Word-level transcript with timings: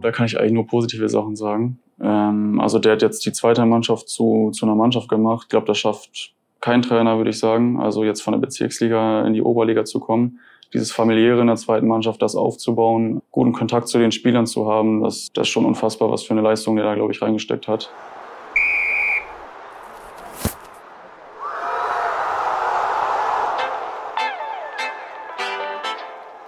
Da 0.00 0.12
kann 0.12 0.26
ich 0.26 0.38
eigentlich 0.38 0.52
nur 0.52 0.66
positive 0.66 1.08
Sachen 1.08 1.36
sagen. 1.36 1.78
Ähm, 2.00 2.60
also 2.60 2.78
der 2.78 2.92
hat 2.92 3.02
jetzt 3.02 3.24
die 3.26 3.32
zweite 3.32 3.64
Mannschaft 3.66 4.08
zu, 4.08 4.50
zu 4.52 4.66
einer 4.66 4.74
Mannschaft 4.74 5.08
gemacht. 5.08 5.44
Ich 5.44 5.48
glaube, 5.48 5.66
das 5.66 5.78
schafft 5.78 6.34
kein 6.60 6.82
Trainer, 6.82 7.16
würde 7.16 7.30
ich 7.30 7.38
sagen. 7.38 7.80
Also 7.80 8.04
jetzt 8.04 8.22
von 8.22 8.32
der 8.32 8.40
Bezirksliga 8.40 9.26
in 9.26 9.32
die 9.32 9.42
Oberliga 9.42 9.84
zu 9.84 10.00
kommen, 10.00 10.38
dieses 10.72 10.92
familiäre 10.92 11.40
in 11.40 11.46
der 11.46 11.56
zweiten 11.56 11.86
Mannschaft, 11.86 12.20
das 12.22 12.36
aufzubauen, 12.36 13.22
guten 13.30 13.52
Kontakt 13.52 13.88
zu 13.88 13.98
den 13.98 14.12
Spielern 14.12 14.46
zu 14.46 14.70
haben, 14.70 15.02
das, 15.02 15.28
das 15.32 15.46
ist 15.46 15.52
schon 15.52 15.64
unfassbar, 15.64 16.10
was 16.10 16.22
für 16.22 16.32
eine 16.32 16.42
Leistung 16.42 16.76
der 16.76 16.84
da, 16.84 16.94
glaube 16.94 17.12
ich, 17.12 17.22
reingesteckt 17.22 17.68
hat. 17.68 17.90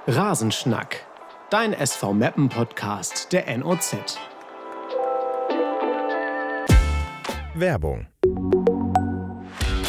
Rasenschnack, 0.07 1.07
dein 1.51 1.73
SV 1.73 2.13
Meppen 2.13 2.49
Podcast 2.49 3.33
der 3.33 3.59
NOZ. 3.59 3.97
Werbung 7.55 8.07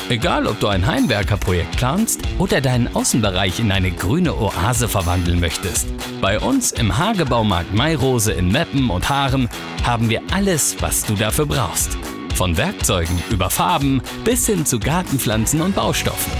Egal, 0.09 0.47
ob 0.47 0.59
du 0.59 0.67
ein 0.67 0.85
Heimwerkerprojekt 0.87 1.77
planst 1.77 2.21
oder 2.39 2.59
deinen 2.59 2.93
Außenbereich 2.95 3.59
in 3.59 3.71
eine 3.71 3.91
grüne 3.91 4.35
Oase 4.35 4.89
verwandeln 4.89 5.39
möchtest. 5.39 5.87
Bei 6.19 6.39
uns 6.39 6.71
im 6.71 6.97
Hagebaumarkt 6.97 7.73
Mairose 7.73 8.33
in 8.33 8.51
Meppen 8.51 8.89
und 8.89 9.07
Haaren 9.07 9.47
haben 9.83 10.09
wir 10.09 10.21
alles, 10.33 10.75
was 10.81 11.05
du 11.05 11.13
dafür 11.13 11.45
brauchst. 11.45 11.97
Von 12.35 12.57
Werkzeugen 12.57 13.21
über 13.29 13.51
Farben 13.51 14.01
bis 14.25 14.47
hin 14.47 14.65
zu 14.65 14.79
Gartenpflanzen 14.79 15.61
und 15.61 15.75
Baustoffen. 15.75 16.31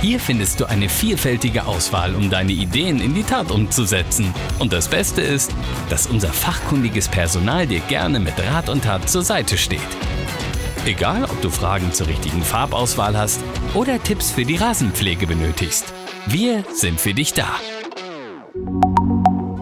Hier 0.00 0.20
findest 0.20 0.60
du 0.60 0.66
eine 0.66 0.88
vielfältige 0.88 1.66
Auswahl, 1.66 2.14
um 2.14 2.30
deine 2.30 2.52
Ideen 2.52 3.00
in 3.00 3.14
die 3.14 3.22
Tat 3.22 3.50
umzusetzen. 3.50 4.34
Und 4.58 4.72
das 4.72 4.88
Beste 4.88 5.22
ist, 5.22 5.54
dass 5.88 6.06
unser 6.06 6.28
fachkundiges 6.28 7.08
Personal 7.08 7.66
dir 7.66 7.80
gerne 7.80 8.20
mit 8.20 8.34
Rat 8.52 8.68
und 8.68 8.84
Tat 8.84 9.08
zur 9.08 9.22
Seite 9.22 9.56
steht. 9.56 9.80
Egal, 10.86 11.24
ob 11.24 11.40
du 11.40 11.48
Fragen 11.48 11.92
zur 11.92 12.08
richtigen 12.08 12.42
Farbauswahl 12.42 13.16
hast 13.16 13.40
oder 13.74 14.02
Tipps 14.02 14.30
für 14.30 14.44
die 14.44 14.56
Rasenpflege 14.56 15.26
benötigst. 15.26 15.92
Wir 16.26 16.64
sind 16.74 17.00
für 17.00 17.14
dich 17.14 17.32
da. 17.32 17.48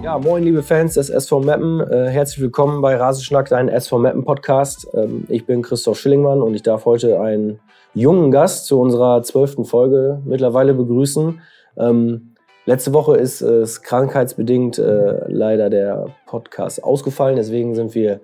Ja, 0.02 0.19
moin 0.19 0.42
liebe 0.42 0.64
Fans 0.64 0.94
des 0.94 1.11
SV 1.11 1.41
Meppen. 1.41 1.80
Äh, 1.80 2.11
herzlich 2.11 2.41
willkommen 2.41 2.83
bei 2.83 2.96
Rasenschnack, 2.96 3.48
dein 3.48 3.69
SV 3.69 3.98
Meppen 3.98 4.24
Podcast. 4.24 4.89
Ähm, 4.94 5.24
ich 5.28 5.46
bin 5.46 5.62
Christoph 5.62 6.00
Schillingmann 6.00 6.42
und 6.42 6.55
ich 6.55 6.62
darf 6.62 6.84
heute 6.84 7.20
einen 7.20 7.61
jungen 7.94 8.30
Gast 8.30 8.66
zu 8.66 8.80
unserer 8.80 9.22
zwölften 9.22 9.64
Folge 9.64 10.20
mittlerweile 10.24 10.74
begrüßen. 10.74 11.40
Ähm, 11.76 12.34
letzte 12.66 12.92
Woche 12.92 13.16
ist 13.16 13.40
es 13.42 13.82
krankheitsbedingt 13.82 14.78
äh, 14.78 15.24
leider 15.28 15.70
der 15.70 16.06
Podcast 16.26 16.82
ausgefallen, 16.82 17.36
deswegen 17.36 17.74
sind 17.74 17.94
wir 17.94 18.20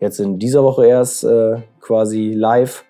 jetzt 0.00 0.18
in 0.20 0.38
dieser 0.38 0.64
Woche 0.64 0.86
erst 0.86 1.24
äh, 1.24 1.58
quasi 1.80 2.32
live 2.32 2.84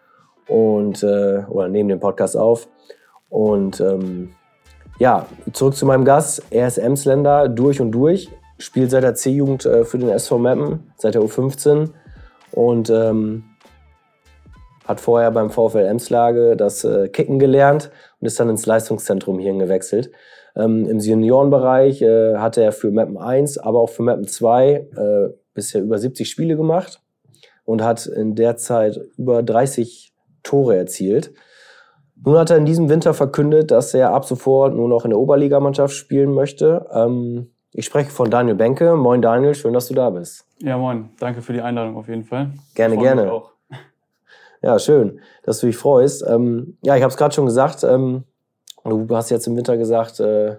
und 0.48 1.02
äh, 1.02 1.44
oder 1.48 1.68
nehmen 1.68 1.88
den 1.88 2.00
Podcast 2.00 2.36
auf. 2.36 2.68
Und 3.28 3.80
ähm, 3.80 4.30
ja, 4.98 5.26
zurück 5.52 5.74
zu 5.74 5.86
meinem 5.86 6.04
Gast. 6.04 6.42
Er 6.50 6.66
ist 6.66 6.78
Emsländer 6.78 7.48
durch 7.48 7.80
und 7.80 7.92
durch, 7.92 8.28
spielt 8.58 8.90
seit 8.90 9.02
der 9.02 9.14
C-Jugend 9.14 9.64
äh, 9.64 9.84
für 9.84 9.98
den 9.98 10.08
SV 10.08 10.38
Meppen, 10.38 10.92
seit 10.96 11.14
der 11.14 11.22
U15 11.22 11.90
und 12.52 12.90
ähm, 12.90 13.44
hat 14.90 15.00
vorher 15.00 15.30
beim 15.30 15.50
VfL 15.50 15.86
Emslage 15.86 16.56
das 16.56 16.84
äh, 16.84 17.08
Kicken 17.08 17.38
gelernt 17.38 17.90
und 18.18 18.26
ist 18.26 18.38
dann 18.40 18.50
ins 18.50 18.66
Leistungszentrum 18.66 19.38
hierhin 19.38 19.60
gewechselt. 19.60 20.10
Ähm, 20.56 20.86
Im 20.86 20.98
Seniorenbereich 20.98 22.02
äh, 22.02 22.36
hat 22.36 22.58
er 22.58 22.72
für 22.72 22.90
Mappen 22.90 23.16
1, 23.16 23.58
aber 23.58 23.78
auch 23.80 23.90
für 23.90 24.02
Mappen 24.02 24.26
2 24.26 24.68
äh, 24.68 24.86
bisher 25.54 25.80
über 25.80 25.96
70 25.96 26.28
Spiele 26.28 26.56
gemacht 26.56 27.00
und 27.64 27.84
hat 27.84 28.06
in 28.06 28.34
der 28.34 28.56
Zeit 28.56 29.00
über 29.16 29.44
30 29.44 30.12
Tore 30.42 30.76
erzielt. 30.76 31.32
Nun 32.22 32.36
hat 32.36 32.50
er 32.50 32.56
in 32.56 32.66
diesem 32.66 32.88
Winter 32.88 33.14
verkündet, 33.14 33.70
dass 33.70 33.94
er 33.94 34.12
ab 34.12 34.24
sofort 34.24 34.74
nur 34.74 34.88
noch 34.88 35.04
in 35.04 35.10
der 35.10 35.20
Oberligamannschaft 35.20 35.94
spielen 35.94 36.32
möchte. 36.32 36.86
Ähm, 36.92 37.52
ich 37.72 37.86
spreche 37.86 38.10
von 38.10 38.28
Daniel 38.28 38.56
Benke. 38.56 38.96
Moin 38.96 39.22
Daniel, 39.22 39.54
schön, 39.54 39.72
dass 39.72 39.86
du 39.86 39.94
da 39.94 40.10
bist. 40.10 40.44
Ja, 40.58 40.76
moin. 40.76 41.10
Danke 41.20 41.42
für 41.42 41.52
die 41.52 41.60
Einladung 41.60 41.96
auf 41.96 42.08
jeden 42.08 42.24
Fall. 42.24 42.50
Gerne, 42.74 42.96
gerne. 42.96 43.32
Auch. 43.32 43.49
Ja, 44.62 44.78
schön, 44.78 45.20
dass 45.42 45.60
du 45.60 45.66
dich 45.66 45.76
freust. 45.76 46.24
Ähm, 46.26 46.76
ja, 46.82 46.96
ich 46.96 47.02
habe 47.02 47.10
es 47.10 47.16
gerade 47.16 47.34
schon 47.34 47.46
gesagt. 47.46 47.82
Ähm, 47.82 48.24
du 48.84 49.06
hast 49.16 49.30
jetzt 49.30 49.46
im 49.46 49.56
Winter 49.56 49.76
gesagt, 49.76 50.20
äh, 50.20 50.56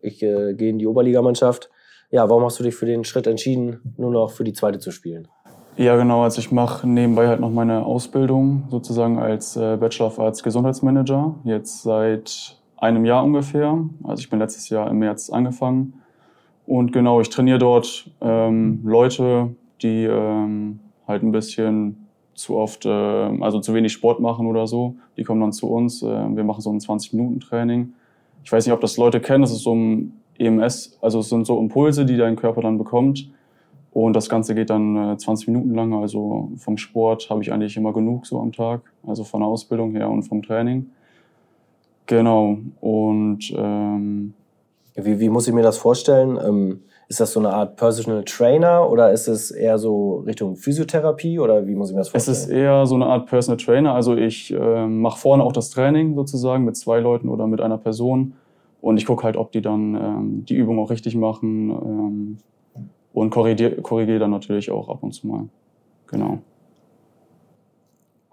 ich 0.00 0.22
äh, 0.22 0.54
gehe 0.54 0.70
in 0.70 0.78
die 0.78 0.86
Oberligamannschaft. 0.86 1.70
Ja, 2.10 2.28
warum 2.28 2.44
hast 2.44 2.58
du 2.58 2.64
dich 2.64 2.74
für 2.74 2.86
den 2.86 3.04
Schritt 3.04 3.26
entschieden, 3.26 3.94
nur 3.96 4.10
noch 4.10 4.30
für 4.30 4.44
die 4.44 4.52
zweite 4.52 4.78
zu 4.78 4.90
spielen? 4.90 5.28
Ja, 5.76 5.96
genau. 5.96 6.22
Also 6.22 6.38
ich 6.40 6.52
mache 6.52 6.86
nebenbei 6.86 7.28
halt 7.28 7.40
noch 7.40 7.50
meine 7.50 7.84
Ausbildung 7.84 8.64
sozusagen 8.70 9.18
als 9.18 9.56
äh, 9.56 9.76
Bachelor 9.78 10.08
of 10.08 10.18
Arts 10.18 10.42
Gesundheitsmanager. 10.42 11.34
Jetzt 11.44 11.82
seit 11.82 12.58
einem 12.76 13.04
Jahr 13.04 13.24
ungefähr. 13.24 13.78
Also 14.04 14.20
ich 14.20 14.28
bin 14.28 14.38
letztes 14.38 14.68
Jahr 14.68 14.90
im 14.90 14.98
März 14.98 15.30
angefangen. 15.30 15.94
Und 16.66 16.92
genau, 16.92 17.20
ich 17.20 17.30
trainiere 17.30 17.58
dort 17.58 18.10
ähm, 18.20 18.80
Leute, 18.84 19.54
die 19.82 20.04
ähm, 20.04 20.80
halt 21.06 21.22
ein 21.22 21.32
bisschen 21.32 22.01
zu 22.34 22.56
oft, 22.56 22.86
äh, 22.86 22.88
also 22.88 23.60
zu 23.60 23.74
wenig 23.74 23.92
Sport 23.92 24.20
machen 24.20 24.46
oder 24.46 24.66
so. 24.66 24.96
Die 25.16 25.24
kommen 25.24 25.40
dann 25.40 25.52
zu 25.52 25.68
uns. 25.68 26.02
Äh, 26.02 26.06
wir 26.06 26.44
machen 26.44 26.60
so 26.60 26.70
ein 26.70 26.78
20-Minuten-Training. 26.78 27.92
Ich 28.44 28.52
weiß 28.52 28.66
nicht, 28.66 28.74
ob 28.74 28.80
das 28.80 28.96
Leute 28.96 29.20
kennen. 29.20 29.42
Das 29.42 29.52
ist 29.52 29.62
so 29.62 29.74
ein 29.74 30.20
EMS, 30.38 30.98
also 31.00 31.20
es 31.20 31.28
sind 31.28 31.46
so 31.46 31.58
Impulse, 31.58 32.04
die 32.04 32.16
dein 32.16 32.36
Körper 32.36 32.62
dann 32.62 32.78
bekommt. 32.78 33.30
Und 33.92 34.14
das 34.14 34.28
Ganze 34.30 34.54
geht 34.54 34.70
dann 34.70 35.18
20 35.18 35.46
äh, 35.46 35.50
Minuten 35.50 35.74
lang. 35.74 35.92
Also 35.92 36.50
vom 36.56 36.78
Sport 36.78 37.28
habe 37.28 37.42
ich 37.42 37.52
eigentlich 37.52 37.76
immer 37.76 37.92
genug 37.92 38.26
so 38.26 38.40
am 38.40 38.52
Tag. 38.52 38.80
Also 39.06 39.24
von 39.24 39.40
der 39.40 39.48
Ausbildung 39.48 39.92
her 39.92 40.08
und 40.08 40.22
vom 40.22 40.42
Training. 40.42 40.90
Genau. 42.06 42.58
Und 42.80 43.52
ähm, 43.56 44.34
wie, 44.94 45.20
wie 45.20 45.28
muss 45.28 45.46
ich 45.46 45.54
mir 45.54 45.62
das 45.62 45.78
vorstellen? 45.78 46.38
Ähm, 46.42 46.80
ist 47.12 47.20
das 47.20 47.32
so 47.32 47.40
eine 47.40 47.52
Art 47.52 47.76
Personal 47.76 48.24
Trainer 48.24 48.88
oder 48.88 49.12
ist 49.12 49.28
es 49.28 49.50
eher 49.50 49.76
so 49.76 50.20
Richtung 50.20 50.56
Physiotherapie 50.56 51.38
oder 51.38 51.66
wie 51.66 51.74
muss 51.74 51.90
ich 51.90 51.94
mir 51.94 52.00
das 52.00 52.08
vorstellen? 52.08 52.34
Es 52.34 52.44
ist 52.44 52.48
eher 52.48 52.86
so 52.86 52.94
eine 52.94 53.04
Art 53.04 53.26
Personal 53.26 53.58
Trainer. 53.58 53.92
Also 53.92 54.16
ich 54.16 54.50
äh, 54.50 54.86
mache 54.86 55.18
vorne 55.18 55.42
auch 55.42 55.52
das 55.52 55.68
Training 55.68 56.14
sozusagen 56.14 56.64
mit 56.64 56.74
zwei 56.74 57.00
Leuten 57.00 57.28
oder 57.28 57.46
mit 57.46 57.60
einer 57.60 57.76
Person. 57.76 58.32
Und 58.80 58.96
ich 58.96 59.04
gucke 59.04 59.24
halt, 59.24 59.36
ob 59.36 59.52
die 59.52 59.60
dann 59.60 59.94
ähm, 59.94 60.44
die 60.46 60.54
Übung 60.54 60.78
auch 60.78 60.88
richtig 60.88 61.14
machen. 61.14 61.68
Ähm, 61.70 62.38
und 63.12 63.28
korrigiere 63.28 63.82
korrigier 63.82 64.18
dann 64.18 64.30
natürlich 64.30 64.70
auch 64.70 64.88
ab 64.88 65.02
und 65.02 65.12
zu 65.12 65.26
mal. 65.26 65.48
Genau. 66.06 66.38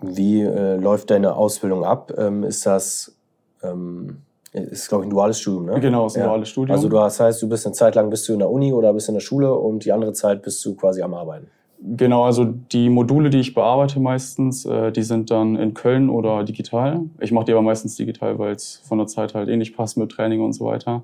Wie 0.02 0.40
äh, 0.40 0.78
läuft 0.78 1.10
deine 1.10 1.36
Ausbildung 1.36 1.84
ab? 1.84 2.14
Ähm, 2.18 2.46
ist 2.46 2.66
das, 2.66 3.14
ähm, 3.62 4.22
ist 4.54 4.90
glaube 4.90 5.04
ich 5.04 5.08
ein 5.08 5.12
duales 5.12 5.40
Studium, 5.40 5.66
ne? 5.66 5.80
Genau, 5.80 6.08
ist 6.08 6.16
ein 6.16 6.22
ja. 6.22 6.28
duales 6.28 6.50
Studium. 6.50 6.76
Also 6.76 6.90
du, 6.90 6.96
das 6.96 7.20
heißt, 7.20 7.42
du 7.42 7.50
bist 7.50 7.66
eine 7.66 7.74
Zeit 7.74 7.96
lang 7.96 8.10
bist 8.10 8.28
du 8.28 8.34
in 8.34 8.40
der 8.40 8.50
Uni 8.50 8.74
oder 8.74 8.94
bist 8.94 9.08
in 9.08 9.16
der 9.16 9.22
Schule 9.22 9.54
und 9.54 9.86
die 9.86 9.92
andere 9.92 10.14
Zeit 10.14 10.42
bist 10.42 10.64
du 10.66 10.76
quasi 10.76 11.02
am 11.02 11.14
Arbeiten. 11.14 11.48
Genau, 11.82 12.26
also 12.26 12.44
die 12.44 12.90
Module, 12.90 13.30
die 13.30 13.40
ich 13.40 13.54
bearbeite 13.54 14.02
meistens, 14.02 14.66
äh, 14.66 14.92
die 14.92 15.04
sind 15.04 15.32
dann 15.32 15.56
in 15.56 15.74
Köln 15.74 16.10
oder 16.10 16.44
digital. 16.44 17.02
Ich 17.22 17.32
mache 17.32 17.46
die 17.46 17.54
aber 17.54 17.62
meistens 17.62 17.96
digital, 17.96 18.38
weil 18.38 18.54
es 18.54 18.82
von 18.84 18.98
der 18.98 19.08
Zeit 19.08 19.34
halt 19.34 19.48
eh 19.48 19.56
nicht 19.56 19.78
passt 19.78 19.98
mit 19.98 20.12
Training 20.12 20.42
und 20.42 20.52
so 20.54 20.66
weiter. 20.66 21.04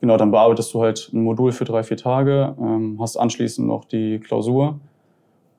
Genau, 0.00 0.18
dann 0.18 0.30
bearbeitest 0.30 0.74
du 0.74 0.82
halt 0.82 1.10
ein 1.12 1.22
Modul 1.22 1.52
für 1.52 1.64
drei, 1.64 1.82
vier 1.82 1.96
Tage, 1.96 2.54
ähm, 2.60 2.98
hast 3.00 3.16
anschließend 3.16 3.66
noch 3.66 3.86
die 3.86 4.18
Klausur 4.18 4.78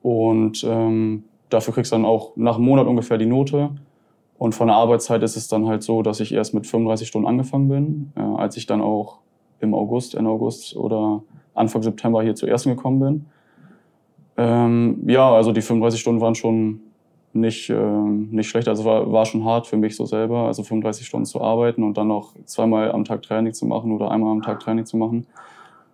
und 0.02 0.64
ähm, 0.64 1.24
dafür 1.48 1.74
kriegst 1.74 1.92
du 1.92 1.96
dann 1.96 2.04
auch 2.04 2.32
nach 2.36 2.56
einem 2.56 2.64
Monat 2.64 2.86
ungefähr 2.86 3.18
die 3.18 3.26
Note. 3.26 3.70
Und 4.42 4.56
von 4.56 4.66
der 4.66 4.74
Arbeitszeit 4.74 5.22
ist 5.22 5.36
es 5.36 5.46
dann 5.46 5.68
halt 5.68 5.84
so, 5.84 6.02
dass 6.02 6.18
ich 6.18 6.34
erst 6.34 6.52
mit 6.52 6.66
35 6.66 7.06
Stunden 7.06 7.28
angefangen 7.28 7.68
bin, 7.68 8.12
äh, 8.16 8.40
als 8.40 8.56
ich 8.56 8.66
dann 8.66 8.80
auch 8.80 9.18
im 9.60 9.72
August, 9.72 10.16
Ende 10.16 10.30
August 10.30 10.74
oder 10.74 11.22
Anfang 11.54 11.80
September 11.84 12.24
hier 12.24 12.34
zuerst 12.34 12.64
gekommen 12.64 12.98
bin. 12.98 13.26
Ähm, 14.36 15.04
ja, 15.06 15.32
also 15.32 15.52
die 15.52 15.60
35 15.60 16.00
Stunden 16.00 16.20
waren 16.20 16.34
schon 16.34 16.80
nicht, 17.32 17.70
äh, 17.70 17.76
nicht 17.76 18.48
schlecht. 18.48 18.66
Also 18.66 18.84
war, 18.84 19.12
war 19.12 19.26
schon 19.26 19.44
hart 19.44 19.68
für 19.68 19.76
mich 19.76 19.94
so 19.94 20.06
selber, 20.06 20.48
also 20.48 20.64
35 20.64 21.06
Stunden 21.06 21.26
zu 21.26 21.40
arbeiten 21.40 21.84
und 21.84 21.96
dann 21.96 22.08
noch 22.08 22.34
zweimal 22.44 22.90
am 22.90 23.04
Tag 23.04 23.22
Training 23.22 23.52
zu 23.52 23.64
machen 23.66 23.92
oder 23.92 24.10
einmal 24.10 24.32
am 24.32 24.42
Tag 24.42 24.58
Training 24.58 24.86
zu 24.86 24.96
machen. 24.96 25.24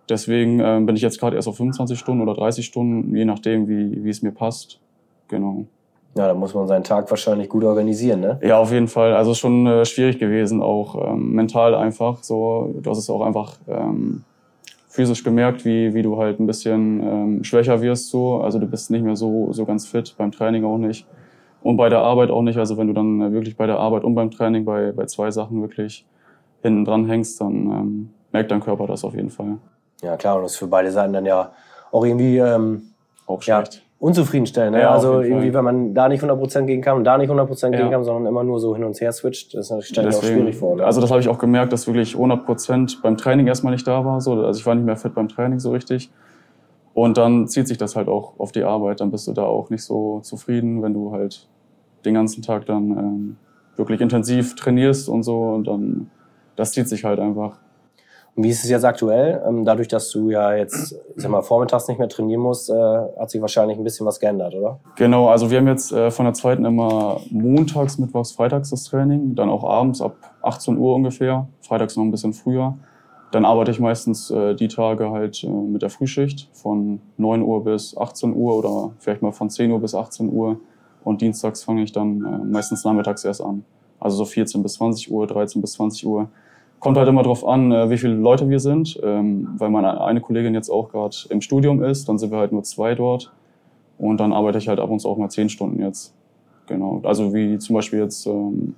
Deswegen 0.09 0.59
äh, 0.59 0.81
bin 0.83 0.95
ich 0.95 1.03
jetzt 1.03 1.19
gerade 1.19 1.35
erst 1.35 1.47
auf 1.47 1.57
25 1.57 1.99
Stunden 1.99 2.23
oder 2.23 2.33
30 2.33 2.65
Stunden, 2.65 3.15
je 3.15 3.25
nachdem, 3.25 3.67
wie, 3.67 4.03
wie 4.03 4.09
es 4.09 4.23
mir 4.23 4.31
passt. 4.31 4.79
Genau. 5.27 5.67
Ja, 6.15 6.27
da 6.27 6.33
muss 6.33 6.53
man 6.53 6.67
seinen 6.67 6.83
Tag 6.83 7.09
wahrscheinlich 7.09 7.49
gut 7.49 7.63
organisieren, 7.63 8.19
ne? 8.19 8.39
Ja, 8.41 8.57
auf 8.57 8.71
jeden 8.71 8.87
Fall. 8.87 9.13
Also 9.13 9.33
schon 9.33 9.67
äh, 9.67 9.85
schwierig 9.85 10.19
gewesen, 10.19 10.61
auch 10.61 11.13
ähm, 11.13 11.33
mental 11.33 11.75
einfach. 11.75 12.23
So, 12.23 12.73
du 12.81 12.89
hast 12.89 12.97
es 12.97 13.09
auch 13.09 13.21
einfach 13.21 13.53
ähm, 13.67 14.23
physisch 14.87 15.23
gemerkt, 15.23 15.65
wie, 15.65 15.93
wie 15.93 16.01
du 16.01 16.17
halt 16.17 16.39
ein 16.39 16.47
bisschen 16.47 16.99
ähm, 17.01 17.43
schwächer 17.43 17.81
wirst. 17.81 18.09
So. 18.09 18.41
Also 18.41 18.59
du 18.59 18.65
bist 18.65 18.89
nicht 18.89 19.03
mehr 19.03 19.15
so, 19.15 19.53
so 19.53 19.65
ganz 19.65 19.87
fit, 19.87 20.15
beim 20.17 20.31
Training 20.31 20.65
auch 20.65 20.77
nicht. 20.77 21.05
Und 21.61 21.77
bei 21.77 21.89
der 21.89 21.99
Arbeit 21.99 22.31
auch 22.31 22.41
nicht. 22.41 22.57
Also 22.57 22.77
wenn 22.77 22.87
du 22.87 22.93
dann 22.93 23.21
äh, 23.21 23.31
wirklich 23.31 23.55
bei 23.55 23.67
der 23.67 23.77
Arbeit 23.77 24.03
und 24.03 24.15
beim 24.15 24.31
Training 24.31 24.65
bei, 24.65 24.91
bei 24.91 25.05
zwei 25.05 25.29
Sachen 25.29 25.61
wirklich 25.61 26.05
hinten 26.61 26.85
dran 26.85 27.05
hängst, 27.05 27.39
dann 27.39 27.53
ähm, 27.53 28.09
merkt 28.31 28.51
dein 28.51 28.61
Körper 28.61 28.87
das 28.87 29.03
auf 29.03 29.13
jeden 29.13 29.29
Fall. 29.29 29.57
Ja 30.01 30.17
klar, 30.17 30.37
und 30.37 30.43
das 30.43 30.53
ist 30.53 30.57
für 30.57 30.67
beide 30.67 30.91
Seiten 30.91 31.13
dann 31.13 31.25
ja 31.25 31.51
auch 31.91 32.05
irgendwie 32.05 32.37
ähm, 32.37 32.81
Auch 33.25 33.43
ja, 33.43 33.65
schlecht. 33.65 33.83
Unzufriedenstellend. 33.99 34.75
Ne? 34.77 34.81
Ja, 34.83 34.91
also 34.91 35.21
irgendwie, 35.21 35.53
wenn 35.53 35.63
man 35.65 35.93
da 35.93 36.07
nicht 36.07 36.23
100% 36.23 36.65
gehen 36.65 36.81
kann 36.81 36.97
und 36.97 37.03
da 37.03 37.17
nicht 37.17 37.29
100% 37.29 37.71
gehen 37.71 37.85
Ja. 37.87 37.89
kann, 37.89 38.03
sondern 38.03 38.25
immer 38.27 38.43
nur 38.43 38.59
so 38.59 38.73
hin 38.75 38.83
und 38.85 38.99
her 38.99 39.11
switcht, 39.11 39.53
das 39.53 39.67
stelle 39.67 39.81
ich 39.81 39.95
mir 39.97 40.01
auch 40.17 40.21
Deswegen- 40.21 40.39
schwierig 40.39 40.55
vor. 40.57 40.75
Ne? 40.77 40.85
Also 40.85 41.01
das 41.01 41.11
habe 41.11 41.19
ich 41.19 41.27
auch 41.27 41.37
gemerkt, 41.37 41.73
dass 41.73 41.85
wirklich 41.85 42.15
100% 42.15 43.01
beim 43.01 43.17
Training 43.17 43.47
erstmal 43.47 43.73
nicht 43.73 43.85
da 43.87 44.03
war. 44.05 44.21
So. 44.21 44.33
Also 44.45 44.59
ich 44.59 44.65
war 44.65 44.73
nicht 44.75 44.85
mehr 44.85 44.95
fit 44.97 45.13
beim 45.13 45.27
Training 45.27 45.59
so 45.59 45.71
richtig. 45.71 46.09
Und 46.93 47.17
dann 47.17 47.47
zieht 47.47 47.67
sich 47.67 47.77
das 47.77 47.95
halt 47.95 48.07
auch 48.07 48.39
auf 48.39 48.51
die 48.51 48.63
Arbeit. 48.63 48.99
Dann 49.01 49.11
bist 49.11 49.27
du 49.27 49.33
da 49.33 49.43
auch 49.43 49.69
nicht 49.69 49.83
so 49.83 50.21
zufrieden, 50.21 50.81
wenn 50.81 50.93
du 50.93 51.11
halt 51.11 51.47
den 52.05 52.13
ganzen 52.13 52.41
Tag 52.41 52.65
dann 52.65 52.91
ähm, 52.91 53.37
wirklich 53.75 53.99
intensiv 54.01 54.55
trainierst 54.55 55.09
und 55.09 55.23
so. 55.23 55.39
Und 55.41 55.67
dann, 55.67 56.09
das 56.55 56.71
zieht 56.71 56.87
sich 56.87 57.03
halt 57.03 57.19
einfach. 57.19 57.57
Und 58.35 58.43
wie 58.43 58.49
ist 58.49 58.63
es 58.63 58.69
jetzt 58.69 58.85
aktuell? 58.85 59.41
Ähm, 59.47 59.65
dadurch, 59.65 59.87
dass 59.87 60.11
du 60.11 60.29
ja 60.29 60.53
jetzt, 60.53 60.93
ich 61.15 61.21
sag 61.21 61.31
mal, 61.31 61.41
vormittags 61.41 61.87
nicht 61.87 61.97
mehr 61.97 62.09
trainieren 62.09 62.41
musst, 62.41 62.69
äh, 62.69 62.73
hat 62.73 63.29
sich 63.29 63.41
wahrscheinlich 63.41 63.77
ein 63.77 63.83
bisschen 63.83 64.05
was 64.05 64.19
geändert, 64.19 64.53
oder? 64.55 64.79
Genau, 64.95 65.27
also 65.27 65.51
wir 65.51 65.57
haben 65.57 65.67
jetzt 65.67 65.91
äh, 65.91 66.11
von 66.11 66.25
der 66.25 66.33
zweiten 66.33 66.65
immer 66.65 67.19
montags, 67.29 67.97
mittwochs, 67.97 68.31
freitags 68.31 68.69
das 68.69 68.85
Training, 68.85 69.35
dann 69.35 69.49
auch 69.49 69.63
abends 69.63 70.01
ab 70.01 70.15
18 70.41 70.77
Uhr 70.77 70.95
ungefähr, 70.95 71.47
freitags 71.61 71.97
noch 71.97 72.03
ein 72.03 72.11
bisschen 72.11 72.33
früher. 72.33 72.75
Dann 73.31 73.45
arbeite 73.45 73.71
ich 73.71 73.79
meistens 73.79 74.31
äh, 74.31 74.55
die 74.55 74.67
Tage 74.67 75.11
halt 75.11 75.43
äh, 75.43 75.47
mit 75.47 75.81
der 75.81 75.89
Frühschicht 75.89 76.49
von 76.53 76.99
9 77.17 77.41
Uhr 77.43 77.63
bis 77.63 77.95
18 77.95 78.35
Uhr 78.35 78.57
oder 78.57 78.91
vielleicht 78.99 79.21
mal 79.21 79.31
von 79.31 79.49
10 79.49 79.71
Uhr 79.71 79.79
bis 79.79 79.93
18 79.93 80.31
Uhr. 80.31 80.59
Und 81.03 81.21
dienstags 81.21 81.63
fange 81.63 81.83
ich 81.83 81.91
dann 81.91 82.25
äh, 82.25 82.45
meistens 82.45 82.83
nachmittags 82.83 83.23
erst 83.23 83.41
an. 83.41 83.63
Also 83.99 84.17
so 84.17 84.25
14 84.25 84.63
bis 84.63 84.73
20 84.73 85.11
Uhr, 85.11 85.27
13 85.27 85.61
bis 85.61 85.73
20 85.73 86.07
Uhr. 86.07 86.29
Kommt 86.79 86.97
halt 86.97 87.07
immer 87.09 87.23
drauf 87.23 87.45
an, 87.45 87.71
äh, 87.71 87.89
wie 87.89 87.97
viele 87.97 88.13
Leute 88.13 88.49
wir 88.49 88.59
sind. 88.59 88.99
Ähm, 89.03 89.49
weil 89.57 89.69
meine 89.69 90.01
eine 90.01 90.21
Kollegin 90.21 90.53
jetzt 90.53 90.69
auch 90.69 90.89
gerade 90.89 91.15
im 91.29 91.41
Studium 91.41 91.83
ist, 91.83 92.07
dann 92.07 92.17
sind 92.17 92.31
wir 92.31 92.37
halt 92.37 92.51
nur 92.51 92.63
zwei 92.63 92.95
dort. 92.95 93.31
Und 93.97 94.19
dann 94.19 94.31
arbeite 94.31 94.57
ich 94.57 94.67
halt 94.67 94.79
ab 94.79 94.89
und 94.89 94.99
zu 94.99 95.09
auch 95.09 95.17
mal 95.17 95.29
zehn 95.29 95.49
Stunden 95.49 95.81
jetzt. 95.81 96.13
Genau. 96.67 97.01
Also 97.03 97.33
wie 97.33 97.57
zum 97.57 97.75
Beispiel 97.75 97.99
jetzt 97.99 98.25
ähm, 98.27 98.75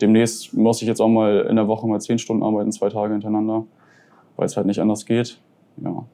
demnächst 0.00 0.52
muss 0.52 0.82
ich 0.82 0.88
jetzt 0.88 1.00
auch 1.00 1.08
mal 1.08 1.46
in 1.48 1.56
der 1.56 1.68
Woche 1.68 1.86
mal 1.86 2.00
zehn 2.00 2.18
Stunden 2.18 2.42
arbeiten, 2.42 2.72
zwei 2.72 2.88
Tage 2.90 3.12
hintereinander, 3.12 3.64
weil 4.36 4.46
es 4.46 4.56
halt 4.56 4.66
nicht 4.66 4.80
anders 4.80 5.06
geht. 5.06 5.38
Ja, 5.82 6.04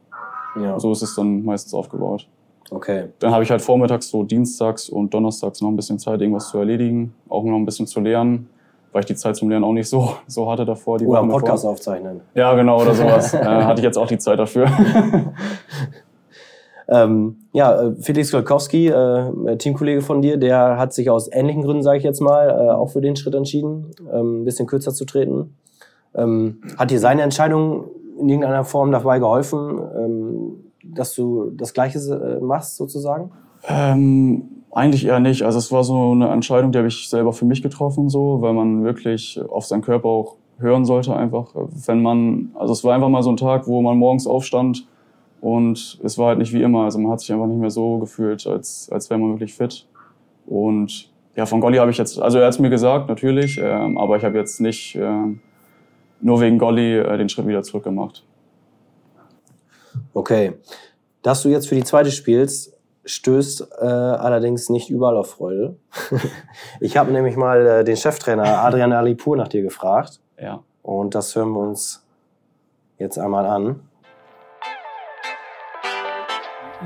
Ja. 0.60 0.78
so 0.78 0.92
ist 0.92 1.02
es 1.02 1.16
dann 1.16 1.44
meistens 1.44 1.74
aufgebaut. 1.74 2.28
Okay. 2.70 3.06
Dann 3.18 3.32
habe 3.32 3.42
ich 3.42 3.50
halt 3.50 3.62
vormittags 3.62 4.10
so 4.10 4.22
dienstags 4.22 4.88
und 4.90 5.14
donnerstags 5.14 5.62
noch 5.62 5.70
ein 5.70 5.76
bisschen 5.76 5.98
Zeit, 5.98 6.20
irgendwas 6.20 6.50
zu 6.50 6.58
erledigen, 6.58 7.14
auch 7.28 7.42
noch 7.42 7.56
ein 7.56 7.64
bisschen 7.64 7.86
zu 7.86 8.00
lernen, 8.00 8.50
weil 8.92 9.00
ich 9.00 9.06
die 9.06 9.14
Zeit 9.14 9.36
zum 9.36 9.48
Lernen 9.50 9.64
auch 9.64 9.72
nicht 9.72 9.88
so, 9.88 10.14
so 10.26 10.50
hatte 10.50 10.64
davor. 10.64 10.98
Die 10.98 11.06
Oder 11.06 11.20
einen. 11.20 11.30
Podcast 11.30 11.64
aufzeichnen. 11.64 12.20
Ja, 12.34 12.54
genau, 12.54 12.80
oder 12.80 12.94
sowas. 12.94 13.34
äh, 13.34 13.44
hatte 13.44 13.80
ich 13.80 13.84
jetzt 13.84 13.98
auch 13.98 14.06
die 14.08 14.18
Zeit 14.18 14.38
dafür. 14.38 14.68
Ähm, 16.90 17.36
ja, 17.52 17.82
äh, 17.82 17.94
Felix 18.00 18.32
Golkowski, 18.32 18.88
äh, 18.88 19.56
Teamkollege 19.58 20.00
von 20.00 20.22
dir, 20.22 20.38
der 20.38 20.78
hat 20.78 20.94
sich 20.94 21.10
aus 21.10 21.30
ähnlichen 21.30 21.62
Gründen, 21.62 21.82
sage 21.82 21.98
ich 21.98 22.04
jetzt 22.04 22.20
mal, 22.20 22.48
äh, 22.48 22.70
auch 22.70 22.88
für 22.88 23.02
den 23.02 23.14
Schritt 23.14 23.34
entschieden, 23.34 23.90
ähm, 24.10 24.40
ein 24.40 24.44
bisschen 24.44 24.66
kürzer 24.66 24.94
zu 24.94 25.04
treten. 25.04 25.54
Ähm, 26.14 26.62
hat 26.78 26.90
dir 26.90 26.98
seine 26.98 27.20
Entscheidung 27.22 27.90
in 28.18 28.30
irgendeiner 28.30 28.64
Form 28.64 28.90
dabei 28.90 29.18
geholfen, 29.18 29.78
ähm, 29.98 30.72
dass 30.82 31.14
du 31.14 31.50
das 31.50 31.74
Gleiche 31.74 31.98
äh, 31.98 32.42
machst, 32.42 32.76
sozusagen? 32.76 33.32
Ähm, 33.68 34.57
eigentlich 34.70 35.06
eher 35.06 35.20
nicht. 35.20 35.42
Also 35.42 35.58
es 35.58 35.72
war 35.72 35.84
so 35.84 36.12
eine 36.12 36.28
Entscheidung, 36.28 36.72
die 36.72 36.78
habe 36.78 36.88
ich 36.88 37.08
selber 37.08 37.32
für 37.32 37.44
mich 37.44 37.62
getroffen, 37.62 38.08
so, 38.08 38.40
weil 38.40 38.52
man 38.52 38.84
wirklich 38.84 39.40
auf 39.48 39.66
seinen 39.66 39.82
Körper 39.82 40.08
auch 40.08 40.36
hören 40.58 40.84
sollte 40.84 41.14
einfach. 41.16 41.54
Wenn 41.54 42.02
man, 42.02 42.50
also 42.54 42.72
es 42.72 42.84
war 42.84 42.94
einfach 42.94 43.08
mal 43.08 43.22
so 43.22 43.30
ein 43.30 43.36
Tag, 43.36 43.66
wo 43.66 43.80
man 43.80 43.96
morgens 43.96 44.26
aufstand 44.26 44.86
und 45.40 45.98
es 46.02 46.18
war 46.18 46.28
halt 46.28 46.38
nicht 46.38 46.52
wie 46.52 46.62
immer. 46.62 46.84
Also 46.84 46.98
man 46.98 47.12
hat 47.12 47.20
sich 47.20 47.32
einfach 47.32 47.46
nicht 47.46 47.60
mehr 47.60 47.70
so 47.70 47.98
gefühlt, 47.98 48.46
als, 48.46 48.88
als 48.90 49.08
wäre 49.08 49.20
man 49.20 49.30
wirklich 49.30 49.54
fit. 49.54 49.86
Und 50.46 51.10
ja, 51.36 51.46
von 51.46 51.60
Golli 51.60 51.78
habe 51.78 51.90
ich 51.90 51.98
jetzt, 51.98 52.20
also 52.20 52.38
er 52.38 52.46
hat 52.46 52.54
es 52.54 52.58
mir 52.58 52.70
gesagt, 52.70 53.08
natürlich, 53.08 53.60
ähm, 53.62 53.96
aber 53.96 54.16
ich 54.16 54.24
habe 54.24 54.36
jetzt 54.36 54.60
nicht 54.60 54.96
ähm, 54.96 55.40
nur 56.20 56.40
wegen 56.40 56.58
Golli 56.58 56.98
äh, 56.98 57.16
den 57.16 57.28
Schritt 57.28 57.46
wieder 57.46 57.62
zurückgemacht. 57.62 58.24
Okay. 60.14 60.54
Dass 61.22 61.42
du 61.42 61.48
jetzt 61.48 61.68
für 61.68 61.74
die 61.74 61.84
zweite 61.84 62.10
spielst, 62.10 62.77
stößt 63.04 63.68
äh, 63.80 63.84
allerdings 63.84 64.68
nicht 64.68 64.90
überall 64.90 65.16
auf 65.16 65.30
Freude. 65.30 65.76
ich 66.80 66.96
habe 66.96 67.12
nämlich 67.12 67.36
mal 67.36 67.66
äh, 67.66 67.84
den 67.84 67.96
Cheftrainer 67.96 68.64
Adrian 68.64 68.92
Alipur 68.92 69.36
nach 69.36 69.48
dir 69.48 69.62
gefragt. 69.62 70.20
Ja. 70.40 70.62
Und 70.82 71.14
das 71.14 71.34
hören 71.34 71.52
wir 71.52 71.60
uns 71.60 72.06
jetzt 72.98 73.18
einmal 73.18 73.46
an. 73.46 73.88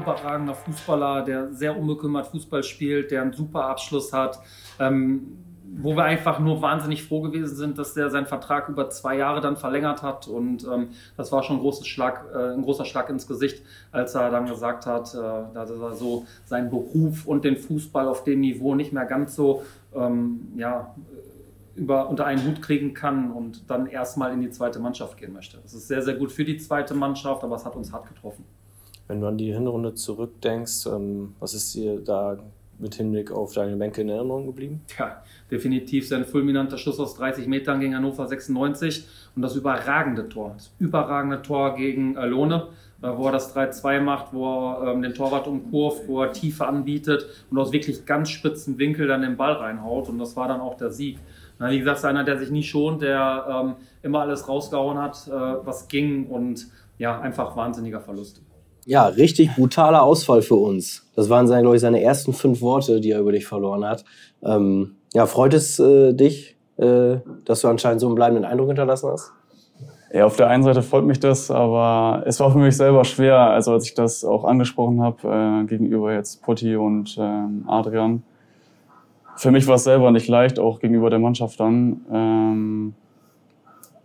überragender 0.00 0.54
Fußballer, 0.54 1.22
der 1.22 1.52
sehr 1.52 1.76
unbekümmert 1.76 2.26
Fußball 2.26 2.62
spielt, 2.62 3.10
der 3.10 3.22
einen 3.22 3.32
super 3.32 3.66
Abschluss 3.66 4.12
hat, 4.12 4.38
ähm, 4.78 5.51
wo 5.74 5.96
wir 5.96 6.04
einfach 6.04 6.38
nur 6.38 6.60
wahnsinnig 6.60 7.04
froh 7.04 7.22
gewesen 7.22 7.56
sind, 7.56 7.78
dass 7.78 7.94
der 7.94 8.10
seinen 8.10 8.26
Vertrag 8.26 8.68
über 8.68 8.90
zwei 8.90 9.16
Jahre 9.16 9.40
dann 9.40 9.56
verlängert 9.56 10.02
hat 10.02 10.28
und 10.28 10.64
ähm, 10.64 10.88
das 11.16 11.32
war 11.32 11.42
schon 11.42 11.64
ein, 11.64 11.84
Schlag, 11.84 12.26
äh, 12.34 12.52
ein 12.52 12.62
großer 12.62 12.84
Schlag 12.84 13.08
ins 13.08 13.26
Gesicht, 13.26 13.62
als 13.90 14.14
er 14.14 14.30
dann 14.30 14.46
gesagt 14.46 14.86
hat, 14.86 15.14
äh, 15.14 15.54
dass 15.54 15.70
er 15.70 15.94
so 15.94 16.26
seinen 16.44 16.68
Beruf 16.68 17.26
und 17.26 17.44
den 17.44 17.56
Fußball 17.56 18.06
auf 18.06 18.24
dem 18.24 18.40
Niveau 18.40 18.74
nicht 18.74 18.92
mehr 18.92 19.06
ganz 19.06 19.34
so 19.34 19.62
ähm, 19.94 20.52
ja, 20.56 20.94
über, 21.74 22.08
unter 22.08 22.26
einen 22.26 22.46
Hut 22.46 22.60
kriegen 22.60 22.92
kann 22.92 23.30
und 23.30 23.70
dann 23.70 23.86
erstmal 23.86 24.32
in 24.32 24.40
die 24.40 24.50
zweite 24.50 24.78
Mannschaft 24.78 25.16
gehen 25.16 25.32
möchte. 25.32 25.58
Das 25.62 25.72
ist 25.72 25.88
sehr, 25.88 26.02
sehr 26.02 26.14
gut 26.14 26.32
für 26.32 26.44
die 26.44 26.58
zweite 26.58 26.94
Mannschaft, 26.94 27.42
aber 27.44 27.56
es 27.56 27.64
hat 27.64 27.76
uns 27.76 27.92
hart 27.92 28.08
getroffen. 28.08 28.44
Wenn 29.08 29.20
du 29.20 29.26
an 29.26 29.38
die 29.38 29.52
Hinrunde 29.52 29.94
zurückdenkst, 29.94 30.86
ähm, 30.86 31.34
was 31.40 31.54
ist 31.54 31.74
dir 31.74 31.98
da 32.00 32.38
mit 32.82 32.94
Hinblick 32.96 33.30
auf 33.30 33.54
deine 33.54 33.76
Bänke 33.76 34.02
in 34.02 34.08
Erinnerung 34.08 34.46
geblieben? 34.46 34.82
Ja, 34.98 35.22
definitiv 35.50 36.06
sein 36.08 36.24
fulminanter 36.24 36.76
Schuss 36.76 37.00
aus 37.00 37.14
30 37.14 37.46
Metern 37.46 37.80
gegen 37.80 37.94
Hannover 37.94 38.26
96 38.26 39.06
und 39.34 39.42
das 39.42 39.56
überragende 39.56 40.28
Tor. 40.28 40.52
Das 40.56 40.72
überragende 40.78 41.40
Tor 41.40 41.76
gegen 41.76 42.16
äh, 42.16 42.26
Lohne, 42.26 42.68
äh, 43.00 43.08
wo 43.08 43.26
er 43.26 43.32
das 43.32 43.56
3-2 43.56 44.00
macht, 44.00 44.34
wo 44.34 44.46
er 44.46 44.92
ähm, 44.92 45.02
den 45.02 45.14
Torwart 45.14 45.46
umkurvt, 45.46 46.08
wo 46.08 46.22
er 46.22 46.32
Tiefe 46.32 46.66
anbietet 46.66 47.26
und 47.50 47.58
aus 47.58 47.72
wirklich 47.72 48.04
ganz 48.04 48.30
spitzen 48.30 48.78
Winkel 48.78 49.06
dann 49.06 49.22
den 49.22 49.36
Ball 49.36 49.52
reinhaut 49.52 50.08
und 50.08 50.18
das 50.18 50.36
war 50.36 50.48
dann 50.48 50.60
auch 50.60 50.76
der 50.76 50.90
Sieg. 50.90 51.18
Na, 51.58 51.70
wie 51.70 51.78
gesagt, 51.78 52.04
einer, 52.04 52.24
der 52.24 52.38
sich 52.38 52.50
nie 52.50 52.64
schont, 52.64 53.02
der 53.02 53.46
ähm, 53.48 53.74
immer 54.02 54.20
alles 54.20 54.48
rausgehauen 54.48 54.98
hat, 54.98 55.28
äh, 55.28 55.30
was 55.30 55.88
ging 55.88 56.26
und 56.26 56.66
ja, 56.98 57.20
einfach 57.20 57.56
wahnsinniger 57.56 58.00
Verlust. 58.00 58.42
Ja, 58.84 59.06
richtig 59.06 59.54
brutaler 59.54 60.02
Ausfall 60.02 60.42
für 60.42 60.56
uns. 60.56 61.08
Das 61.14 61.30
waren, 61.30 61.46
seine, 61.46 61.62
glaube 61.62 61.76
ich, 61.76 61.82
seine 61.82 62.02
ersten 62.02 62.32
fünf 62.32 62.60
Worte, 62.60 63.00
die 63.00 63.12
er 63.12 63.20
über 63.20 63.32
dich 63.32 63.46
verloren 63.46 63.84
hat. 63.84 64.04
Ähm, 64.42 64.96
ja, 65.14 65.26
freut 65.26 65.54
es 65.54 65.78
äh, 65.78 66.12
dich, 66.14 66.56
äh, 66.78 67.16
dass 67.44 67.60
du 67.60 67.68
anscheinend 67.68 68.00
so 68.00 68.06
einen 68.06 68.16
bleibenden 68.16 68.44
Eindruck 68.44 68.68
hinterlassen 68.68 69.10
hast? 69.10 69.32
Ja, 70.12 70.26
auf 70.26 70.36
der 70.36 70.48
einen 70.48 70.62
Seite 70.62 70.82
freut 70.82 71.04
mich 71.04 71.20
das, 71.20 71.50
aber 71.50 72.24
es 72.26 72.38
war 72.40 72.50
für 72.50 72.58
mich 72.58 72.76
selber 72.76 73.04
schwer, 73.04 73.38
also 73.38 73.72
als 73.72 73.86
ich 73.86 73.94
das 73.94 74.24
auch 74.24 74.44
angesprochen 74.44 75.00
habe 75.00 75.62
äh, 75.62 75.66
gegenüber 75.66 76.12
jetzt 76.12 76.42
Putti 76.42 76.76
und 76.76 77.16
ähm, 77.18 77.64
Adrian. 77.66 78.22
Für 79.36 79.50
mich 79.50 79.66
war 79.66 79.76
es 79.76 79.84
selber 79.84 80.10
nicht 80.10 80.28
leicht, 80.28 80.58
auch 80.58 80.80
gegenüber 80.80 81.08
der 81.08 81.18
Mannschaft 81.18 81.58
dann. 81.60 82.04
Ähm, 82.12 82.94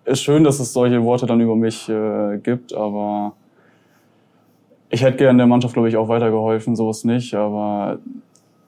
ist 0.05 0.21
schön, 0.21 0.45
dass 0.45 0.61
es 0.61 0.71
solche 0.71 1.03
Worte 1.03 1.25
dann 1.25 1.41
über 1.41 1.55
mich 1.57 1.89
äh, 1.89 2.37
gibt, 2.37 2.73
aber 2.73 3.33
ich 4.89 5.03
hätte 5.03 5.17
gerne 5.17 5.37
der 5.37 5.47
Mannschaft, 5.47 5.73
glaube 5.73 5.89
ich, 5.89 5.97
auch 5.97 6.07
weitergeholfen, 6.07 6.75
so 6.75 6.89
ist 6.89 7.03
nicht, 7.03 7.33
aber 7.33 7.99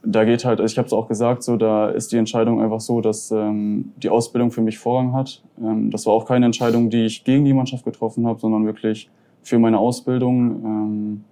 da 0.03 0.23
geht 0.23 0.45
halt, 0.45 0.59
ich 0.59 0.77
habe 0.77 0.85
es 0.85 0.93
auch 0.93 1.07
gesagt, 1.07 1.43
so 1.43 1.57
da 1.57 1.89
ist 1.89 2.11
die 2.11 2.17
Entscheidung 2.17 2.61
einfach 2.61 2.79
so, 2.79 3.01
dass 3.01 3.31
ähm, 3.31 3.91
die 3.97 4.09
Ausbildung 4.09 4.51
für 4.51 4.61
mich 4.61 4.77
Vorrang 4.77 5.13
hat. 5.13 5.41
Ähm, 5.61 5.91
das 5.91 6.05
war 6.05 6.13
auch 6.13 6.25
keine 6.25 6.45
Entscheidung, 6.45 6.89
die 6.89 7.05
ich 7.05 7.23
gegen 7.23 7.45
die 7.45 7.53
Mannschaft 7.53 7.83
getroffen 7.83 8.25
habe, 8.25 8.39
sondern 8.39 8.65
wirklich 8.65 9.09
für 9.43 9.59
meine 9.59 9.77
Ausbildung. 9.77 10.63
Ähm, 10.63 11.23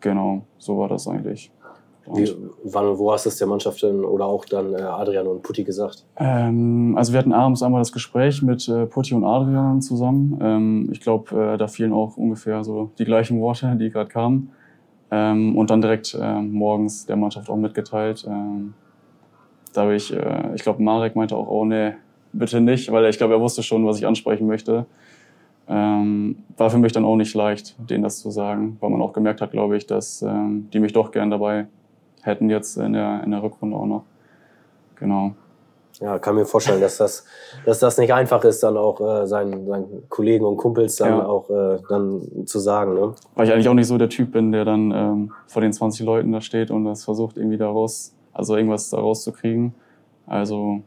genau, 0.00 0.42
so 0.58 0.78
war 0.78 0.88
das 0.88 1.08
eigentlich. 1.08 1.50
Und, 2.06 2.18
Wie, 2.18 2.36
wann 2.64 2.86
und 2.86 2.98
wo 2.98 3.12
hast 3.12 3.24
du 3.24 3.30
es 3.30 3.38
der 3.38 3.46
Mannschaft 3.46 3.82
denn 3.82 4.04
oder 4.04 4.26
auch 4.26 4.44
dann 4.44 4.74
äh, 4.74 4.82
Adrian 4.82 5.26
und 5.26 5.42
Putti 5.42 5.64
gesagt? 5.64 6.04
ähm, 6.18 6.94
also 6.98 7.12
wir 7.12 7.18
hatten 7.18 7.32
abends 7.32 7.62
einmal 7.62 7.80
das 7.80 7.92
Gespräch 7.92 8.42
mit 8.42 8.68
äh, 8.68 8.86
Putti 8.86 9.14
und 9.14 9.24
Adrian 9.24 9.80
zusammen. 9.80 10.38
Ähm, 10.42 10.88
ich 10.92 11.00
glaube, 11.00 11.54
äh, 11.54 11.56
da 11.56 11.66
fielen 11.66 11.92
auch 11.92 12.16
ungefähr 12.16 12.62
so 12.62 12.90
die 12.98 13.04
gleichen 13.04 13.40
Worte, 13.40 13.76
die 13.76 13.90
gerade 13.90 14.10
kamen. 14.10 14.50
Ähm, 15.10 15.56
und 15.56 15.70
dann 15.70 15.80
direkt 15.80 16.16
ähm, 16.20 16.52
morgens 16.52 17.06
der 17.06 17.16
Mannschaft 17.16 17.48
auch 17.48 17.56
mitgeteilt. 17.56 18.26
Ähm, 18.28 18.74
da 19.72 19.82
habe 19.82 19.94
ich, 19.94 20.12
äh, 20.12 20.54
ich 20.54 20.62
glaube, 20.62 20.82
Marek 20.82 21.16
meinte 21.16 21.36
auch, 21.36 21.48
oh 21.48 21.64
nee, 21.64 21.92
bitte 22.32 22.60
nicht, 22.60 22.90
weil 22.92 23.06
ich 23.06 23.18
glaube, 23.18 23.34
er 23.34 23.40
wusste 23.40 23.62
schon, 23.62 23.86
was 23.86 23.98
ich 23.98 24.06
ansprechen 24.06 24.46
möchte. 24.46 24.86
Ähm, 25.68 26.36
war 26.56 26.68
für 26.68 26.78
mich 26.78 26.92
dann 26.92 27.04
auch 27.04 27.16
nicht 27.16 27.34
leicht, 27.34 27.76
denen 27.88 28.02
das 28.02 28.18
zu 28.18 28.30
sagen, 28.30 28.76
weil 28.80 28.90
man 28.90 29.00
auch 29.00 29.14
gemerkt 29.14 29.40
hat, 29.40 29.52
glaube 29.52 29.76
ich, 29.76 29.86
dass 29.86 30.20
ähm, 30.20 30.68
die 30.72 30.80
mich 30.80 30.92
doch 30.92 31.10
gern 31.10 31.30
dabei 31.30 31.66
hätten 32.24 32.50
jetzt 32.50 32.76
in 32.76 32.92
der, 32.92 33.22
in 33.24 33.30
der 33.30 33.42
Rückrunde 33.42 33.76
auch 33.76 33.86
noch. 33.86 34.04
Genau. 34.96 35.32
Ja, 36.00 36.18
kann 36.18 36.34
mir 36.34 36.44
vorstellen, 36.44 36.80
dass 36.80 36.96
das, 36.96 37.24
dass 37.64 37.78
das 37.78 37.98
nicht 37.98 38.12
einfach 38.12 38.42
ist, 38.44 38.62
dann 38.64 38.76
auch 38.76 39.00
äh, 39.00 39.26
seinen, 39.26 39.66
seinen 39.66 40.08
Kollegen 40.08 40.44
und 40.44 40.56
Kumpels 40.56 40.96
dann 40.96 41.18
Ja. 41.18 41.26
auch 41.26 41.48
äh, 41.50 41.78
dann 41.88 42.46
zu 42.46 42.58
sagen. 42.58 42.94
Ne? 42.94 43.14
Weil 43.36 43.46
ich 43.46 43.52
eigentlich 43.52 43.68
auch 43.68 43.74
nicht 43.74 43.86
so 43.86 43.96
der 43.96 44.08
Typ 44.08 44.32
bin, 44.32 44.50
der 44.50 44.64
dann 44.64 44.90
ähm, 44.90 45.32
vor 45.46 45.62
den 45.62 45.72
20 45.72 46.04
Leuten 46.04 46.32
da 46.32 46.40
steht 46.40 46.70
und 46.72 46.84
das 46.84 47.04
versucht 47.04 47.36
irgendwie 47.36 47.58
da 47.58 47.68
raus, 47.68 48.12
also 48.32 48.56
irgendwas 48.56 48.90
da 48.90 48.98
rauszukriegen. 48.98 49.72
Also 50.26 50.80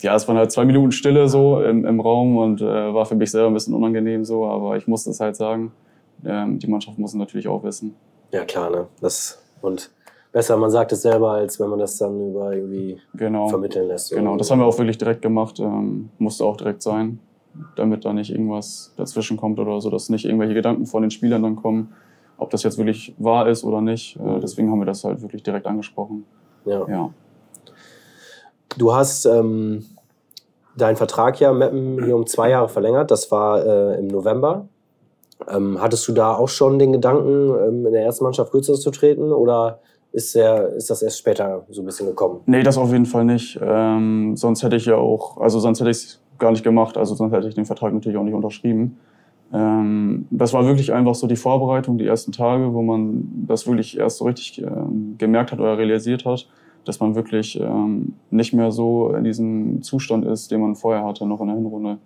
ja, 0.00 0.14
es 0.16 0.26
waren 0.26 0.36
halt 0.36 0.50
zwei 0.50 0.64
Minuten 0.64 0.90
Stille 0.92 1.28
so 1.28 1.62
im, 1.62 1.84
im 1.86 2.00
Raum 2.00 2.36
und 2.36 2.60
äh, 2.60 2.64
war 2.94 3.06
für 3.06 3.14
mich 3.14 3.30
selber 3.30 3.46
ein 3.48 3.54
bisschen 3.54 3.74
unangenehm 3.74 4.24
so, 4.24 4.44
aber 4.46 4.76
ich 4.76 4.88
musste 4.88 5.10
es 5.10 5.20
halt 5.20 5.36
sagen. 5.36 5.72
Ähm, 6.24 6.58
die 6.58 6.66
Mannschaft 6.66 6.98
muss 6.98 7.10
es 7.10 7.16
natürlich 7.16 7.46
auch 7.46 7.62
wissen. 7.62 7.94
Ja, 8.32 8.44
klar, 8.44 8.70
ne? 8.70 8.86
Das, 9.00 9.40
und 9.62 9.90
besser, 10.36 10.58
man 10.58 10.70
sagt 10.70 10.92
es 10.92 11.00
selber, 11.00 11.30
als 11.30 11.58
wenn 11.58 11.70
man 11.70 11.78
das 11.78 11.96
dann 11.96 12.28
über 12.28 12.52
irgendwie 12.52 13.00
Genau. 13.14 13.48
vermitteln 13.48 13.88
lässt. 13.88 14.12
Genau, 14.12 14.36
das 14.36 14.50
haben 14.50 14.58
wir 14.58 14.66
auch 14.66 14.76
wirklich 14.76 14.98
direkt 14.98 15.22
gemacht. 15.22 15.58
Ähm, 15.60 16.10
musste 16.18 16.44
auch 16.44 16.58
direkt 16.58 16.82
sein, 16.82 17.20
damit 17.74 18.04
da 18.04 18.12
nicht 18.12 18.30
irgendwas 18.30 18.92
dazwischen 18.98 19.38
kommt 19.38 19.58
oder 19.58 19.80
so, 19.80 19.88
dass 19.88 20.10
nicht 20.10 20.26
irgendwelche 20.26 20.52
Gedanken 20.52 20.84
von 20.84 21.00
den 21.00 21.10
Spielern 21.10 21.42
dann 21.42 21.56
kommen, 21.56 21.94
ob 22.36 22.50
das 22.50 22.64
jetzt 22.64 22.76
wirklich 22.76 23.14
wahr 23.16 23.48
ist 23.48 23.64
oder 23.64 23.80
nicht. 23.80 24.16
Äh, 24.16 24.40
deswegen 24.40 24.70
haben 24.70 24.78
wir 24.78 24.84
das 24.84 25.04
halt 25.04 25.22
wirklich 25.22 25.42
direkt 25.42 25.66
angesprochen. 25.66 26.26
Ja. 26.66 26.86
Ja. 26.86 27.10
Du 28.76 28.94
hast 28.94 29.24
ähm, 29.24 29.86
deinen 30.76 30.96
Vertrag 30.96 31.40
ja 31.40 31.50
Meppen 31.54 32.04
hier 32.04 32.14
um 32.14 32.26
zwei 32.26 32.50
Jahre 32.50 32.68
verlängert. 32.68 33.10
Das 33.10 33.30
war 33.30 33.64
äh, 33.64 33.98
im 34.00 34.08
November. 34.08 34.68
Ähm, 35.48 35.80
hattest 35.80 36.06
du 36.08 36.12
da 36.12 36.34
auch 36.34 36.50
schon 36.50 36.78
den 36.78 36.92
Gedanken, 36.92 37.54
ähm, 37.66 37.86
in 37.86 37.92
der 37.94 38.04
ersten 38.04 38.24
Mannschaft 38.24 38.52
kürzer 38.52 38.74
zu 38.74 38.90
treten 38.90 39.32
oder 39.32 39.80
ist, 40.16 40.34
der, 40.34 40.70
ist 40.70 40.88
das 40.88 41.02
erst 41.02 41.18
später 41.18 41.66
so 41.68 41.82
ein 41.82 41.84
bisschen 41.84 42.06
gekommen? 42.06 42.40
Nee, 42.46 42.62
das 42.62 42.78
auf 42.78 42.90
jeden 42.90 43.04
Fall 43.04 43.26
nicht. 43.26 43.60
Ähm, 43.62 44.34
sonst 44.34 44.62
hätte 44.62 44.76
ich 44.76 44.86
ja 44.86 44.96
auch, 44.96 45.36
also 45.36 45.60
sonst 45.60 45.80
hätte 45.80 45.90
ich 45.90 45.96
es 45.98 46.22
gar 46.38 46.50
nicht 46.52 46.64
gemacht, 46.64 46.96
also 46.96 47.14
sonst 47.14 47.34
hätte 47.34 47.48
ich 47.48 47.54
den 47.54 47.66
Vertrag 47.66 47.92
natürlich 47.92 48.16
auch 48.16 48.24
nicht 48.24 48.32
unterschrieben. 48.32 48.96
Ähm, 49.52 50.26
das 50.30 50.54
war 50.54 50.64
wirklich 50.64 50.94
einfach 50.94 51.14
so 51.14 51.26
die 51.26 51.36
Vorbereitung, 51.36 51.98
die 51.98 52.06
ersten 52.06 52.32
Tage, 52.32 52.72
wo 52.72 52.80
man 52.80 53.44
das 53.46 53.66
wirklich 53.66 53.98
erst 53.98 54.16
so 54.16 54.24
richtig 54.24 54.62
ähm, 54.62 55.16
gemerkt 55.18 55.52
hat 55.52 55.60
oder 55.60 55.76
realisiert 55.76 56.24
hat, 56.24 56.48
dass 56.86 56.98
man 56.98 57.14
wirklich 57.14 57.60
ähm, 57.60 58.14
nicht 58.30 58.54
mehr 58.54 58.72
so 58.72 59.10
in 59.10 59.22
diesem 59.22 59.82
Zustand 59.82 60.24
ist, 60.24 60.50
den 60.50 60.62
man 60.62 60.76
vorher 60.76 61.04
hatte, 61.04 61.26
noch 61.26 61.42
in 61.42 61.48
der 61.48 61.56
Hinrunde. 61.56 61.98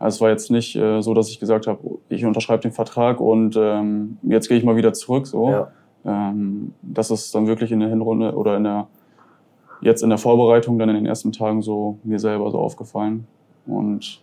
Also 0.00 0.16
es 0.16 0.20
war 0.20 0.30
jetzt 0.30 0.50
nicht 0.50 0.74
äh, 0.74 1.00
so, 1.02 1.14
dass 1.14 1.28
ich 1.28 1.38
gesagt 1.38 1.68
habe, 1.68 1.78
ich 2.08 2.24
unterschreibe 2.24 2.62
den 2.62 2.72
Vertrag 2.72 3.20
und 3.20 3.54
ähm, 3.56 4.18
jetzt 4.24 4.48
gehe 4.48 4.58
ich 4.58 4.64
mal 4.64 4.74
wieder 4.74 4.92
zurück. 4.92 5.28
So. 5.28 5.50
Ja. 5.50 5.70
Ähm, 6.04 6.74
das 6.82 7.10
ist 7.10 7.34
dann 7.34 7.46
wirklich 7.46 7.72
in 7.72 7.80
der 7.80 7.88
Hinrunde 7.88 8.34
oder 8.34 8.56
in 8.56 8.64
der 8.64 8.88
jetzt 9.80 10.02
in 10.02 10.08
der 10.08 10.18
Vorbereitung 10.18 10.78
dann 10.78 10.88
in 10.88 10.94
den 10.94 11.06
ersten 11.06 11.32
Tagen 11.32 11.62
so 11.62 11.98
mir 12.04 12.18
selber 12.18 12.50
so 12.50 12.58
aufgefallen. 12.58 13.26
Und 13.66 14.22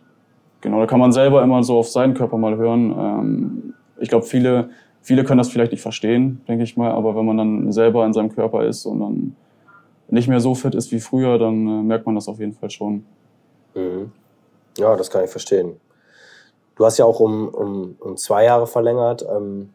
genau, 0.61 0.79
da 0.79 0.87
kann 0.87 0.99
man 0.99 1.11
selber 1.11 1.43
immer 1.43 1.63
so 1.63 1.77
auf 1.77 1.87
seinen 1.87 2.13
Körper 2.13 2.37
mal 2.37 2.57
hören. 2.57 2.95
Ähm, 2.97 3.73
ich 3.99 4.09
glaube, 4.09 4.25
viele, 4.25 4.69
viele 5.01 5.23
können 5.23 5.37
das 5.37 5.49
vielleicht 5.49 5.71
nicht 5.71 5.81
verstehen, 5.81 6.41
denke 6.47 6.63
ich 6.63 6.77
mal, 6.77 6.91
aber 6.91 7.15
wenn 7.15 7.25
man 7.25 7.37
dann 7.37 7.71
selber 7.71 8.05
in 8.05 8.13
seinem 8.13 8.33
Körper 8.33 8.65
ist 8.65 8.85
und 8.85 8.99
dann 8.99 9.35
nicht 10.09 10.27
mehr 10.27 10.39
so 10.39 10.55
fit 10.55 10.75
ist 10.75 10.91
wie 10.91 10.99
früher, 10.99 11.37
dann 11.37 11.67
äh, 11.67 11.83
merkt 11.83 12.05
man 12.05 12.15
das 12.15 12.27
auf 12.27 12.39
jeden 12.39 12.53
Fall 12.53 12.69
schon. 12.69 13.05
Mhm. 13.75 14.11
Ja, 14.77 14.95
das 14.95 15.09
kann 15.09 15.23
ich 15.23 15.29
verstehen. 15.29 15.73
Du 16.75 16.85
hast 16.85 16.97
ja 16.97 17.05
auch 17.05 17.19
um, 17.19 17.49
um, 17.49 17.95
um 17.99 18.17
zwei 18.17 18.45
Jahre 18.45 18.65
verlängert. 18.65 19.25
Ähm, 19.29 19.69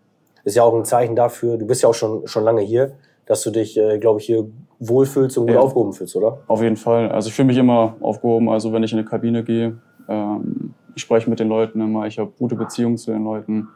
ist 0.46 0.54
ja 0.54 0.62
auch 0.62 0.74
ein 0.74 0.84
Zeichen 0.84 1.16
dafür, 1.16 1.58
du 1.58 1.66
bist 1.66 1.82
ja 1.82 1.88
auch 1.88 1.94
schon, 1.94 2.26
schon 2.26 2.44
lange 2.44 2.62
hier, 2.62 2.92
dass 3.26 3.42
du 3.42 3.50
dich, 3.50 3.76
äh, 3.76 3.98
glaube 3.98 4.20
ich, 4.20 4.26
hier 4.26 4.46
wohlfühlst 4.78 5.36
und 5.38 5.46
gut 5.46 5.54
Ja. 5.56 5.60
aufgehoben 5.60 5.92
fühlst, 5.92 6.14
oder? 6.16 6.38
Auf 6.46 6.62
jeden 6.62 6.76
Fall. 6.76 7.10
Also 7.10 7.28
ich 7.28 7.34
fühle 7.34 7.46
mich 7.46 7.56
immer 7.58 7.96
aufgehoben. 8.00 8.48
Also 8.48 8.72
wenn 8.72 8.82
ich 8.84 8.92
in 8.92 8.98
eine 8.98 9.08
Kabine 9.08 9.42
gehe, 9.42 9.78
ähm, 10.08 10.74
ich 10.94 11.02
spreche 11.02 11.28
mit 11.28 11.40
den 11.40 11.48
Leuten 11.48 11.80
immer, 11.80 12.06
ich 12.06 12.18
habe 12.18 12.30
gute 12.38 12.54
Beziehungen 12.54 12.96
zu 12.96 13.10
den 13.10 13.24
Leuten. 13.24 13.68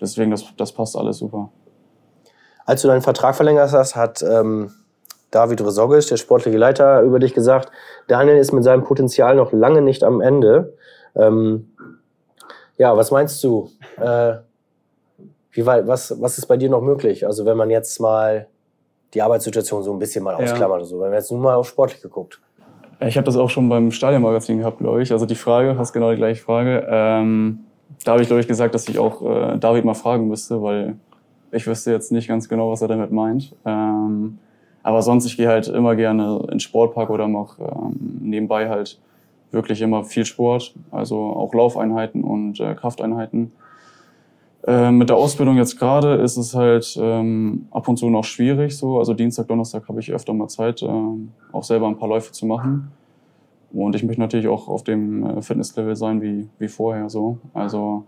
Deswegen, 0.00 0.30
das, 0.30 0.44
das 0.56 0.72
passt 0.72 0.96
alles 0.96 1.18
super. 1.18 1.50
Als 2.64 2.82
du 2.82 2.88
deinen 2.88 3.02
Vertrag 3.02 3.36
verlängert 3.36 3.72
hast, 3.72 3.94
hat 3.94 4.22
ähm, 4.22 4.70
David 5.30 5.60
Resogic, 5.60 6.06
der 6.08 6.16
sportliche 6.16 6.56
Leiter, 6.58 7.02
über 7.02 7.18
dich 7.18 7.34
gesagt, 7.34 7.70
Daniel 8.08 8.38
ist 8.38 8.52
mit 8.52 8.64
seinem 8.64 8.84
Potenzial 8.84 9.36
noch 9.36 9.52
lange 9.52 9.82
nicht 9.82 10.02
am 10.02 10.20
Ende. 10.20 10.74
Ähm, 11.14 11.70
ja, 12.78 12.96
was 12.96 13.10
meinst 13.10 13.42
du? 13.44 13.68
Äh, 14.00 14.36
wie 15.56 15.64
weit, 15.66 15.86
was, 15.86 16.20
was 16.20 16.38
ist 16.38 16.46
bei 16.46 16.56
dir 16.56 16.68
noch 16.68 16.82
möglich? 16.82 17.26
Also 17.26 17.44
wenn 17.46 17.56
man 17.56 17.70
jetzt 17.70 17.98
mal 18.00 18.46
die 19.14 19.22
Arbeitssituation 19.22 19.82
so 19.82 19.92
ein 19.92 19.98
bisschen 19.98 20.22
mal 20.22 20.32
Ja. 20.32 20.38
ausklammert, 20.38 20.78
oder 20.78 20.84
so, 20.84 21.00
wenn 21.00 21.08
man 21.08 21.18
jetzt 21.18 21.30
nur 21.30 21.40
mal 21.40 21.54
auf 21.54 21.68
sportlich 21.68 22.02
geguckt. 22.02 22.40
Ich 23.00 23.16
habe 23.16 23.24
das 23.24 23.36
auch 23.36 23.48
schon 23.50 23.68
beim 23.68 23.90
Stadionmagazin 23.90 24.58
gehabt, 24.58 24.78
glaube 24.78 25.02
ich. 25.02 25.12
Also 25.12 25.26
die 25.26 25.34
Frage, 25.34 25.74
fast 25.74 25.92
genau 25.92 26.10
die 26.10 26.16
gleiche 26.16 26.42
Frage. 26.42 26.86
Ähm, 26.88 27.60
da 28.04 28.12
habe 28.12 28.22
ich, 28.22 28.28
glaube 28.28 28.40
ich, 28.40 28.48
gesagt, 28.48 28.74
dass 28.74 28.88
ich 28.88 28.98
auch 28.98 29.22
äh, 29.22 29.58
David 29.58 29.84
mal 29.84 29.94
fragen 29.94 30.28
müsste, 30.28 30.62
weil 30.62 30.96
ich 31.50 31.66
wüsste 31.66 31.90
jetzt 31.90 32.12
nicht 32.12 32.28
ganz 32.28 32.48
genau, 32.48 32.70
was 32.70 32.82
er 32.82 32.88
damit 32.88 33.12
meint. 33.12 33.54
Ähm, 33.64 34.38
aber 34.82 35.02
sonst, 35.02 35.26
ich 35.26 35.36
gehe 35.36 35.48
halt 35.48 35.68
immer 35.68 35.96
gerne 35.96 36.38
in 36.42 36.46
den 36.52 36.60
Sportpark 36.60 37.10
oder 37.10 37.28
mache 37.28 37.62
ähm, 37.62 38.18
nebenbei 38.22 38.68
halt 38.68 38.98
wirklich 39.50 39.80
immer 39.82 40.04
viel 40.04 40.24
Sport, 40.24 40.74
also 40.90 41.18
auch 41.18 41.52
Laufeinheiten 41.54 42.24
und 42.24 42.60
äh, 42.60 42.74
Krafteinheiten. 42.74 43.52
Äh, 44.66 44.90
mit 44.90 45.08
der 45.08 45.16
Ausbildung 45.16 45.56
jetzt 45.56 45.78
gerade 45.78 46.14
ist 46.16 46.36
es 46.36 46.54
halt 46.54 46.98
ähm, 47.00 47.68
ab 47.70 47.86
und 47.86 47.98
zu 47.98 48.10
noch 48.10 48.24
schwierig. 48.24 48.76
So. 48.76 48.98
Also 48.98 49.14
Dienstag, 49.14 49.46
Donnerstag 49.46 49.88
habe 49.88 50.00
ich 50.00 50.12
öfter 50.12 50.32
mal 50.32 50.48
Zeit, 50.48 50.82
ähm, 50.82 51.32
auch 51.52 51.62
selber 51.62 51.86
ein 51.86 51.96
paar 51.96 52.08
Läufe 52.08 52.32
zu 52.32 52.46
machen. 52.46 52.90
Und 53.72 53.94
ich 53.94 54.02
möchte 54.02 54.20
natürlich 54.20 54.48
auch 54.48 54.66
auf 54.68 54.82
dem 54.82 55.24
äh, 55.38 55.42
Fitnesslevel 55.42 55.94
sein 55.94 56.20
wie, 56.20 56.48
wie 56.58 56.66
vorher. 56.68 57.08
So. 57.08 57.38
Also 57.54 58.04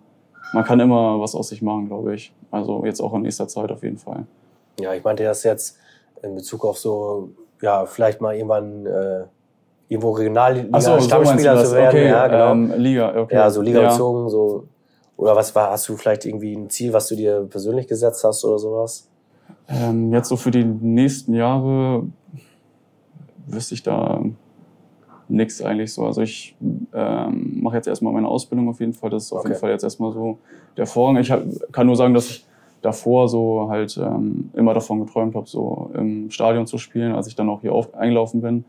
man 0.52 0.64
kann 0.64 0.80
immer 0.80 1.20
was 1.20 1.36
aus 1.36 1.48
sich 1.50 1.62
machen, 1.62 1.86
glaube 1.86 2.14
ich. 2.16 2.32
Also 2.50 2.84
jetzt 2.84 3.00
auch 3.00 3.14
in 3.14 3.22
nächster 3.22 3.46
Zeit 3.46 3.70
auf 3.70 3.84
jeden 3.84 3.98
Fall. 3.98 4.24
Ja, 4.80 4.94
ich 4.94 5.04
meinte 5.04 5.22
das 5.22 5.44
jetzt 5.44 5.78
in 6.22 6.34
Bezug 6.34 6.64
auf 6.64 6.78
so, 6.78 7.30
ja, 7.62 7.86
vielleicht 7.86 8.20
mal 8.20 8.34
irgendwann 8.34 8.84
äh, 8.86 9.24
irgendwo 9.88 10.10
Regionalliga 10.12 10.68
Ach 10.72 10.80
so, 10.80 10.98
so 10.98 11.08
zu 11.08 11.22
werden. 11.22 11.88
Okay, 11.88 12.08
ja, 12.08 12.26
genau. 12.26 12.52
ähm, 12.52 12.72
Liga, 12.76 13.16
okay. 13.16 13.34
Ja, 13.36 13.50
so 13.50 13.62
Liga 13.62 13.82
Ja. 13.82 13.90
bezogen, 13.90 14.28
so. 14.28 14.64
Oder 15.18 15.34
was 15.34 15.54
war, 15.54 15.70
hast 15.70 15.88
du 15.88 15.96
vielleicht 15.96 16.24
irgendwie 16.24 16.54
ein 16.54 16.70
Ziel, 16.70 16.92
was 16.92 17.08
du 17.08 17.16
dir 17.16 17.46
persönlich 17.50 17.88
gesetzt 17.88 18.22
hast 18.24 18.44
oder 18.44 18.58
sowas? 18.58 19.08
Ähm, 19.68 20.12
jetzt 20.12 20.28
so 20.28 20.36
für 20.36 20.52
die 20.52 20.64
nächsten 20.64 21.34
Jahre 21.34 22.04
wüsste 23.46 23.74
ich 23.74 23.82
da 23.82 24.22
nichts 25.28 25.60
eigentlich 25.60 25.92
so. 25.92 26.06
Also 26.06 26.22
ich 26.22 26.56
ähm, 26.94 27.58
mache 27.60 27.76
jetzt 27.76 27.88
erstmal 27.88 28.12
meine 28.12 28.28
Ausbildung 28.28 28.68
auf 28.68 28.78
jeden 28.78 28.92
Fall. 28.92 29.10
Das 29.10 29.24
ist 29.24 29.32
auf 29.32 29.40
Okay. 29.40 29.48
jeden 29.48 29.60
Fall 29.60 29.70
jetzt 29.72 29.82
erstmal 29.82 30.12
so 30.12 30.38
der 30.76 30.86
Vorrang. 30.86 31.16
Ich 31.16 31.32
hab, 31.32 31.42
kann 31.72 31.88
nur 31.88 31.96
sagen, 31.96 32.14
dass 32.14 32.30
ich 32.30 32.46
davor 32.80 33.28
so 33.28 33.68
halt 33.68 33.98
ähm, 34.00 34.50
immer 34.54 34.72
davon 34.72 35.04
geträumt 35.04 35.34
habe, 35.34 35.48
so 35.48 35.90
im 35.94 36.30
Stadion 36.30 36.68
zu 36.68 36.78
spielen, 36.78 37.12
als 37.12 37.26
ich 37.26 37.34
dann 37.34 37.48
auch 37.50 37.60
hier 37.60 37.72
auf, 37.72 37.92
eingelaufen 37.92 38.40
bin. 38.40 38.64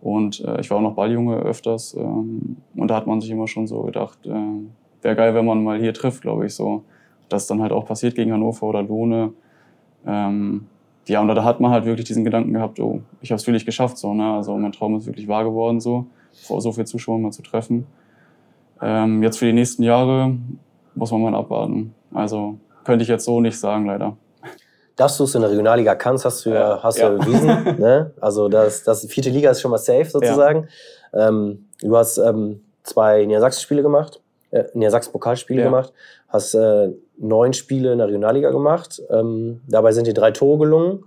Und 0.00 0.44
äh, 0.44 0.60
ich 0.60 0.70
war 0.70 0.78
auch 0.78 0.82
noch 0.82 0.94
Balljunge 0.94 1.38
öfters. 1.38 1.94
Ähm, 1.94 2.56
und 2.76 2.88
da 2.88 2.94
hat 2.94 3.08
man 3.08 3.20
sich 3.20 3.30
immer 3.30 3.48
schon 3.48 3.66
so 3.66 3.82
gedacht, 3.82 4.18
äh, 4.26 4.60
wäre 5.02 5.16
geil, 5.16 5.34
wenn 5.34 5.44
man 5.44 5.62
mal 5.62 5.78
hier 5.78 5.94
trifft, 5.94 6.22
glaube 6.22 6.46
ich 6.46 6.54
so. 6.54 6.84
Das 7.28 7.46
dann 7.46 7.60
halt 7.60 7.72
auch 7.72 7.86
passiert 7.86 8.14
gegen 8.14 8.32
Hannover 8.32 8.66
oder 8.66 8.82
Lohne. 8.82 9.32
Ähm, 10.06 10.66
ja, 11.06 11.20
und 11.20 11.28
da 11.28 11.42
hat 11.44 11.60
man 11.60 11.70
halt 11.70 11.84
wirklich 11.84 12.06
diesen 12.06 12.24
Gedanken 12.24 12.52
gehabt, 12.52 12.80
oh, 12.80 13.00
ich 13.20 13.30
habe 13.30 13.38
es 13.38 13.46
wirklich 13.46 13.64
geschafft, 13.64 13.98
so, 13.98 14.12
ne? 14.14 14.34
Also 14.34 14.56
mein 14.56 14.72
Traum 14.72 14.96
ist 14.96 15.06
wirklich 15.06 15.28
wahr 15.28 15.44
geworden, 15.44 15.80
so, 15.80 16.06
vor 16.32 16.60
so 16.60 16.72
viel 16.72 16.86
Zuschauern 16.86 17.22
mal 17.22 17.32
zu 17.32 17.42
treffen. 17.42 17.86
Ähm, 18.80 19.22
jetzt 19.22 19.38
für 19.38 19.46
die 19.46 19.52
nächsten 19.52 19.82
Jahre 19.82 20.36
muss 20.94 21.10
man 21.10 21.22
mal 21.22 21.34
abwarten. 21.34 21.94
Also 22.12 22.58
könnte 22.84 23.02
ich 23.02 23.08
jetzt 23.08 23.24
so 23.24 23.40
nicht 23.40 23.58
sagen, 23.58 23.86
leider. 23.86 24.16
Dass 24.96 25.16
du 25.16 25.24
es 25.24 25.34
in 25.34 25.42
der 25.42 25.50
Regionalliga 25.50 25.94
kannst, 25.94 26.24
hast 26.24 26.44
du 26.44 26.50
ja, 26.50 26.76
Ja, 26.76 26.82
hast 26.82 26.98
du 26.98 27.02
ja 27.02 27.12
ja. 27.12 27.18
bewiesen. 27.18 27.46
ne? 27.78 28.12
Also 28.20 28.48
das, 28.48 28.82
das 28.82 29.06
vierte 29.06 29.30
Liga 29.30 29.50
ist 29.50 29.60
schon 29.60 29.70
mal 29.70 29.78
safe 29.78 30.06
sozusagen. 30.06 30.68
Ähm, 31.12 31.68
du 31.80 31.96
hast 31.96 32.18
ähm, 32.18 32.62
zwei 32.82 33.24
Niedersachsen-Spiele 33.24 33.82
gemacht, 33.82 34.20
äh, 34.50 34.64
Niedersachsen-Pokalspiele 34.74 35.60
Ja. 35.60 35.66
gemacht, 35.66 35.92
hast 36.28 36.54
äh, 36.54 36.90
neun 37.18 37.52
Spiele 37.52 37.92
in 37.92 37.98
der 37.98 38.08
Regionalliga 38.08 38.50
gemacht. 38.50 39.02
Ähm, 39.10 39.60
dabei 39.68 39.92
sind 39.92 40.06
dir 40.06 40.14
drei 40.14 40.30
Tore 40.30 40.58
gelungen. 40.58 41.04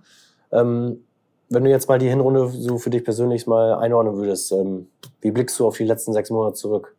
Ähm, 0.52 1.04
wenn 1.50 1.64
du 1.64 1.70
jetzt 1.70 1.90
mal 1.90 2.00
die 2.00 2.10
Hinrunde 2.10 2.48
so 2.48 2.78
für 2.78 2.90
dich 2.90 3.04
persönlich 3.04 3.46
mal 3.46 3.74
einordnen 3.76 4.16
würdest, 4.16 4.52
ähm, 4.52 4.88
wie 5.20 5.32
blickst 5.32 5.60
du 5.60 5.68
auf 5.68 5.78
die 5.78 5.84
letzten 5.84 6.14
sechs 6.14 6.30
Monate 6.30 6.56
zurück? 6.56 6.96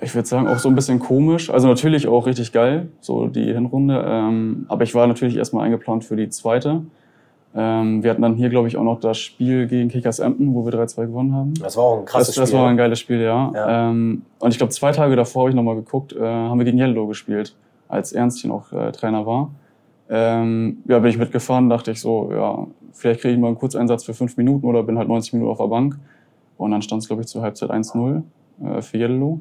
Ich 0.00 0.14
würde 0.14 0.28
sagen, 0.28 0.46
auch 0.46 0.58
so 0.58 0.68
ein 0.68 0.74
bisschen 0.74 0.98
komisch. 0.98 1.48
Also 1.48 1.68
natürlich 1.68 2.06
auch 2.06 2.26
richtig 2.26 2.52
geil, 2.52 2.88
so 3.00 3.28
die 3.28 3.52
Hinrunde. 3.52 4.04
Ähm, 4.06 4.66
aber 4.68 4.84
ich 4.84 4.94
war 4.94 5.06
natürlich 5.06 5.36
erstmal 5.36 5.64
eingeplant 5.64 6.04
für 6.04 6.16
die 6.16 6.28
zweite. 6.28 6.82
Ähm, 7.58 8.02
wir 8.02 8.10
hatten 8.10 8.20
dann 8.20 8.34
hier, 8.34 8.50
glaube 8.50 8.68
ich, 8.68 8.76
auch 8.76 8.84
noch 8.84 9.00
das 9.00 9.16
Spiel 9.16 9.66
gegen 9.66 9.88
Kickers 9.88 10.18
Emden, 10.18 10.54
wo 10.54 10.66
wir 10.66 10.72
3-2 10.74 11.06
gewonnen 11.06 11.34
haben. 11.34 11.54
Das 11.54 11.76
war 11.76 11.84
auch 11.84 11.98
ein 12.00 12.04
krasses 12.04 12.28
das, 12.28 12.34
das 12.36 12.48
Spiel. 12.50 12.60
war 12.60 12.68
ein 12.68 12.76
geiles 12.76 13.00
Spiel, 13.00 13.20
ja. 13.20 13.50
Ja. 13.54 13.90
Ähm, 13.90 14.22
und 14.40 14.50
ich 14.50 14.58
glaube, 14.58 14.72
zwei 14.74 14.92
Tage 14.92 15.16
davor 15.16 15.42
habe 15.42 15.50
ich 15.50 15.56
nochmal 15.56 15.76
geguckt, 15.76 16.12
äh, 16.12 16.20
haben 16.20 16.58
wir 16.58 16.66
gegen 16.66 16.78
Yellow 16.78 17.06
gespielt, 17.06 17.56
als 17.88 18.12
Ernst 18.12 18.40
hier 18.40 18.48
noch 18.48 18.72
äh, 18.72 18.92
Trainer 18.92 19.24
war. 19.24 19.50
Ähm, 20.10 20.82
ja, 20.86 20.98
bin 20.98 21.10
ich 21.10 21.16
mitgefahren, 21.16 21.70
dachte 21.70 21.92
ich 21.92 22.00
so, 22.00 22.30
ja, 22.30 22.66
vielleicht 22.92 23.22
kriege 23.22 23.32
ich 23.34 23.40
mal 23.40 23.48
einen 23.48 23.58
Kurzeinsatz 23.58 24.04
für 24.04 24.12
fünf 24.12 24.36
Minuten 24.36 24.66
oder 24.66 24.82
bin 24.82 24.98
halt 24.98 25.08
90 25.08 25.32
Minuten 25.32 25.50
auf 25.50 25.58
der 25.58 25.68
Bank. 25.68 25.98
Und 26.58 26.70
dann 26.72 26.82
stand 26.82 27.02
es, 27.02 27.08
glaube 27.08 27.22
ich, 27.22 27.28
zur 27.28 27.40
Halbzeit 27.40 27.70
1-0 27.70 28.22
äh, 28.64 28.82
für 28.82 28.98
Yellow. 28.98 29.40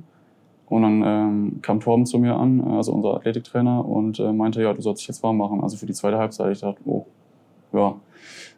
Und 0.68 0.82
dann 0.82 1.04
ähm, 1.06 1.60
kam 1.62 1.82
Torben 1.82 2.06
zu 2.06 2.18
mir 2.18 2.36
an, 2.36 2.62
also 2.62 2.94
unser 2.94 3.14
Athletiktrainer, 3.16 3.86
und 3.86 4.20
äh, 4.20 4.32
meinte, 4.32 4.62
ja, 4.62 4.74
du 4.74 4.82
sollst 4.82 5.02
dich 5.02 5.08
jetzt 5.08 5.22
warm 5.22 5.38
machen, 5.38 5.62
also 5.62 5.78
für 5.78 5.86
die 5.86 5.94
zweite 5.94 6.18
Halbzeit. 6.18 6.54
Ich 6.54 6.62
dachte, 6.62 6.80
oh, 6.86 7.06
ja, 7.76 7.96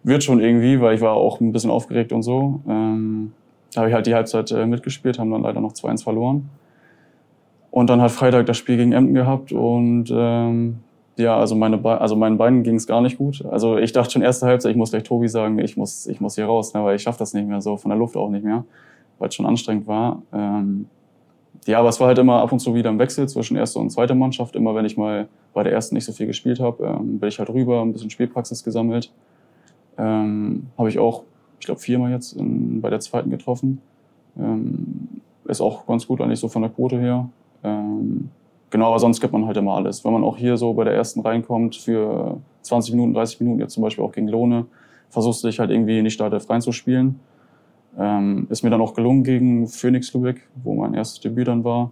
wird 0.03 0.23
schon 0.23 0.39
irgendwie, 0.39 0.79
weil 0.79 0.95
ich 0.95 1.01
war 1.01 1.13
auch 1.13 1.41
ein 1.41 1.51
bisschen 1.51 1.71
aufgeregt 1.71 2.11
und 2.11 2.23
so. 2.23 2.61
Ähm, 2.67 3.33
da 3.73 3.81
habe 3.81 3.89
ich 3.89 3.95
halt 3.95 4.07
die 4.07 4.15
Halbzeit 4.15 4.51
äh, 4.51 4.65
mitgespielt, 4.65 5.19
haben 5.19 5.31
dann 5.31 5.41
leider 5.41 5.59
noch 5.59 5.73
2-1 5.73 6.03
verloren. 6.03 6.49
Und 7.71 7.89
dann 7.89 8.01
hat 8.01 8.11
Freitag 8.11 8.45
das 8.45 8.57
Spiel 8.57 8.77
gegen 8.77 8.91
Emden 8.93 9.13
gehabt 9.13 9.51
und 9.51 10.05
ähm, 10.11 10.79
ja, 11.17 11.37
also, 11.37 11.55
meine 11.55 11.77
Be 11.77 11.99
also 11.99 12.15
meinen 12.15 12.37
Beinen 12.37 12.63
ging 12.63 12.75
es 12.75 12.85
gar 12.85 13.01
nicht 13.01 13.17
gut. 13.17 13.43
Also 13.45 13.77
ich 13.77 13.91
dachte 13.91 14.11
schon 14.11 14.21
erste 14.21 14.45
Halbzeit, 14.45 14.71
ich 14.71 14.77
muss 14.77 14.91
gleich 14.91 15.03
Tobi 15.03 15.27
sagen, 15.27 15.57
ich 15.59 15.75
muss, 15.75 16.05
ich 16.05 16.21
muss 16.21 16.35
hier 16.35 16.45
raus, 16.45 16.73
ne, 16.73 16.83
weil 16.83 16.95
ich 16.95 17.01
schaffe 17.01 17.19
das 17.19 17.33
nicht 17.33 17.47
mehr 17.47 17.59
so, 17.59 17.75
von 17.75 17.89
der 17.89 17.97
Luft 17.97 18.15
auch 18.15 18.29
nicht 18.29 18.45
mehr, 18.45 18.65
weil 19.17 19.29
es 19.29 19.35
schon 19.35 19.47
anstrengend 19.47 19.87
war. 19.87 20.21
Ähm, 20.31 20.87
ja, 21.65 21.79
aber 21.79 21.89
es 21.89 21.99
war 21.99 22.07
halt 22.07 22.17
immer 22.17 22.41
ab 22.41 22.51
und 22.51 22.59
zu 22.59 22.75
wieder 22.75 22.89
ein 22.89 22.99
Wechsel 22.99 23.27
zwischen 23.27 23.57
erster 23.57 23.79
und 23.79 23.89
zweiter 23.89 24.15
Mannschaft. 24.15 24.55
Immer 24.55 24.75
wenn 24.75 24.85
ich 24.85 24.97
mal 24.97 25.27
bei 25.53 25.63
der 25.63 25.73
ersten 25.73 25.95
nicht 25.95 26.05
so 26.05 26.11
viel 26.11 26.27
gespielt 26.27 26.59
habe, 26.59 26.83
ähm, 26.85 27.19
bin 27.19 27.29
ich 27.29 27.39
halt 27.39 27.49
rüber, 27.49 27.81
ein 27.81 27.93
bisschen 27.93 28.09
Spielpraxis 28.09 28.63
gesammelt. 28.63 29.11
Ähm, 29.97 30.67
habe 30.77 30.89
ich 30.89 30.99
auch, 30.99 31.23
ich 31.59 31.65
glaube, 31.65 31.81
viermal 31.81 32.11
jetzt 32.11 32.33
in, 32.33 32.81
bei 32.81 32.89
der 32.89 32.99
zweiten 32.99 33.29
getroffen. 33.29 33.81
Ähm, 34.37 35.21
ist 35.45 35.61
auch 35.61 35.85
ganz 35.87 36.07
gut 36.07 36.21
eigentlich 36.21 36.39
so 36.39 36.47
von 36.47 36.61
der 36.61 36.71
Quote 36.71 36.99
her. 36.99 37.29
Ähm, 37.63 38.29
genau, 38.69 38.87
aber 38.87 38.99
sonst 38.99 39.19
gibt 39.19 39.33
man 39.33 39.45
halt 39.45 39.57
immer 39.57 39.75
alles. 39.75 40.05
Wenn 40.05 40.13
man 40.13 40.23
auch 40.23 40.37
hier 40.37 40.57
so 40.57 40.73
bei 40.73 40.83
der 40.83 40.93
ersten 40.93 41.21
reinkommt 41.21 41.75
für 41.75 42.37
20 42.61 42.93
Minuten, 42.93 43.13
30 43.13 43.39
Minuten, 43.39 43.59
jetzt 43.59 43.73
zum 43.73 43.83
Beispiel 43.83 44.03
auch 44.03 44.11
gegen 44.11 44.27
Lohne, 44.27 44.65
versuchst 45.09 45.43
du 45.43 45.47
dich 45.47 45.59
halt 45.59 45.71
irgendwie 45.71 45.97
in 45.97 46.05
die 46.05 46.11
Startelf 46.11 46.49
reinzuspielen. 46.49 47.19
Ähm, 47.97 48.47
ist 48.49 48.63
mir 48.63 48.69
dann 48.69 48.81
auch 48.81 48.93
gelungen 48.93 49.23
gegen 49.23 49.67
Phoenix 49.67 50.13
Lübeck, 50.13 50.47
wo 50.63 50.75
mein 50.75 50.93
erstes 50.93 51.19
Debüt 51.19 51.47
dann 51.47 51.63
war. 51.63 51.91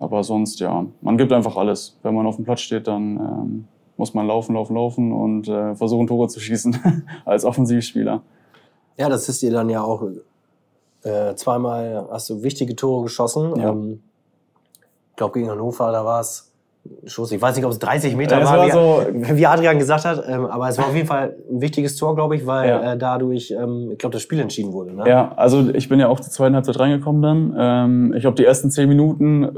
Aber 0.00 0.24
sonst, 0.24 0.58
ja, 0.58 0.84
man 1.00 1.16
gibt 1.16 1.32
einfach 1.32 1.56
alles. 1.56 1.96
Wenn 2.02 2.14
man 2.14 2.26
auf 2.26 2.36
dem 2.36 2.44
Platz 2.44 2.60
steht, 2.60 2.88
dann 2.88 3.16
ähm, 3.16 3.68
muss 3.96 4.14
man 4.14 4.26
laufen, 4.26 4.54
laufen, 4.54 4.74
laufen 4.74 5.12
und 5.12 5.46
äh, 5.46 5.76
versuchen, 5.76 6.08
Tore 6.08 6.26
zu 6.28 6.40
schießen 6.40 7.06
als 7.24 7.44
Offensivspieler. 7.44 8.22
Ja, 8.96 9.08
das 9.08 9.28
ist 9.28 9.42
dir 9.42 9.52
dann 9.52 9.70
ja 9.70 9.82
auch 9.82 10.02
äh, 11.04 11.34
zweimal 11.34 12.08
hast 12.10 12.30
du 12.30 12.42
wichtige 12.42 12.76
Tore 12.76 13.04
geschossen. 13.04 13.56
Ja. 13.56 13.70
Ähm, 13.70 14.02
ich 15.10 15.16
glaube, 15.16 15.34
gegen 15.34 15.50
Hannover, 15.50 15.92
da 15.92 16.04
war 16.04 16.20
es 16.20 16.51
Schuss. 17.06 17.30
Ich 17.32 17.40
weiß 17.40 17.54
nicht, 17.56 17.64
ob 17.64 17.70
es 17.72 17.78
30 17.78 18.16
Meter 18.16 18.36
Ja, 18.38 18.42
es 18.42 18.50
war, 18.50 18.58
war 18.58 18.66
wie, 18.66 18.70
so- 19.24 19.36
wie 19.36 19.46
Adrian 19.46 19.78
gesagt 19.78 20.04
hat, 20.04 20.22
ähm, 20.28 20.46
aber 20.46 20.68
es 20.68 20.78
war 20.78 20.86
auf 20.88 20.94
jeden 20.94 21.06
Fall 21.06 21.36
ein 21.50 21.60
wichtiges 21.60 21.96
Tor, 21.96 22.14
glaube 22.16 22.34
ich, 22.36 22.44
weil 22.46 22.68
Ja. 22.68 22.92
äh, 22.92 22.98
dadurch, 22.98 23.52
ähm, 23.56 23.90
ich 23.92 23.98
glaube, 23.98 24.12
das 24.14 24.22
Spiel 24.22 24.40
entschieden 24.40 24.72
wurde. 24.72 24.92
Ne? 24.92 25.04
Ja, 25.08 25.32
also 25.36 25.70
ich 25.74 25.88
bin 25.88 26.00
ja 26.00 26.08
auch 26.08 26.18
zur 26.20 26.32
zweiten 26.32 26.54
Halbzeit 26.56 26.78
reingekommen 26.80 27.22
dann. 27.22 27.54
Ähm, 27.56 28.14
ich 28.14 28.22
glaube, 28.22 28.36
die 28.36 28.44
ersten 28.44 28.70
zehn 28.70 28.88
Minuten 28.88 29.48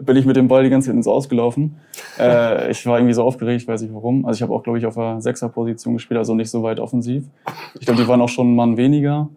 bin 0.00 0.16
ich 0.16 0.24
mit 0.24 0.36
dem 0.36 0.46
Ball 0.46 0.62
die 0.62 0.70
ganze 0.70 0.86
Zeit 0.88 0.96
ins 0.96 1.08
Ausgelaufen. 1.08 1.76
Äh, 2.18 2.70
ich 2.70 2.86
war 2.86 2.98
irgendwie 2.98 3.14
so 3.14 3.24
aufgeregt, 3.24 3.66
weiß 3.66 3.82
nicht 3.82 3.92
warum. 3.94 4.24
Also 4.24 4.38
ich 4.38 4.42
habe 4.42 4.54
auch, 4.54 4.62
glaube 4.62 4.78
ich, 4.78 4.86
auf 4.86 4.94
der 4.94 5.20
Sechser-Position 5.20 5.94
gespielt, 5.94 6.18
also 6.18 6.34
nicht 6.36 6.50
so 6.50 6.62
weit 6.62 6.78
offensiv. 6.78 7.24
Ich 7.80 7.86
glaube, 7.86 8.00
die 8.02 8.06
waren 8.08 8.20
auch 8.20 8.28
schon 8.28 8.46
einen 8.46 8.56
Mann 8.56 8.76
weniger. 8.76 9.28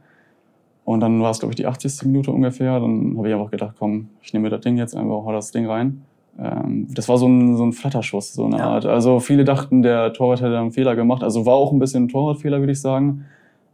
Und 0.86 1.00
dann 1.00 1.22
war 1.22 1.32
es, 1.32 1.40
glaube 1.40 1.52
ich, 1.54 1.56
die 1.58 1.66
80. 1.68 2.06
Minute 2.06 2.32
ungefähr. 2.32 2.80
Dann 2.80 3.16
habe 3.18 3.28
ich 3.28 3.34
einfach 3.34 3.52
gedacht, 3.52 3.76
komm, 3.80 4.10
ich 4.22 4.34
nehme 4.34 4.44
mir 4.44 4.50
das 4.50 4.62
Ding 4.62 4.78
jetzt 4.78 4.96
einfach, 4.96 5.24
hau 5.26 5.32
das 5.32 5.52
Ding 5.52 5.66
rein. 5.68 6.04
Ähm, 6.40 6.88
das 6.94 7.10
war 7.10 7.18
so 7.18 7.28
ein, 7.28 7.58
so 7.58 7.64
ein 7.64 7.74
Flatterschuss, 7.74 8.34
so 8.34 8.46
eine 8.46 8.58
Ja. 8.58 8.70
Art. 8.70 8.86
Also 8.86 9.20
viele 9.20 9.44
dachten, 9.44 9.82
der 9.82 10.14
Torwart 10.14 10.42
hätte 10.42 10.58
einen 10.58 10.72
Fehler 10.72 10.96
gemacht. 10.96 11.24
Also 11.24 11.46
war 11.46 11.56
auch 11.56 11.72
ein 11.72 11.80
bisschen 11.80 12.06
ein 12.06 12.10
Torwartfehler, 12.10 12.60
würde 12.60 12.72
ich 12.72 12.82
sagen. 12.82 13.26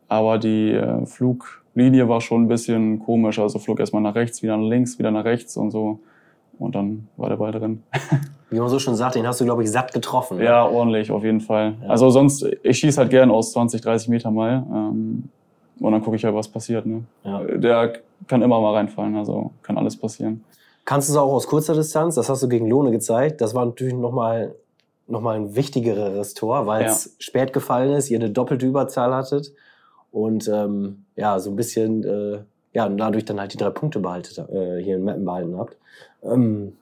Aber 0.08 0.38
die 0.38 0.72
äh, 0.72 1.06
Fluglinie 1.06 2.08
war 2.10 2.22
schon 2.22 2.44
ein 2.44 2.48
bisschen 2.48 3.00
komisch. 3.00 3.40
Also 3.40 3.60
flog 3.60 3.80
erstmal 3.80 4.02
nach 4.02 4.16
rechts, 4.16 4.42
wieder 4.42 4.58
nach 4.58 4.68
links, 4.68 4.98
wieder 5.00 5.12
nach 5.12 5.26
rechts 5.26 5.58
und 5.58 5.72
so. 5.72 6.00
Und 6.60 6.74
dann 6.74 7.08
war 7.18 7.30
der 7.30 7.36
Ball 7.38 7.52
drin. 7.52 7.84
Wie 8.50 8.60
man 8.60 8.70
so 8.70 8.80
schon 8.80 8.96
sagt, 8.96 9.16
den 9.16 9.28
hast 9.28 9.42
du, 9.42 9.46
glaube 9.46 9.62
ich, 9.64 9.70
satt 9.70 9.94
getroffen. 9.94 10.38
ne? 10.38 10.46
Ja, 10.46 10.66
ordentlich, 10.66 11.12
auf 11.12 11.24
jeden 11.24 11.42
Fall. 11.42 11.76
Ja. 11.84 11.90
Also 11.90 12.10
sonst, 12.10 12.48
ich 12.64 12.80
schieße 12.80 13.00
halt 13.00 13.10
gern 13.12 13.30
aus 13.30 13.52
20, 13.52 13.82
30 13.82 14.08
Meter 14.08 14.32
mal. 14.32 14.66
Ähm, 14.74 15.24
und 15.80 15.92
dann 15.92 16.02
gucke 16.02 16.16
ich 16.16 16.24
halt, 16.26 16.34
was 16.34 16.48
passiert. 16.48 16.86
Ne? 16.86 17.04
Ja. 17.24 17.44
Der 17.44 17.94
kann 18.28 18.42
immer 18.42 18.60
mal 18.60 18.74
reinfallen, 18.74 19.16
also 19.16 19.52
kann 19.62 19.78
alles 19.78 19.96
passieren. 19.98 20.44
Kannst 20.88 21.10
du 21.10 21.12
es 21.12 21.18
auch 21.18 21.34
aus 21.34 21.48
kurzer 21.48 21.76
Distanz? 21.76 22.16
Das 22.16 22.30
hast 22.30 22.42
du 22.44 22.48
gegen 22.48 22.70
Lohne 22.70 22.92
gezeigt. 22.92 23.42
Das 23.42 23.54
war 23.54 23.66
natürlich 23.66 23.94
nochmal 23.94 24.56
noch 25.06 25.20
mal 25.20 25.36
ein 25.36 25.54
wichtigeres 25.54 26.34
Tor, 26.34 26.66
weil 26.66 26.86
es 26.86 27.14
spät 27.20 27.52
gefallen 27.52 27.94
ist, 27.94 28.10
ihr 28.10 28.20
eine 28.20 28.30
doppelte 28.30 28.66
Überzahl 28.66 29.14
hattet 29.14 29.54
und 30.12 30.48
ähm, 30.48 31.04
ja, 31.18 31.40
so 31.40 31.50
ein 31.50 31.58
bisschen, 31.58 32.06
äh, 32.06 32.40
ja, 32.74 32.86
und 32.86 32.98
dadurch 32.98 33.26
dann 33.26 33.38
halt 33.40 33.52
die 33.52 33.58
drei 33.58 33.70
Punkte 33.70 34.00
behaltet, 34.00 34.38
äh, 34.38 34.82
hier 34.82 34.96
in 34.96 35.04
Mappen 35.04 35.26
behalten 35.26 35.58
habt. 35.58 35.76
Ähm, 36.24 36.78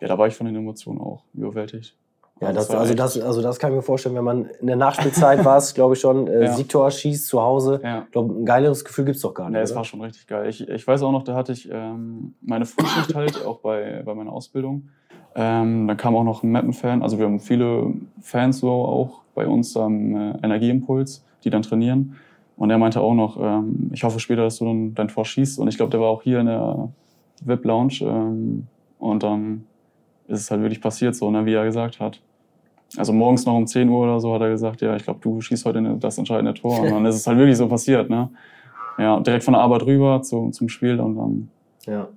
Ja, 0.00 0.06
da 0.06 0.18
war 0.18 0.28
ich 0.28 0.36
von 0.36 0.46
den 0.46 0.54
Emotionen 0.54 1.00
auch 1.00 1.22
überwältigt. 1.34 1.94
Ja, 2.40 2.52
das, 2.52 2.70
also, 2.70 2.92
das, 2.92 3.18
also 3.18 3.40
das 3.40 3.58
kann 3.58 3.70
ich 3.70 3.76
mir 3.76 3.82
vorstellen, 3.82 4.14
wenn 4.14 4.24
man 4.24 4.44
in 4.60 4.66
der 4.66 4.76
Nachspielzeit 4.76 5.42
war 5.44 5.56
es, 5.56 5.72
glaube 5.72 5.94
ich 5.94 6.00
schon, 6.00 6.26
äh, 6.26 6.42
Ja. 6.44 6.52
Siegtor 6.52 6.90
schießt 6.90 7.28
zu 7.28 7.40
Hause. 7.40 7.80
Ja. 7.82 8.02
Ich 8.04 8.10
glaube, 8.10 8.34
ein 8.34 8.44
geileres 8.44 8.84
Gefühl 8.84 9.06
gibt's 9.06 9.22
doch 9.22 9.32
gar 9.32 9.48
nicht. 9.48 9.56
Nee, 9.56 9.62
es 9.62 9.74
war 9.74 9.84
schon 9.84 10.02
richtig 10.02 10.26
geil. 10.26 10.46
Ich, 10.48 10.68
ich 10.68 10.86
weiß 10.86 11.02
auch 11.02 11.12
noch, 11.12 11.22
da 11.22 11.34
hatte 11.34 11.52
ich 11.52 11.68
ähm, 11.72 12.34
meine 12.42 12.66
Frühschicht 12.66 13.14
halt, 13.14 13.44
auch 13.46 13.60
bei, 13.60 14.02
bei 14.04 14.14
meiner 14.14 14.32
Ausbildung. 14.32 14.90
Ähm, 15.34 15.86
dann 15.86 15.96
kam 15.96 16.14
auch 16.14 16.24
noch 16.24 16.42
ein 16.42 16.50
Mappen-Fan. 16.50 17.02
Also 17.02 17.18
wir 17.18 17.24
haben 17.24 17.40
viele 17.40 17.94
Fans 18.20 18.58
so 18.58 18.70
auch 18.70 19.22
bei 19.34 19.46
uns 19.46 19.74
am 19.76 20.14
äh, 20.14 20.38
Energieimpuls, 20.42 21.24
die 21.42 21.50
dann 21.50 21.62
trainieren. 21.62 22.16
Und 22.58 22.70
er 22.70 22.78
meinte 22.78 23.00
auch 23.00 23.14
noch, 23.14 23.38
ähm, 23.40 23.90
ich 23.92 24.04
hoffe 24.04 24.20
später, 24.20 24.42
dass 24.42 24.58
du 24.58 24.66
dann 24.66 24.94
dein 24.94 25.08
Tor 25.08 25.24
schießt. 25.24 25.58
Und 25.58 25.68
ich 25.68 25.76
glaube, 25.76 25.90
der 25.90 26.00
war 26.00 26.08
auch 26.08 26.22
hier 26.22 26.40
in 26.40 26.46
der 26.46 26.90
VIP-Lounge. 27.44 27.98
Ähm, 28.02 28.66
und 28.98 29.22
dann 29.22 29.66
ist 30.28 30.40
es 30.40 30.50
halt 30.50 30.60
wirklich 30.60 30.80
passiert, 30.80 31.14
so, 31.14 31.30
ne, 31.30 31.46
wie 31.46 31.54
er 31.54 31.64
gesagt 31.64 32.00
hat. 32.00 32.20
Also 32.96 33.12
morgens 33.12 33.44
noch 33.44 33.54
um 33.54 33.66
10 33.66 33.88
Uhr 33.88 34.04
oder 34.04 34.20
so 34.20 34.32
hat 34.32 34.40
er 34.42 34.50
gesagt, 34.50 34.80
ja, 34.80 34.94
ich 34.96 35.02
glaube, 35.04 35.20
du 35.20 35.40
schießt 35.40 35.64
heute 35.66 35.82
das 35.98 36.18
entscheidende 36.18 36.54
Tor. 36.54 36.80
Und 36.80 36.90
dann 36.90 37.04
ist 37.06 37.16
es 37.16 37.26
halt 37.26 37.36
wirklich 37.38 37.56
so 37.56 37.68
passiert, 37.68 38.08
ne? 38.08 38.30
Ja, 38.98 39.20
direkt 39.20 39.44
von 39.44 39.52
der 39.52 39.60
Arbeit 39.60 39.82
rüber 39.82 40.22
zu, 40.22 40.50
zum 40.50 40.68
Spiel 40.68 40.98
und 41.00 41.16
dann 41.16 41.50
Ja. 41.86 42.08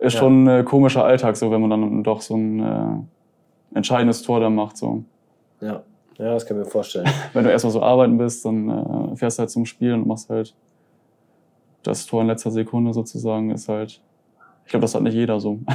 ist 0.00 0.14
Ja. 0.14 0.20
schon 0.20 0.44
ein 0.44 0.60
äh, 0.60 0.64
komischer 0.64 1.04
Alltag, 1.04 1.36
so 1.36 1.50
wenn 1.50 1.60
man 1.60 1.70
dann 1.70 2.02
doch 2.02 2.20
so 2.22 2.34
ein 2.36 2.60
äh, 2.60 3.76
entscheidendes 3.76 4.22
Tor 4.22 4.40
dann 4.40 4.54
macht. 4.54 4.76
So. 4.76 5.04
Ja. 5.60 5.84
ja, 6.18 6.32
das 6.32 6.44
kann 6.46 6.56
ich 6.58 6.64
mir 6.64 6.70
vorstellen. 6.70 7.08
Wenn 7.32 7.44
du 7.44 7.50
erstmal 7.50 7.72
so 7.72 7.82
arbeiten 7.82 8.18
bist, 8.18 8.44
dann 8.44 8.68
äh, 9.12 9.16
fährst 9.16 9.38
du 9.38 9.40
halt 9.42 9.50
zum 9.50 9.64
Spiel 9.66 9.92
und 9.94 10.06
machst 10.08 10.28
halt 10.28 10.56
das 11.84 12.06
Tor 12.06 12.22
in 12.22 12.26
letzter 12.28 12.50
Sekunde 12.50 12.92
sozusagen, 12.92 13.50
ist 13.50 13.68
halt, 13.68 14.02
ich 14.64 14.70
glaube, 14.70 14.82
das 14.82 14.94
hat 14.94 15.02
nicht 15.02 15.14
jeder 15.14 15.38
so. 15.38 15.60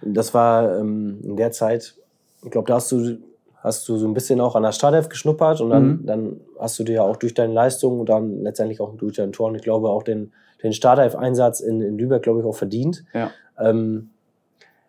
Das 0.00 0.32
war 0.32 0.78
ähm, 0.78 1.18
in 1.24 1.36
der 1.36 1.50
Zeit, 1.50 1.96
ich 2.44 2.50
glaube, 2.52 2.68
da 2.68 2.76
hast 2.76 2.92
du, 2.92 3.18
hast 3.60 3.88
du 3.88 3.96
so 3.96 4.06
ein 4.06 4.14
bisschen 4.14 4.40
auch 4.40 4.54
an 4.56 4.62
der 4.62 4.72
Startelf 4.72 5.08
geschnuppert 5.08 5.60
und 5.60 5.70
dann, 5.70 5.86
Mhm. 5.88 6.06
dann 6.06 6.40
hast 6.58 6.78
du 6.78 6.84
dir 6.84 6.94
ja 6.96 7.02
auch 7.02 7.16
durch 7.16 7.34
deine 7.34 7.52
Leistung 7.52 8.00
und 8.00 8.08
dann 8.08 8.42
letztendlich 8.42 8.80
auch 8.80 8.94
durch 8.96 9.16
dein 9.16 9.32
Tor 9.32 9.48
und 9.48 9.56
ich 9.56 9.62
glaube 9.62 9.88
auch 9.88 10.02
den, 10.02 10.32
den 10.62 10.72
Startelf-Einsatz 10.72 11.60
in, 11.60 11.80
in 11.80 11.98
Lübeck, 11.98 12.22
glaube 12.22 12.40
ich, 12.40 12.46
auch 12.46 12.54
verdient. 12.56 13.04
Ja. 13.14 13.30
Ähm, 13.58 14.10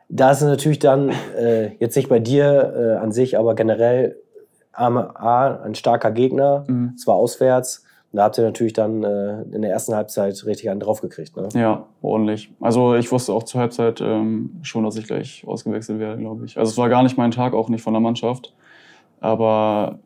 da 0.08 0.32
ist 0.32 0.42
es 0.42 0.48
natürlich 0.48 0.80
dann, 0.80 1.12
äh, 1.38 1.76
jetzt 1.80 1.96
nicht 1.96 2.10
bei 2.10 2.20
dir 2.20 2.74
äh, 2.76 3.04
an 3.04 3.12
sich, 3.12 3.38
aber 3.38 3.54
generell 3.56 4.18
A, 4.72 4.88
A, 4.88 5.62
ein 5.64 5.76
starker 5.76 6.12
Gegner, 6.12 6.64
Mhm. 6.68 6.96
zwar 6.98 7.16
auswärts, 7.16 7.84
und 8.12 8.18
da 8.18 8.24
habt 8.24 8.38
ihr 8.38 8.44
natürlich 8.44 8.74
dann 8.74 9.04
äh, 9.04 9.42
in 9.52 9.62
der 9.62 9.72
ersten 9.72 9.94
Halbzeit 9.94 10.44
richtig 10.46 10.70
einen 10.70 10.80
draufgekriegt. 10.80 11.36
Ne? 11.38 11.48
Ja, 11.54 11.86
ordentlich. 12.02 12.52
Also 12.60 12.96
ich 12.96 13.12
wusste 13.12 13.34
auch 13.34 13.44
zur 13.44 13.62
Halbzeit 13.62 14.02
ähm, 14.02 14.52
schon, 14.64 14.84
dass 14.84 14.96
ich 14.96 15.06
gleich 15.06 15.44
ausgewechselt 15.48 16.00
werde, 16.00 16.20
glaube 16.20 16.46
ich. 16.46 16.58
Also 16.58 16.72
es 16.72 16.78
war 16.78 16.90
gar 16.90 17.04
nicht 17.04 17.18
mein 17.18 17.32
Tag, 17.32 17.54
auch 17.54 17.70
nicht 17.70 17.82
von 17.84 17.94
der 17.94 18.02
Mannschaft. 18.02 18.54
Aber 19.20 20.00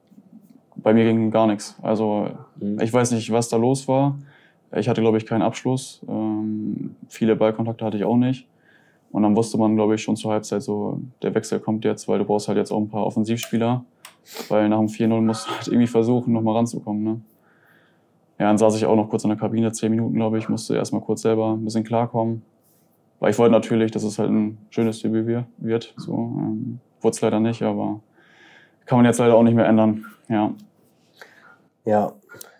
bei 0.75 0.93
mir 0.93 1.05
ging 1.05 1.31
gar 1.31 1.47
nichts. 1.47 1.77
Also 1.81 2.27
Mhm. 2.59 2.79
ich 2.81 2.91
weiß 2.93 3.11
nicht, 3.11 3.31
was 3.31 3.49
da 3.49 3.57
los 3.57 3.87
war. 3.87 4.17
Ich 4.75 4.89
hatte, 4.89 5.01
glaube 5.01 5.17
ich, 5.17 5.25
keinen 5.25 5.41
Abschluss. 5.43 6.01
Ähm, 6.07 6.95
viele 7.07 7.35
Ballkontakte 7.35 7.85
hatte 7.85 7.97
ich 7.97 8.03
auch 8.05 8.17
nicht. 8.17 8.47
Und 9.11 9.21
dann 9.23 9.35
wusste 9.35 9.57
man, 9.59 9.75
glaube 9.75 9.93
ich, 9.95 10.01
schon 10.01 10.15
zur 10.15 10.31
Halbzeit 10.31 10.63
so, 10.63 10.99
der 11.21 11.35
Wechsel 11.35 11.59
kommt 11.59 11.85
jetzt, 11.85 12.07
weil 12.07 12.17
du 12.19 12.25
brauchst 12.25 12.47
halt 12.47 12.57
jetzt 12.57 12.71
auch 12.71 12.79
ein 12.79 12.89
paar 12.89 13.05
Offensivspieler. 13.05 13.85
Weil 14.49 14.69
nach 14.69 14.79
dem 14.79 14.87
4-0 14.87 15.21
musst 15.21 15.47
du 15.47 15.51
halt 15.51 15.67
irgendwie 15.67 15.87
versuchen, 15.87 16.33
nochmal 16.33 16.55
ranzukommen. 16.55 17.03
Ne? 17.03 17.21
Ja, 18.39 18.47
dann 18.47 18.57
saß 18.57 18.75
ich 18.75 18.85
auch 18.85 18.95
noch 18.95 19.09
kurz 19.09 19.23
in 19.23 19.29
der 19.29 19.37
Kabine, 19.39 19.71
zehn 19.71 19.91
Minuten, 19.91 20.15
glaube 20.15 20.37
ich, 20.37 20.49
musste 20.49 20.75
erstmal 20.75 21.01
kurz 21.01 21.21
selber 21.21 21.53
ein 21.53 21.63
bisschen 21.63 21.83
klarkommen. 21.83 22.41
Weil 23.19 23.31
ich 23.31 23.37
wollte 23.39 23.51
natürlich, 23.53 23.91
dass 23.91 24.03
es 24.03 24.19
halt 24.19 24.29
ein 24.31 24.57
schönes 24.69 25.01
Debüt 25.01 25.27
wir- 25.27 25.45
wird. 25.57 25.93
So, 25.97 26.13
ähm, 26.13 26.79
Wurde 27.01 27.15
es 27.15 27.21
leider 27.21 27.39
nicht, 27.39 27.61
aber 27.61 27.99
kann 28.85 28.97
man 28.97 29.05
jetzt 29.05 29.19
leider 29.19 29.35
auch 29.35 29.43
nicht 29.43 29.55
mehr 29.55 29.65
ändern. 29.67 30.05
Ja, 30.29 30.53
Ja, 31.85 32.13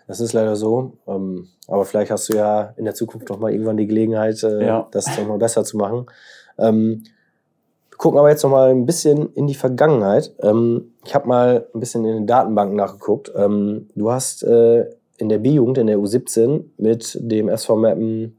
das 0.07 0.19
ist 0.19 0.33
leider 0.33 0.55
so. 0.57 0.97
Ähm, 1.07 1.47
aber 1.67 1.85
vielleicht 1.85 2.11
hast 2.11 2.27
du 2.29 2.35
ja 2.37 2.73
in 2.75 2.83
der 2.85 2.93
Zukunft 2.93 3.29
noch 3.29 3.39
mal 3.39 3.51
irgendwann 3.51 3.77
die 3.77 3.87
Gelegenheit, 3.87 4.43
äh, 4.43 4.65
Ja. 4.65 4.87
das 4.91 5.17
noch 5.17 5.27
mal 5.27 5.37
besser 5.37 5.63
zu 5.63 5.77
machen. 5.77 6.05
Ähm, 6.57 7.03
wir 7.89 7.97
gucken 7.97 8.19
aber 8.19 8.29
jetzt 8.29 8.43
noch 8.43 8.49
mal 8.51 8.69
ein 8.71 8.85
bisschen 8.85 9.31
in 9.33 9.47
die 9.47 9.53
Vergangenheit. 9.55 10.33
Ähm, 10.41 10.93
ich 11.05 11.15
habe 11.15 11.27
mal 11.27 11.67
ein 11.73 11.79
bisschen 11.79 12.03
in 12.05 12.15
den 12.15 12.27
Datenbanken 12.27 12.75
nachgeguckt. 12.75 13.31
Ähm, 13.35 13.87
du 13.95 14.11
hast 14.11 14.43
äh, 14.43 14.89
in 15.17 15.29
der 15.29 15.39
B-Jugend, 15.39 15.77
in 15.77 15.87
der 15.87 15.97
U17, 15.97 16.63
mit 16.77 17.17
dem 17.21 17.49
SV 17.49 17.75
Meppen 17.75 18.37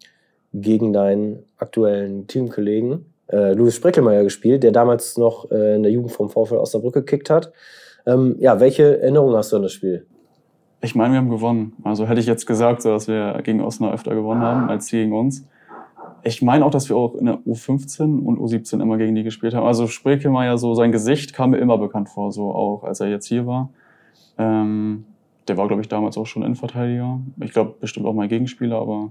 gegen 0.53 0.93
deinen 0.93 1.45
aktuellen 1.59 2.27
Teamkollegen 2.27 3.07
äh, 3.29 3.53
Louis 3.53 3.75
Spreckelmeier 3.75 4.23
gespielt, 4.23 4.63
der 4.63 4.73
damals 4.73 5.17
noch 5.17 5.51
äh, 5.51 5.77
in 5.77 5.83
der 5.83 5.93
Jugend 5.93 6.13
vom 6.13 6.29
VfL 6.29 6.57
Osnabrück 6.57 6.95
gekickt 6.95 7.31
hat. 7.31 7.53
Ähm, 8.07 8.37
ja, 8.39 8.61
welche 8.61 9.01
Erinnerungen 9.01 9.37
hast 9.37 9.53
du 9.53 9.57
an 9.57 9.63
das 9.63 9.73
Spiel? 9.73 10.07
Ich 10.83 10.95
meine, 10.95 11.15
wir 11.15 11.19
haben 11.19 11.31
gewonnen. 11.31 11.73
Also 11.83 12.07
hätte 12.07 12.21
ich 12.21 12.27
jetzt 12.27 12.47
gesagt, 12.47 12.83
so, 12.83 12.91
dass 12.91 13.09
wir 13.09 13.41
gegen 13.43 13.63
Osnabrück 13.63 13.95
öfter 13.95 14.15
gewonnen 14.15 14.43
haben 14.43 14.69
als 14.69 14.87
sie 14.87 14.99
gegen 14.99 15.15
uns. 15.15 15.47
Ich 16.23 16.43
meine 16.43 16.65
auch, 16.65 16.71
dass 16.71 16.89
wir 16.89 16.97
auch 16.97 17.15
in 17.15 17.27
der 17.27 17.39
U15 17.39 18.25
und 18.25 18.39
U17 18.39 18.81
immer 18.81 18.99
gegen 18.99 19.15
die 19.15 19.23
gespielt 19.23 19.55
haben. 19.55 19.67
Also 19.67 19.87
Spreckelmeier, 19.87 20.59
so 20.59 20.75
sein 20.75 20.93
Gesicht 20.93 21.35
kam 21.35 21.51
mir 21.51 21.59
immer 21.59 21.79
bekannt 21.79 22.09
vor, 22.09 22.33
so 22.33 22.55
auch 22.55 22.83
als 22.83 23.01
er 23.01 23.09
jetzt 23.09 23.27
hier 23.27 23.47
war. 23.47 23.71
Ähm, 24.39 25.05
der 25.49 25.57
war, 25.57 25.69
glaube 25.69 25.83
ich, 25.83 25.89
damals 25.89 26.17
auch 26.17 26.27
schon 26.27 26.43
Innenverteidiger. 26.43 27.21
Ich 27.43 27.53
glaube, 27.53 27.75
bestimmt 27.81 28.07
auch 28.07 28.15
mein 28.15 28.29
Gegenspieler, 28.29 28.77
aber 28.77 29.11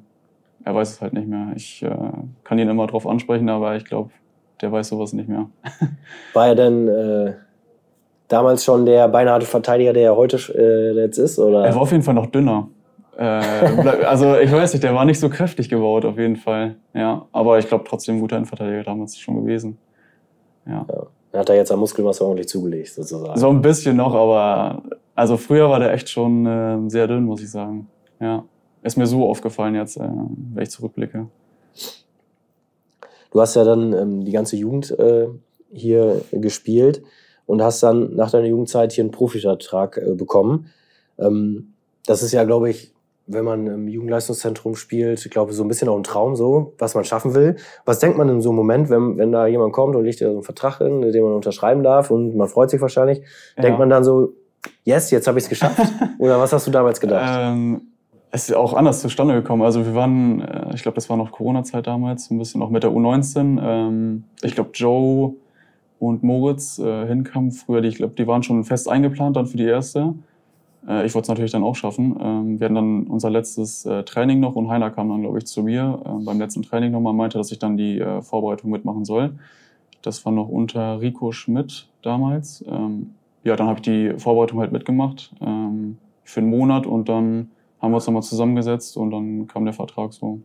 er 0.64 0.76
weiß 0.76 0.92
es 0.92 1.02
halt 1.02 1.14
nicht 1.14 1.28
mehr. 1.28 1.54
Ich 1.56 1.84
äh, 1.84 1.90
kann 2.44 2.60
ihn 2.60 2.70
immer 2.70 2.88
drauf 2.88 3.06
ansprechen, 3.08 3.50
aber 3.50 3.76
ich 3.76 3.86
glaube, 3.86 4.12
der 4.62 4.72
weiß 4.72 4.90
sowas 4.90 5.14
nicht 5.14 5.30
mehr. 5.30 5.48
War 6.34 6.48
er 6.48 6.56
denn 6.56 6.88
äh, 6.88 7.34
damals 8.28 8.64
schon 8.64 8.86
der 8.86 9.08
beinahe 9.10 9.42
Verteidiger, 9.42 9.94
der 9.94 10.04
er 10.04 10.16
heute 10.16 10.38
äh, 10.56 11.02
jetzt 11.02 11.18
ist? 11.18 11.38
Oder? 11.38 11.66
Er 11.66 11.76
war 11.76 11.82
auf 11.82 11.92
jeden 11.92 12.04
Fall 12.04 12.14
noch 12.14 12.28
dünner. 12.28 12.70
Äh, 13.18 13.24
also 13.24 14.38
ich 14.38 14.52
weiß 14.52 14.74
nicht, 14.74 14.84
der 14.84 14.96
war 14.96 15.06
nicht 15.06 15.20
so 15.20 15.30
kräftig 15.30 15.70
gebaut 15.70 16.06
auf 16.06 16.18
jeden 16.18 16.38
Fall. 16.38 16.76
Ja, 16.94 17.26
aber 17.32 17.60
ich 17.60 17.68
glaube 17.68 17.84
trotzdem 17.88 18.16
ein 18.16 18.22
guter 18.22 18.38
Innenverteidiger 18.38 18.84
damals 18.84 19.18
schon 19.18 19.36
gewesen. 19.36 19.78
Ja. 20.66 20.86
ja. 20.90 21.04
Dann 21.34 21.40
hat 21.40 21.50
er 21.50 21.56
jetzt 21.56 21.72
an 21.72 21.80
Muskelmasse 21.80 22.24
ordentlich 22.24 22.48
zugelegt, 22.48 22.94
sozusagen. 22.94 23.40
So 23.40 23.50
ein 23.50 23.64
bisschen 23.64 23.98
noch, 23.98 24.14
aber 24.14 24.84
also 25.16 25.36
früher 25.36 25.68
war 25.68 25.80
der 25.80 25.92
echt 25.92 26.08
schon 26.08 26.46
äh, 26.46 26.78
sehr 26.92 27.08
dünn, 27.08 27.24
muss 27.24 27.42
ich 27.42 27.50
sagen. 27.50 27.88
Ja. 28.20 28.46
Ist 28.84 28.98
mir 28.98 29.08
so 29.08 29.28
aufgefallen 29.28 29.74
jetzt, 29.74 29.98
äh, 29.98 30.08
wenn 30.54 30.62
ich 30.62 30.70
zurückblicke. 30.70 31.26
Du 33.32 33.42
hast 33.42 33.56
ja 33.56 33.64
dann 33.64 33.94
ähm, 33.94 34.26
die 34.26 34.32
ganze 34.32 34.58
Jugend 34.58 34.92
äh, 34.92 35.28
hier 35.72 36.22
gespielt 36.32 37.02
und 37.48 37.64
hast 37.64 37.82
dann 37.82 38.16
nach 38.16 38.30
deiner 38.30 38.46
Jugendzeit 38.46 38.92
hier 38.92 39.04
einen 39.04 39.12
Profivertrag 39.12 39.98
äh, 39.98 40.14
bekommen. 40.14 40.68
Ähm, 41.18 41.74
das 42.06 42.22
ist 42.22 42.34
ja, 42.34 42.44
glaube 42.44 42.70
ich, 42.70 42.93
wenn 43.26 43.46
man 43.46 43.68
im 43.68 43.88
Jugendleistungszentrum 43.88 44.76
spielt, 44.76 45.26
ich 45.26 45.32
glaube, 45.32 45.54
so 45.54 45.64
ein 45.64 45.68
bisschen 45.68 45.88
auch 45.88 45.96
ein 45.96 46.04
Traum, 46.04 46.36
so, 46.36 46.74
was 46.78 46.94
man 46.94 47.06
schaffen 47.06 47.34
will. 47.34 47.56
Was 47.86 48.00
denkt 48.00 48.18
man 48.18 48.28
in 48.28 48.42
so 48.42 48.50
einem 48.50 48.58
Moment, 48.58 48.90
wenn, 48.90 49.18
wenn 49.18 49.32
da 49.32 49.48
jemand 49.48 49.74
kommt 49.74 49.96
und 49.96 50.04
legt 50.04 50.20
dir 50.20 50.28
so 50.28 50.34
einen 50.34 50.44
Vertrag 50.44 50.80
hin, 50.80 51.02
den 51.02 51.24
man 51.24 51.34
unterschreiben 51.34 51.84
darf 51.84 52.12
und 52.12 52.36
man 52.36 52.48
freut 52.48 52.70
sich 52.70 52.82
wahrscheinlich? 52.82 53.20
Ja. 53.56 53.64
Denkt 53.64 53.80
man 53.80 53.90
dann 53.90 54.04
so, 54.04 54.34
yes, 54.84 55.10
jetzt 55.12 55.28
habe 55.28 55.40
ich 55.40 55.46
es 55.46 55.50
geschafft? 55.50 55.80
Oder 56.20 56.40
was 56.40 56.52
hast 56.52 56.68
du 56.68 56.72
damals 56.72 57.00
gedacht? 57.00 57.30
Ähm, 57.30 57.82
es 58.32 58.50
ist 58.50 58.56
auch 58.56 58.74
anders 58.74 59.00
zustande 59.00 59.36
gekommen. 59.36 59.62
Also 59.62 59.86
wir 59.86 59.96
waren, 59.96 60.42
äh, 60.42 60.76
ich 60.76 60.82
glaube, 60.82 60.96
das 60.96 61.10
war 61.10 61.16
noch 61.16 61.32
Corona-Zeit 61.32 61.88
damals, 61.88 62.30
ein 62.30 62.40
bisschen 62.40 62.60
noch 62.60 62.72
mit 62.72 62.84
der 62.84 62.92
U19. 62.92 63.60
Ähm, 63.62 64.24
ich 64.42 64.56
glaube, 64.56 64.72
Joe 64.74 65.36
und 66.00 66.24
Moritz 66.24 66.80
äh, 66.80 67.08
hinkamen 67.08 67.52
früher, 67.52 67.82
die, 67.82 67.88
ich 67.88 67.96
glaube, 67.96 68.16
die 68.16 68.28
waren 68.28 68.44
schon 68.44 68.64
fest 68.66 68.90
eingeplant 68.90 69.38
dann 69.38 69.46
für 69.46 69.58
die 69.58 69.66
erste. 69.66 70.16
Äh, 70.88 71.06
ich 71.06 71.14
wollte 71.14 71.26
es 71.26 71.30
natürlich 71.30 71.52
dann 71.52 71.64
auch 71.64 71.76
schaffen. 71.76 72.16
Ähm, 72.20 72.60
wir 72.60 72.66
hatten 72.66 72.76
dann 72.76 73.04
unser 73.08 73.30
letztes 73.30 73.86
äh, 73.86 74.04
Training 74.04 74.40
noch 74.40 74.56
und 74.56 74.70
Heiner 74.70 74.92
kam 74.92 75.10
dann, 75.10 75.22
glaube 75.22 75.38
ich, 75.38 75.46
zu 75.46 75.64
mir 75.64 76.02
äh, 76.06 76.24
beim 76.24 76.40
letzten 76.40 76.64
Training 76.64 76.92
nochmal, 76.92 77.14
meinte, 77.14 77.38
dass 77.38 77.52
ich 77.52 77.60
dann 77.60 77.78
die 77.78 78.00
äh, 78.00 78.22
Vorbereitung 78.22 78.72
mitmachen 78.72 79.06
soll. 79.06 79.36
Das 80.02 80.26
war 80.26 80.34
noch 80.34 80.50
unter 80.50 81.00
Rico 81.00 81.32
Schmidt 81.32 81.88
damals. 82.02 82.64
Ähm, 82.68 83.16
ja, 83.44 83.56
dann 83.56 83.68
habe 83.68 83.80
ich 83.80 83.84
die 83.84 84.20
Vorbereitung 84.20 84.60
halt 84.60 84.72
mitgemacht 84.72 85.34
ähm, 85.42 85.98
für 86.24 86.40
einen 86.40 86.50
Monat 86.50 86.86
und 86.86 87.10
dann 87.10 87.52
haben 87.82 87.92
wir 87.92 87.96
uns 87.96 88.08
nochmal 88.08 88.24
zusammengesetzt 88.24 88.96
und 88.96 89.12
dann 89.12 89.48
kam 89.48 89.66
der 89.66 89.74
Vertrag 89.74 90.14
so 90.14 90.40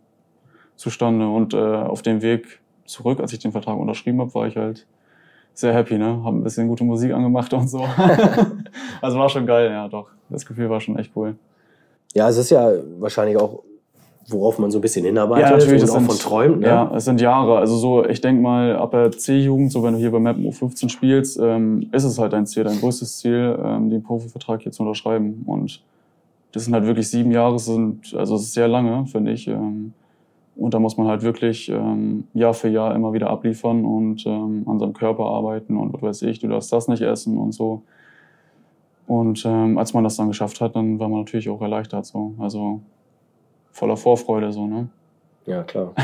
zustande. 0.75 1.29
Und 1.29 1.55
äh, 1.55 1.59
auf 1.59 2.03
dem 2.03 2.23
Weg 2.23 2.61
zurück, 2.85 3.21
als 3.21 3.33
ich 3.33 3.39
den 3.39 3.53
Vertrag 3.53 3.79
unterschrieben 3.79 4.21
habe, 4.21 4.35
war 4.35 4.49
ich 4.49 4.57
halt 4.57 4.87
sehr 5.59 5.75
happy, 5.75 5.99
ne? 5.99 6.23
Hab 6.23 6.33
ein 6.33 6.45
bisschen 6.45 6.69
gute 6.69 6.85
Musik 6.85 7.13
angemacht 7.13 7.53
und 7.53 7.69
so. 7.69 7.85
also 9.03 9.19
war 9.19 9.29
schon 9.29 9.45
geil, 9.45 9.71
ja, 9.71 9.89
doch. 9.89 10.07
Das 10.29 10.47
Gefühl 10.47 10.71
war 10.71 10.81
schon 10.81 10.97
echt 10.97 11.11
cool. 11.17 11.35
Ja, 12.15 12.29
es 12.29 12.37
ist 12.37 12.51
ja 12.51 12.71
wahrscheinlich 13.01 13.37
auch, 13.37 13.65
worauf 14.29 14.61
man 14.61 14.71
so 14.71 14.79
ein 14.79 14.81
bisschen 14.81 15.05
hinarbeitet 15.05 15.51
ja, 15.51 15.57
natürlich, 15.57 15.83
und 15.83 15.91
auch 15.91 15.95
sind, 15.95 16.07
von 16.07 16.19
träumt. 16.19 16.61
Ne? 16.61 16.69
Ja, 16.69 16.93
es 16.95 17.07
sind 17.07 17.21
Jahre. 17.21 17.59
Also 17.59 17.77
so, 17.77 18.05
ich 18.07 18.21
denke 18.21 18.41
mal, 18.41 18.77
ab 18.77 18.93
der 18.93 19.11
C-Jugend, 19.11 19.73
so 19.73 19.83
wenn 19.83 19.95
du 19.95 19.99
hier 19.99 20.13
bei 20.13 20.21
Mappen 20.21 20.45
U15 20.45 20.91
spielst, 20.91 21.41
ähm, 21.43 21.89
ist 21.91 22.05
es 22.05 22.21
halt 22.21 22.35
dein 22.35 22.47
Ziel, 22.47 22.63
dein 22.63 22.79
größtes 22.79 23.19
Ziel, 23.19 23.59
ähm, 23.61 23.91
den 23.91 24.05
Profivertrag 24.05 24.63
hier 24.63 24.71
zu 24.71 24.85
unterschreiben. 24.85 25.43
Und 25.45 25.83
das 26.53 26.67
sind 26.67 26.75
halt 26.75 26.87
wirklich 26.87 27.11
sieben 27.11 27.33
Jahre, 27.33 27.59
sind, 27.59 28.15
also 28.15 28.37
es 28.37 28.43
ist 28.43 28.55
sehr 28.55 28.69
lange, 28.69 29.07
finde 29.07 29.33
ich. 29.33 29.49
Ähm, 29.49 29.93
und 30.59 30.75
da 30.75 30.81
muss 30.81 30.97
man 30.97 31.07
halt 31.07 31.23
wirklich 31.23 31.69
ähm, 31.69 32.25
Jahr 32.35 32.53
für 32.53 32.69
Jahr 32.69 32.95
immer 32.95 33.13
wieder 33.13 33.31
abliefern 33.31 33.85
und 33.85 34.27
ähm, 34.27 34.65
an 34.67 34.81
seinem 34.81 34.93
Körper 34.93 35.25
arbeiten 35.25 35.77
und 35.77 35.95
was 35.95 36.03
weiß 36.03 36.23
ich, 36.23 36.41
du 36.41 36.49
darfst 36.49 36.73
das 36.73 36.89
nicht 36.89 37.01
essen 37.01 37.39
und 37.39 37.53
so. 37.53 37.83
Und 39.07 39.45
ähm, 39.47 39.79
als 39.79 39.95
man 39.95 40.05
das 40.05 40.17
dann 40.17 40.29
geschafft 40.29 40.61
hat, 40.61 40.75
dann 40.75 40.99
war 40.99 41.09
man 41.09 41.21
natürlich 41.21 41.49
auch 41.49 41.63
erleichtert 41.63 42.05
so. 42.07 42.35
Also 42.41 42.81
voller 43.71 43.97
Vorfreude 43.97 44.53
so, 44.53 44.67
ne? 44.67 44.89
Ja, 45.47 45.63
klar. 45.63 45.95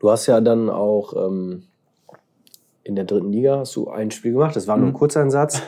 Du 0.00 0.10
hast 0.10 0.26
ja 0.26 0.40
dann 0.40 0.70
auch 0.70 1.12
ähm, 1.14 1.64
in 2.84 2.96
der 2.96 3.04
dritten 3.04 3.30
Liga 3.32 3.58
hast 3.58 3.76
du 3.76 3.90
ein 3.90 4.10
Spiel 4.10 4.32
gemacht, 4.32 4.56
das 4.56 4.66
war 4.66 4.76
nur 4.76 4.86
ein 4.86 4.92
mhm. 4.92 4.96
Kurzeinsatz. 4.96 5.62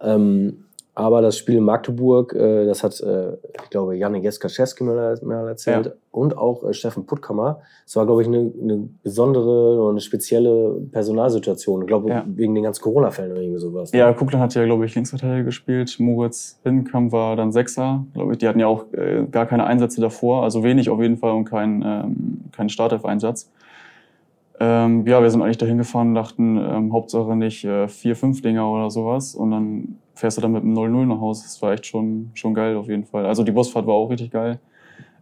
Ähm, 0.00 0.65
aber 0.98 1.20
das 1.20 1.36
Spiel 1.36 1.56
in 1.56 1.64
Magdeburg, 1.64 2.32
äh, 2.32 2.64
das 2.64 2.82
hat, 2.82 2.98
äh, 3.02 3.34
ich 3.62 3.68
glaube, 3.68 3.94
Janik 3.96 4.24
Jeskaczewski 4.24 4.82
mir 4.82 5.14
mal 5.22 5.46
erzählt 5.46 5.86
ja. 5.86 5.92
und 6.10 6.38
auch 6.38 6.64
äh, 6.64 6.72
Steffen 6.72 7.04
Puttkammer. 7.04 7.60
Es 7.84 7.94
war, 7.96 8.06
glaube 8.06 8.22
ich, 8.22 8.28
eine, 8.28 8.50
eine 8.60 8.88
besondere 9.02 9.78
oder 9.78 9.90
eine 9.90 10.00
spezielle 10.00 10.80
Personalsituation. 10.90 11.82
Ich 11.82 11.86
glaube, 11.86 12.08
ja. 12.08 12.24
wegen 12.26 12.54
den 12.54 12.64
ganzen 12.64 12.82
Corona-Fällen 12.82 13.32
oder 13.32 13.42
irgendwie 13.42 13.60
sowas. 13.60 13.92
Ne? 13.92 13.98
Ja, 13.98 14.12
Kuklan 14.14 14.40
hat 14.40 14.54
ja, 14.54 14.64
glaube 14.64 14.86
ich, 14.86 14.94
Linksverteidiger 14.94 15.44
gespielt. 15.44 15.94
Moritz 15.98 16.58
Hinkamp 16.62 17.12
war 17.12 17.36
dann 17.36 17.52
Sechser. 17.52 18.06
Glaube 18.14 18.32
ich, 18.32 18.38
die 18.38 18.48
hatten 18.48 18.60
ja 18.60 18.66
auch 18.66 18.86
gar 19.30 19.44
keine 19.44 19.66
Einsätze 19.66 20.00
davor. 20.00 20.44
Also 20.44 20.64
wenig 20.64 20.88
auf 20.88 21.00
jeden 21.02 21.18
Fall 21.18 21.32
und 21.32 21.44
kein, 21.44 21.82
ähm, 21.86 22.40
kein 22.52 22.70
Startelf-Einsatz. 22.70 23.50
Ähm, 24.58 25.06
ja, 25.06 25.22
wir 25.22 25.30
sind 25.30 25.42
eigentlich 25.42 25.58
dahin 25.58 25.76
gefahren 25.76 26.08
und 26.08 26.14
dachten, 26.14 26.56
ähm, 26.56 26.92
Hauptsache 26.94 27.36
nicht 27.36 27.66
äh, 27.66 27.86
vier, 27.88 28.16
fünf 28.16 28.40
Dinger 28.40 28.70
oder 28.70 28.88
sowas. 28.88 29.34
Und 29.34 29.50
dann 29.50 29.98
fährst 30.16 30.38
du 30.38 30.42
dann 30.42 30.52
mit 30.52 30.62
einem 30.62 30.74
0-0 30.74 31.06
nach 31.06 31.20
Hause. 31.20 31.44
Das 31.44 31.60
war 31.62 31.72
echt 31.72 31.86
schon, 31.86 32.30
schon 32.34 32.54
geil 32.54 32.76
auf 32.76 32.88
jeden 32.88 33.04
Fall. 33.04 33.26
Also 33.26 33.44
die 33.44 33.52
Busfahrt 33.52 33.86
war 33.86 33.94
auch 33.94 34.10
richtig 34.10 34.30
geil. 34.30 34.58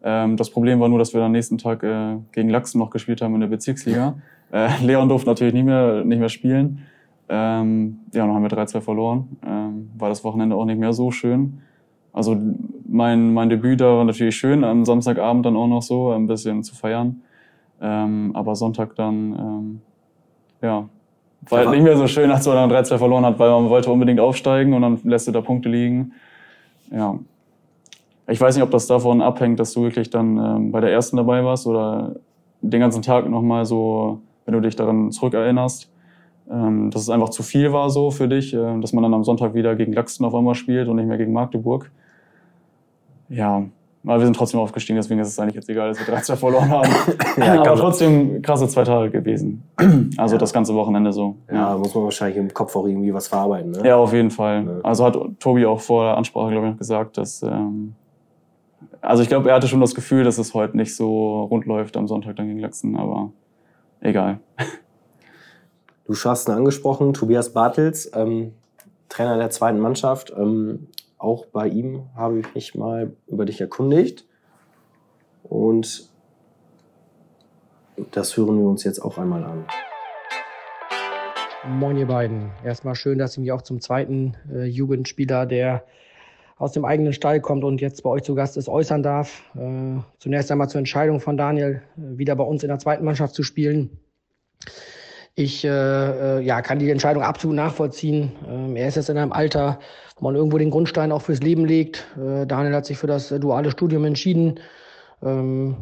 Ähm, 0.02 0.36
das 0.36 0.50
Problem 0.50 0.80
war 0.80 0.88
nur, 0.88 0.98
dass 0.98 1.12
wir 1.12 1.20
dann 1.20 1.32
nächsten 1.32 1.58
Tag 1.58 1.82
äh, 1.82 2.16
gegen 2.32 2.48
Lachsen 2.48 2.78
noch 2.78 2.90
gespielt 2.90 3.20
haben 3.20 3.34
in 3.34 3.40
der 3.40 3.48
Bezirksliga. 3.48 4.14
äh, 4.52 4.68
Leon 4.82 5.08
durfte 5.08 5.28
natürlich 5.28 5.54
nicht 5.54 5.64
mehr, 5.64 6.04
nicht 6.04 6.20
mehr 6.20 6.28
spielen. 6.28 6.86
Ähm, 7.28 8.00
ja, 8.12 8.26
dann 8.26 8.34
haben 8.34 8.42
wir 8.42 8.50
3-2 8.50 8.80
verloren. 8.80 9.36
Ähm, 9.44 9.90
war 9.96 10.08
das 10.08 10.24
Wochenende 10.24 10.56
auch 10.56 10.64
nicht 10.64 10.78
mehr 10.78 10.92
so 10.92 11.10
schön. 11.10 11.60
Also 12.12 12.36
mein, 12.86 13.34
mein 13.34 13.48
Debüt 13.48 13.80
da 13.80 13.96
war 13.96 14.04
natürlich 14.04 14.36
schön, 14.36 14.62
am 14.62 14.84
Samstagabend 14.84 15.44
dann 15.44 15.56
auch 15.56 15.66
noch 15.66 15.82
so, 15.82 16.12
ein 16.12 16.28
bisschen 16.28 16.62
zu 16.62 16.74
feiern. 16.74 17.22
Ähm, 17.80 18.30
aber 18.34 18.54
Sonntag 18.54 18.94
dann, 18.94 19.34
ähm, 19.36 19.80
ja, 20.62 20.88
war 21.50 21.60
halt 21.60 21.70
nicht 21.70 21.82
mehr 21.82 21.96
so 21.96 22.06
schön, 22.06 22.30
als 22.30 22.46
man 22.46 22.68
dann 22.68 22.84
3-2 22.84 22.98
verloren 22.98 23.24
hat, 23.24 23.38
weil 23.38 23.50
man 23.50 23.68
wollte 23.68 23.90
unbedingt 23.90 24.20
aufsteigen 24.20 24.72
und 24.74 24.82
dann 24.82 24.98
lässt 25.04 25.26
du 25.26 25.32
da 25.32 25.40
Punkte 25.40 25.68
liegen. 25.68 26.12
Ja. 26.90 27.18
Ich 28.26 28.40
weiß 28.40 28.54
nicht, 28.54 28.64
ob 28.64 28.70
das 28.70 28.86
davon 28.86 29.20
abhängt, 29.20 29.60
dass 29.60 29.72
du 29.72 29.82
wirklich 29.82 30.10
dann 30.10 30.38
ähm, 30.38 30.72
bei 30.72 30.80
der 30.80 30.90
ersten 30.90 31.16
dabei 31.16 31.44
warst 31.44 31.66
oder 31.66 32.14
den 32.62 32.80
ganzen 32.80 33.02
Tag 33.02 33.28
nochmal 33.28 33.66
so, 33.66 34.20
wenn 34.46 34.54
du 34.54 34.60
dich 34.60 34.76
daran 34.76 35.10
zurückerinnerst, 35.10 35.90
ähm, 36.50 36.90
dass 36.90 37.02
es 37.02 37.10
einfach 37.10 37.28
zu 37.28 37.42
viel 37.42 37.72
war 37.72 37.90
so 37.90 38.10
für 38.10 38.28
dich, 38.28 38.54
äh, 38.54 38.80
dass 38.80 38.92
man 38.92 39.02
dann 39.02 39.12
am 39.12 39.24
Sonntag 39.24 39.54
wieder 39.54 39.76
gegen 39.76 39.92
Laxton 39.92 40.26
auf 40.26 40.34
einmal 40.34 40.54
spielt 40.54 40.88
und 40.88 40.96
nicht 40.96 41.06
mehr 41.06 41.18
gegen 41.18 41.32
Magdeburg. 41.32 41.90
Ja, 43.28 43.64
aber 44.06 44.18
wir 44.18 44.26
sind 44.26 44.36
trotzdem 44.36 44.60
aufgestiegen, 44.60 44.96
deswegen 44.96 45.20
ist 45.20 45.28
es 45.28 45.38
eigentlich 45.38 45.54
jetzt 45.54 45.68
egal, 45.68 45.88
dass 45.88 45.98
wir 45.98 46.06
13 46.06 46.36
verloren 46.36 46.68
haben. 46.68 46.90
ja, 47.38 47.60
aber 47.60 47.76
trotzdem 47.76 48.42
krasse 48.42 48.68
zwei 48.68 48.84
Tage 48.84 49.10
gewesen. 49.10 49.62
Also 50.18 50.34
ja. 50.34 50.38
das 50.38 50.52
ganze 50.52 50.74
Wochenende 50.74 51.12
so. 51.12 51.36
Ja, 51.48 51.70
ja, 51.72 51.78
muss 51.78 51.94
man 51.94 52.04
wahrscheinlich 52.04 52.36
im 52.36 52.52
Kopf 52.52 52.76
auch 52.76 52.86
irgendwie 52.86 53.14
was 53.14 53.28
verarbeiten. 53.28 53.70
Ne? 53.70 53.86
Ja, 53.86 53.96
auf 53.96 54.12
jeden 54.12 54.30
Fall. 54.30 54.80
Also 54.82 55.06
hat 55.06 55.18
Tobi 55.40 55.64
auch 55.64 55.80
vor 55.80 56.04
der 56.04 56.16
Ansprache, 56.18 56.50
glaube 56.50 56.70
ich, 56.70 56.78
gesagt, 56.78 57.16
dass. 57.16 57.42
Ähm, 57.42 57.94
also 59.00 59.22
ich 59.22 59.28
glaube, 59.28 59.48
er 59.48 59.56
hatte 59.56 59.68
schon 59.68 59.80
das 59.80 59.94
Gefühl, 59.94 60.24
dass 60.24 60.38
es 60.38 60.52
heute 60.54 60.76
nicht 60.76 60.94
so 60.94 61.44
rund 61.44 61.64
läuft 61.64 61.96
am 61.96 62.06
Sonntag 62.06 62.36
dann 62.36 62.46
gegen 62.46 62.60
Lexen, 62.60 62.96
aber 62.96 63.30
egal. 64.00 64.40
Du 66.06 66.14
hast 66.14 66.48
ihn 66.48 66.52
angesprochen, 66.52 67.14
Tobias 67.14 67.52
Bartels, 67.52 68.10
ähm, 68.14 68.52
Trainer 69.08 69.38
der 69.38 69.50
zweiten 69.50 69.78
Mannschaft. 69.78 70.32
Ähm, 70.36 70.88
auch 71.18 71.46
bei 71.46 71.68
ihm 71.68 72.08
habe 72.14 72.40
ich 72.40 72.54
mich 72.54 72.74
mal 72.74 73.16
über 73.26 73.44
dich 73.44 73.60
erkundigt. 73.60 74.26
Und 75.42 76.10
das 78.10 78.36
hören 78.36 78.58
wir 78.58 78.68
uns 78.68 78.84
jetzt 78.84 79.00
auch 79.00 79.18
einmal 79.18 79.44
an. 79.44 79.66
Moin 81.66 81.96
ihr 81.96 82.06
beiden. 82.06 82.50
Erstmal 82.64 82.94
schön, 82.94 83.18
dass 83.18 83.38
ihr 83.38 83.40
mich 83.40 83.52
auch 83.52 83.62
zum 83.62 83.80
zweiten 83.80 84.36
äh, 84.52 84.64
Jugendspieler 84.64 85.46
der 85.46 85.84
aus 86.56 86.72
dem 86.72 86.84
eigenen 86.84 87.12
Stall 87.12 87.40
kommt 87.40 87.64
und 87.64 87.80
jetzt 87.80 88.02
bei 88.02 88.10
euch 88.10 88.22
zu 88.22 88.34
Gast 88.34 88.56
ist, 88.56 88.68
äußern 88.68 89.02
darf. 89.02 89.42
Äh, 89.56 89.98
zunächst 90.18 90.50
einmal 90.52 90.68
zur 90.68 90.78
Entscheidung 90.78 91.20
von 91.20 91.36
Daniel, 91.36 91.82
äh, 91.96 92.18
wieder 92.18 92.36
bei 92.36 92.44
uns 92.44 92.62
in 92.62 92.68
der 92.68 92.78
zweiten 92.78 93.04
Mannschaft 93.04 93.34
zu 93.34 93.42
spielen. 93.42 93.98
Ich 95.36 95.64
äh, 95.64 95.68
äh, 95.68 96.40
ja, 96.42 96.62
kann 96.62 96.78
die 96.78 96.90
Entscheidung 96.90 97.24
absolut 97.24 97.56
nachvollziehen. 97.56 98.32
Ähm, 98.48 98.76
er 98.76 98.86
ist 98.86 98.94
jetzt 98.94 99.10
in 99.10 99.18
einem 99.18 99.32
Alter, 99.32 99.80
wo 100.16 100.24
man 100.24 100.36
irgendwo 100.36 100.58
den 100.58 100.70
Grundstein 100.70 101.10
auch 101.10 101.22
fürs 101.22 101.40
Leben 101.40 101.64
legt. 101.64 102.06
Äh, 102.16 102.46
Daniel 102.46 102.74
hat 102.74 102.86
sich 102.86 102.98
für 102.98 103.08
das 103.08 103.30
duale 103.30 103.72
Studium 103.72 104.04
entschieden, 104.04 104.60
ähm, 105.22 105.76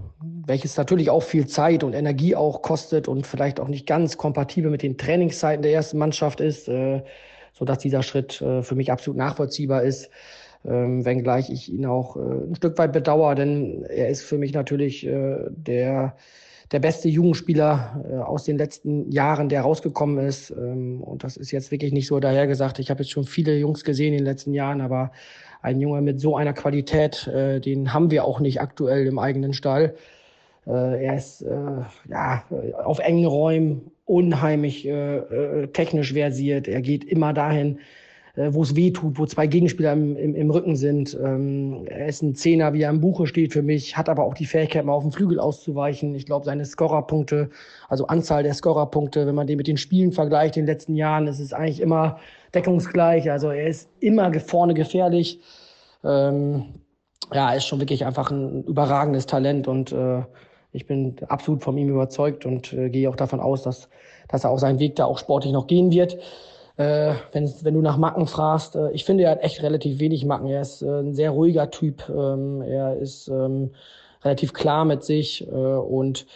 welches 0.47 0.77
natürlich 0.79 1.11
auch 1.11 1.23
viel 1.23 1.47
Zeit 1.47 1.85
und 1.85 1.93
Energie 1.93 2.35
auch 2.35 2.63
kostet 2.63 3.09
und 3.09 3.27
vielleicht 3.27 3.61
auch 3.61 3.69
nicht 3.69 3.87
ganz 3.87 4.17
kompatibel 4.17 4.71
mit 4.71 4.83
den 4.83 4.97
Trainingszeiten 4.97 5.63
der 5.63 5.73
ersten 5.73 5.99
Mannschaft 5.99 6.41
ist, 6.41 6.69
äh, 6.69 7.03
sodass 7.53 7.79
dieser 7.79 8.03
Schritt 8.03 8.41
äh, 8.41 8.63
für 8.63 8.75
mich 8.75 8.91
absolut 8.91 9.19
nachvollziehbar 9.19 9.83
ist 9.83 10.09
ähm, 10.65 11.05
wenngleich 11.05 11.51
ich 11.51 11.73
ihn 11.73 11.87
auch 11.87 12.17
äh, 12.17 12.21
ein 12.21 12.55
Stück 12.55 12.79
weit 12.79 12.93
bedauere, 12.93 13.35
denn 13.35 13.85
er 13.85 14.09
ist 14.09 14.23
für 14.23 14.39
mich 14.39 14.53
natürlich 14.53 15.07
äh, 15.07 15.39
der, 15.51 16.17
der 16.73 16.81
beste 16.81 17.09
Jugendspieler 17.09 18.05
äh, 18.11 18.17
aus 18.17 18.45
den 18.45 18.57
letzten 18.57 19.11
Jahren, 19.13 19.49
der 19.49 19.61
rausgekommen 19.63 20.27
ist. 20.27 20.51
Ähm, 20.51 21.03
und 21.03 21.23
das 21.23 21.37
ist 21.37 21.51
jetzt 21.51 21.71
wirklich 21.71 21.93
nicht 21.93 22.07
so 22.07 22.19
dahergesagt. 22.19 22.79
Ich 22.79 22.91
habe 22.91 23.03
jetzt 23.03 23.13
schon 23.13 23.25
viele 23.25 23.57
Jungs 23.57 23.85
gesehen 23.85 24.15
in 24.15 24.21
den 24.21 24.27
letzten 24.27 24.55
Jahren, 24.55 24.81
aber 24.81 25.13
ein 25.61 25.81
Junge 25.81 26.01
mit 26.01 26.19
so 26.19 26.37
einer 26.37 26.55
Qualität, 26.55 27.27
äh, 27.29 27.61
den 27.61 27.93
haben 27.93 28.11
wir 28.11 28.25
auch 28.25 28.41
nicht 28.41 28.61
aktuell 28.61 29.07
im 29.07 29.19
eigenen 29.19 29.53
Stall. 29.53 29.95
Äh, 30.67 31.05
er 31.05 31.17
ist 31.17 31.45
ja, 32.09 32.45
auf 32.85 32.99
engen 33.01 33.27
Räumen 33.27 33.91
unheimlich 34.05 34.89
technisch 35.73 36.13
versiert. 36.13 36.69
Er 36.69 36.83
geht 36.83 37.05
immer 37.05 37.33
dahin, 37.33 37.79
äh, 38.37 38.53
wo 38.53 38.63
es 38.63 38.75
weh 38.77 38.91
tut, 38.91 39.19
wo 39.19 39.27
zwei 39.27 39.47
Gegenspieler 39.47 39.93
im, 39.93 40.17
im, 40.17 40.35
im 40.35 40.51
Rücken 40.51 40.77
sind. 40.77 41.17
Ähm, 41.23 41.85
er 41.87 42.07
ist 42.07 42.23
ein 42.23 42.35
Zehner, 42.35 42.73
wie 42.73 42.83
er 42.83 42.91
im 42.91 43.01
Buche 43.01 43.27
steht 43.27 43.53
für 43.53 43.63
mich, 43.63 43.97
hat 43.97 44.09
aber 44.09 44.25
auch 44.25 44.35
die 44.35 44.47
Fähigkeit, 44.47 44.85
mal 44.85 44.95
auf 44.95 45.03
den 45.03 45.13
Flügel 45.13 45.39
auszuweichen. 45.39 46.15
Ich 46.15 46.27
glaube, 46.27 46.47
seine 46.47 46.65
Scorerpunkte, 46.65 47.51
also 47.89 48.07
Anzahl 48.07 48.43
der 48.43 48.55
Scorerpunkte, 48.55 49.27
wenn 49.27 49.35
man 49.35 49.47
den 49.47 49.59
mit 49.59 49.67
den 49.67 49.77
Spielen 49.77 50.13
vergleicht 50.13 50.57
in 50.57 50.63
den 50.63 50.75
letzten 50.75 50.95
Jahren, 50.95 51.27
ist 51.27 51.41
es 51.41 51.53
eigentlich 51.53 51.81
immer 51.81 52.19
deckungsgleich. 52.55 53.31
Also 53.31 53.51
er 53.51 53.67
ist 53.67 53.91
immer 54.01 54.33
vorne 54.41 54.75
gefährlich. 54.75 55.41
Ähm, 56.05 56.65
ja, 57.33 57.51
er 57.51 57.57
ist 57.57 57.67
schon 57.67 57.81
wirklich 57.81 58.05
einfach 58.05 58.31
ein 58.31 58.65
überragendes 58.65 59.27
Talent 59.27 59.69
und 59.69 59.93
äh, 59.93 60.23
ich 60.73 60.87
bin 60.87 61.17
absolut 61.29 61.63
von 61.63 61.77
ihm 61.77 61.91
überzeugt 61.91 62.47
und 62.47 62.73
äh, 62.73 62.89
gehe 62.89 63.09
auch 63.09 63.17
davon 63.17 63.41
aus, 63.41 63.63
dass, 63.63 63.89
dass 64.29 64.45
er 64.45 64.51
auch 64.51 64.59
seinen 64.59 64.79
Weg 64.79 64.97
da 64.97 65.05
auch 65.05 65.19
sportlich 65.19 65.53
noch 65.53 65.67
gehen 65.67 65.93
wird. 65.93 66.19
Äh, 66.77 67.15
wenn, 67.33 67.53
wenn 67.63 67.75
du 67.75 67.83
nach 67.83 67.99
Macken 67.99 68.27
fragst, 68.27 68.77
äh, 68.77 68.91
ich 68.93 69.05
finde, 69.05 69.25
er 69.25 69.33
hat 69.33 69.43
echt 69.43 69.63
relativ 69.63 69.99
wenig 70.01 70.25
Macken. 70.25 70.49
Er 70.49 70.63
ist 70.63 70.83
äh, 70.83 71.01
ein 71.01 71.15
sehr 71.15 71.31
ruhiger 71.31 71.71
Typ. 71.71 72.09
Ähm, 72.09 72.63
er 72.63 72.97
ist 72.97 73.29
ähm, 73.29 73.71
relativ 74.25 74.53
klar 74.53 74.85
mit 74.85 75.05
sich 75.05 75.47
äh, 75.47 75.51
und 75.51 76.27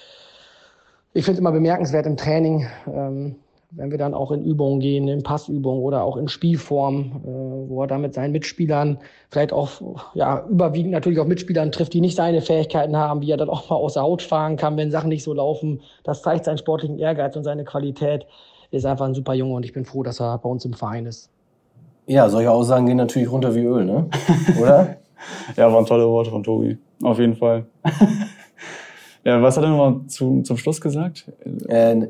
ich 1.14 1.24
finde 1.24 1.36
es 1.36 1.40
immer 1.40 1.52
bemerkenswert 1.52 2.04
im 2.04 2.18
Training, 2.18 2.66
ähm, 2.86 3.36
wenn 3.70 3.90
wir 3.90 3.96
dann 3.96 4.12
auch 4.12 4.30
in 4.32 4.44
Übungen 4.44 4.80
gehen, 4.80 5.08
in 5.08 5.22
Passübungen 5.22 5.82
oder 5.82 6.04
auch 6.04 6.18
in 6.18 6.28
Spielform, 6.28 7.22
äh, 7.24 7.70
wo 7.70 7.82
er 7.82 7.86
dann 7.86 8.02
mit 8.02 8.12
seinen 8.12 8.32
Mitspielern 8.32 8.98
vielleicht 9.30 9.54
auch 9.54 9.70
ja, 10.12 10.46
überwiegend 10.50 10.92
natürlich 10.92 11.18
auch 11.18 11.26
Mitspielern 11.26 11.72
trifft, 11.72 11.94
die 11.94 12.02
nicht 12.02 12.16
seine 12.16 12.42
Fähigkeiten 12.42 12.96
haben, 12.96 13.22
wie 13.22 13.30
er 13.30 13.38
dann 13.38 13.48
auch 13.48 13.70
mal 13.70 13.76
aus 13.76 13.94
der 13.94 14.02
Haut 14.02 14.20
fahren 14.20 14.56
kann, 14.56 14.76
wenn 14.76 14.90
Sachen 14.90 15.08
nicht 15.08 15.22
so 15.22 15.32
laufen. 15.32 15.80
Das 16.04 16.20
zeigt 16.20 16.44
seinen 16.44 16.58
sportlichen 16.58 16.98
Ehrgeiz 16.98 17.34
und 17.36 17.44
seine 17.44 17.64
Qualität 17.64 18.26
ist 18.70 18.86
einfach 18.86 19.06
ein 19.06 19.14
super 19.14 19.34
Junge 19.34 19.54
und 19.54 19.64
ich 19.64 19.72
bin 19.72 19.84
froh, 19.84 20.02
dass 20.02 20.20
er 20.20 20.38
bei 20.38 20.48
uns 20.48 20.64
im 20.64 20.74
Verein 20.74 21.06
ist. 21.06 21.30
Ja, 22.06 22.28
solche 22.28 22.50
Aussagen 22.50 22.86
gehen 22.86 22.96
natürlich 22.96 23.30
runter 23.30 23.54
wie 23.54 23.64
Öl, 23.64 23.84
ne? 23.84 24.08
Oder? 24.60 24.96
ja, 25.56 25.72
waren 25.72 25.86
tolle 25.86 26.06
Worte 26.06 26.30
von 26.30 26.42
Tobi. 26.42 26.78
Auf 27.02 27.18
jeden 27.18 27.36
Fall. 27.36 27.66
ja, 29.24 29.42
was 29.42 29.56
hat 29.56 29.64
er 29.64 29.70
nochmal 29.70 30.06
zu, 30.06 30.42
zum 30.42 30.56
Schluss 30.56 30.80
gesagt? 30.80 31.24
Äh, 31.68 32.08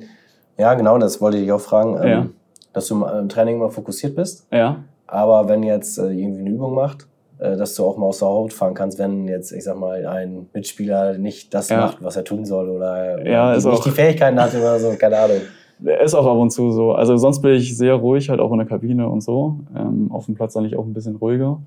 ja, 0.58 0.74
genau, 0.74 0.98
das 0.98 1.20
wollte 1.20 1.38
ich 1.38 1.50
auch 1.50 1.60
fragen. 1.60 1.96
Ähm, 2.02 2.08
ja. 2.08 2.26
Dass 2.72 2.88
du 2.88 3.04
im 3.04 3.28
Training 3.28 3.56
immer 3.56 3.70
fokussiert 3.70 4.14
bist. 4.14 4.46
Ja. 4.52 4.84
Aber 5.06 5.48
wenn 5.48 5.62
jetzt 5.62 5.98
äh, 5.98 6.10
irgendwie 6.10 6.40
eine 6.40 6.50
Übung 6.50 6.74
macht, 6.74 7.06
äh, 7.38 7.56
dass 7.56 7.74
du 7.74 7.84
auch 7.84 7.96
mal 7.96 8.06
aus 8.06 8.18
der 8.18 8.28
Haut 8.28 8.52
fahren 8.52 8.74
kannst, 8.74 8.98
wenn 8.98 9.28
jetzt, 9.28 9.52
ich 9.52 9.64
sag 9.64 9.78
mal, 9.78 10.06
ein 10.06 10.48
Mitspieler 10.52 11.16
nicht 11.18 11.54
das 11.54 11.68
ja. 11.68 11.78
macht, 11.78 12.02
was 12.02 12.16
er 12.16 12.24
tun 12.24 12.44
soll 12.44 12.68
oder, 12.68 13.16
oder 13.20 13.30
ja, 13.30 13.54
nicht 13.54 13.84
die 13.84 13.90
Fähigkeiten 13.90 14.40
hat 14.40 14.54
oder 14.54 14.78
so, 14.78 14.94
keine 14.98 15.18
Ahnung. 15.18 15.40
Er 15.84 16.00
ist 16.00 16.14
auch 16.14 16.26
ab 16.26 16.38
und 16.38 16.50
zu 16.50 16.70
so. 16.72 16.92
Also 16.92 17.16
sonst 17.16 17.42
bin 17.42 17.52
ich 17.52 17.76
sehr 17.76 17.94
ruhig, 17.94 18.30
halt 18.30 18.40
auch 18.40 18.50
in 18.52 18.58
der 18.58 18.66
Kabine 18.66 19.08
und 19.08 19.20
so. 19.20 19.60
Ähm, 19.76 20.10
auf 20.10 20.26
dem 20.26 20.34
Platz 20.34 20.56
eigentlich 20.56 20.76
auch 20.76 20.84
ein 20.84 20.94
bisschen 20.94 21.16
ruhiger. 21.16 21.60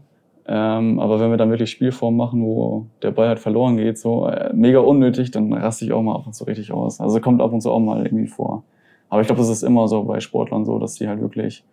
Ähm, 0.48 1.00
aber 1.00 1.20
wenn 1.20 1.30
wir 1.30 1.38
dann 1.38 1.52
wirklich 1.52 1.70
Spielform 1.70 2.18
machen, 2.18 2.44
wo 2.44 2.88
der 3.04 3.12
Ball 3.12 3.28
halt 3.28 3.40
verloren 3.40 3.78
geht, 3.78 4.00
so 4.00 4.28
äh, 4.28 4.52
mega 4.52 4.80
unnötig, 4.80 5.30
dann 5.30 5.54
raste 5.54 5.86
ich 5.86 5.94
auch 5.94 6.02
mal 6.02 6.16
ab 6.16 6.26
und 6.26 6.34
zu 6.34 6.44
richtig 6.46 6.72
aus. 6.72 7.00
Also 7.00 7.20
kommt 7.22 7.40
ab 7.40 7.54
und 7.54 7.62
zu 7.62 7.72
auch 7.72 7.80
mal 7.80 8.04
irgendwie 8.04 8.26
vor. 8.26 8.64
Aber 9.10 9.22
ich 9.22 9.28
glaube, 9.28 9.42
das 9.42 9.50
ist 9.50 9.62
immer 9.62 9.88
so 9.88 10.04
bei 10.04 10.20
Sportlern 10.20 10.66
so, 10.66 10.80
dass 10.80 10.96
die 10.96 11.08
halt 11.08 11.22
wirklich 11.22 11.64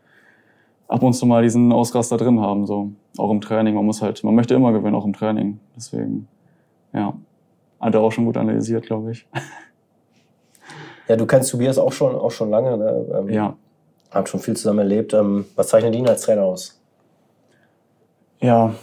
ab 0.89 1.03
und 1.03 1.15
zu 1.15 1.25
mal 1.25 1.43
diesen 1.43 1.73
Ausraster 1.73 2.19
drin 2.19 2.41
haben, 2.41 2.67
so 2.67 2.91
auch 3.17 3.31
im 3.31 3.41
Training. 3.41 3.75
Man 3.75 3.87
muss 3.87 4.03
halt, 4.03 4.23
man 4.25 4.35
möchte 4.35 4.55
immer 4.55 4.73
gewinnen, 4.73 4.95
auch 4.95 5.07
im 5.07 5.15
Training. 5.15 5.59
Deswegen, 5.75 6.29
ja, 6.93 7.15
hat 7.81 7.95
er 7.95 8.03
auch 8.03 8.13
schon 8.13 8.27
gut 8.27 8.37
analysiert, 8.37 8.85
glaube 8.85 9.13
ich. 9.13 9.27
Ja, 11.09 11.17
du 11.17 11.27
kennst 11.27 11.51
Tobias 11.51 11.79
auch 11.79 11.93
schon, 11.93 12.15
auch 12.15 12.31
schon 12.31 12.51
lange. 12.51 12.77
Ne? 12.77 13.07
Ähm, 13.19 13.29
ja. 13.29 13.57
Habt 14.11 14.29
schon 14.29 14.41
viel 14.41 14.57
zusammen 14.57 14.81
erlebt. 14.81 15.15
Ähm, 15.15 15.47
was 15.55 15.69
zeichnet 15.69 15.95
ihn 15.95 16.09
als 16.09 16.23
Trainer 16.23 16.43
aus? 16.43 16.81
Ja, 18.41 18.75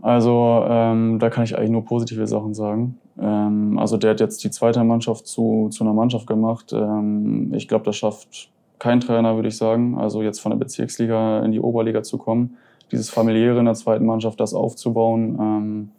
also 0.00 0.64
ähm, 0.68 1.18
da 1.18 1.30
kann 1.30 1.44
ich 1.44 1.56
eigentlich 1.56 1.70
nur 1.70 1.84
positive 1.84 2.26
Sachen 2.26 2.54
sagen. 2.54 2.98
Ähm, 3.20 3.78
also 3.78 3.96
der 3.96 4.10
hat 4.10 4.20
jetzt 4.20 4.42
die 4.44 4.50
zweite 4.50 4.82
Mannschaft 4.84 5.26
zu, 5.26 5.68
zu 5.70 5.84
einer 5.84 5.92
Mannschaft 5.92 6.26
gemacht. 6.26 6.72
Ähm, 6.72 7.52
ich 7.54 7.68
glaube, 7.68 7.84
das 7.84 7.96
schafft 7.96 8.50
kein 8.78 9.00
Trainer, 9.00 9.34
würde 9.34 9.48
ich 9.48 9.56
sagen. 9.56 9.98
Also 9.98 10.22
jetzt 10.22 10.40
von 10.40 10.50
der 10.50 10.58
Bezirksliga 10.58 11.40
in 11.40 11.52
die 11.52 11.60
Oberliga 11.60 12.02
zu 12.02 12.18
kommen, 12.18 12.56
dieses 12.92 13.10
familiäre 13.10 13.58
in 13.58 13.64
der 13.64 13.74
zweiten 13.74 14.06
Mannschaft, 14.06 14.38
das 14.40 14.54
aufzubauen, 14.54 15.38
ähm, 15.40 15.90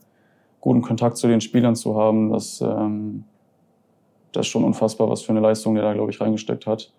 guten 0.61 0.81
Kontakt 0.81 1.17
zu 1.17 1.27
den 1.27 1.41
Spielern 1.41 1.75
zu 1.75 1.95
haben, 1.95 2.31
das 2.31 2.63
das 4.31 4.45
ist 4.45 4.51
schon 4.51 4.63
unfassbar, 4.63 5.09
was 5.09 5.21
für 5.21 5.31
eine 5.31 5.39
Leistung 5.39 5.75
der 5.75 5.83
da, 5.83 5.93
glaube 5.93 6.11
ich, 6.11 6.21
reingesteckt 6.21 6.67
hat. 6.67 6.91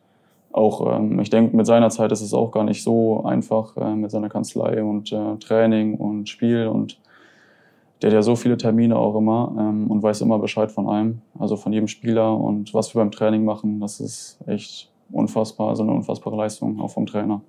Auch, 0.52 0.96
ähm, 0.96 1.20
ich 1.20 1.30
denke, 1.30 1.56
mit 1.56 1.66
seiner 1.66 1.90
Zeit 1.90 2.10
ist 2.12 2.22
es 2.22 2.34
auch 2.34 2.50
gar 2.50 2.64
nicht 2.64 2.82
so 2.82 3.22
einfach 3.24 3.76
äh, 3.76 3.94
mit 3.94 4.10
seiner 4.10 4.28
Kanzlei 4.28 4.82
und 4.82 5.12
äh, 5.12 5.36
Training 5.36 5.94
und 5.94 6.28
Spiel 6.28 6.66
und 6.66 6.98
der 8.02 8.10
hat 8.10 8.14
ja 8.14 8.22
so 8.22 8.34
viele 8.34 8.56
Termine 8.56 8.96
auch 8.96 9.14
immer 9.14 9.54
ähm, 9.58 9.90
und 9.90 10.02
weiß 10.02 10.22
immer 10.22 10.38
Bescheid 10.38 10.72
von 10.72 10.88
einem, 10.88 11.20
also 11.38 11.56
von 11.56 11.72
jedem 11.72 11.86
Spieler 11.86 12.36
und 12.36 12.74
was 12.74 12.94
wir 12.94 13.00
beim 13.00 13.10
Training 13.10 13.44
machen, 13.44 13.78
das 13.80 14.00
ist 14.00 14.38
echt 14.46 14.90
unfassbar, 15.12 15.68
also 15.68 15.82
eine 15.82 15.92
unfassbare 15.92 16.36
Leistung 16.36 16.80
auch 16.80 16.90
vom 16.90 17.06
Trainer. 17.06 17.42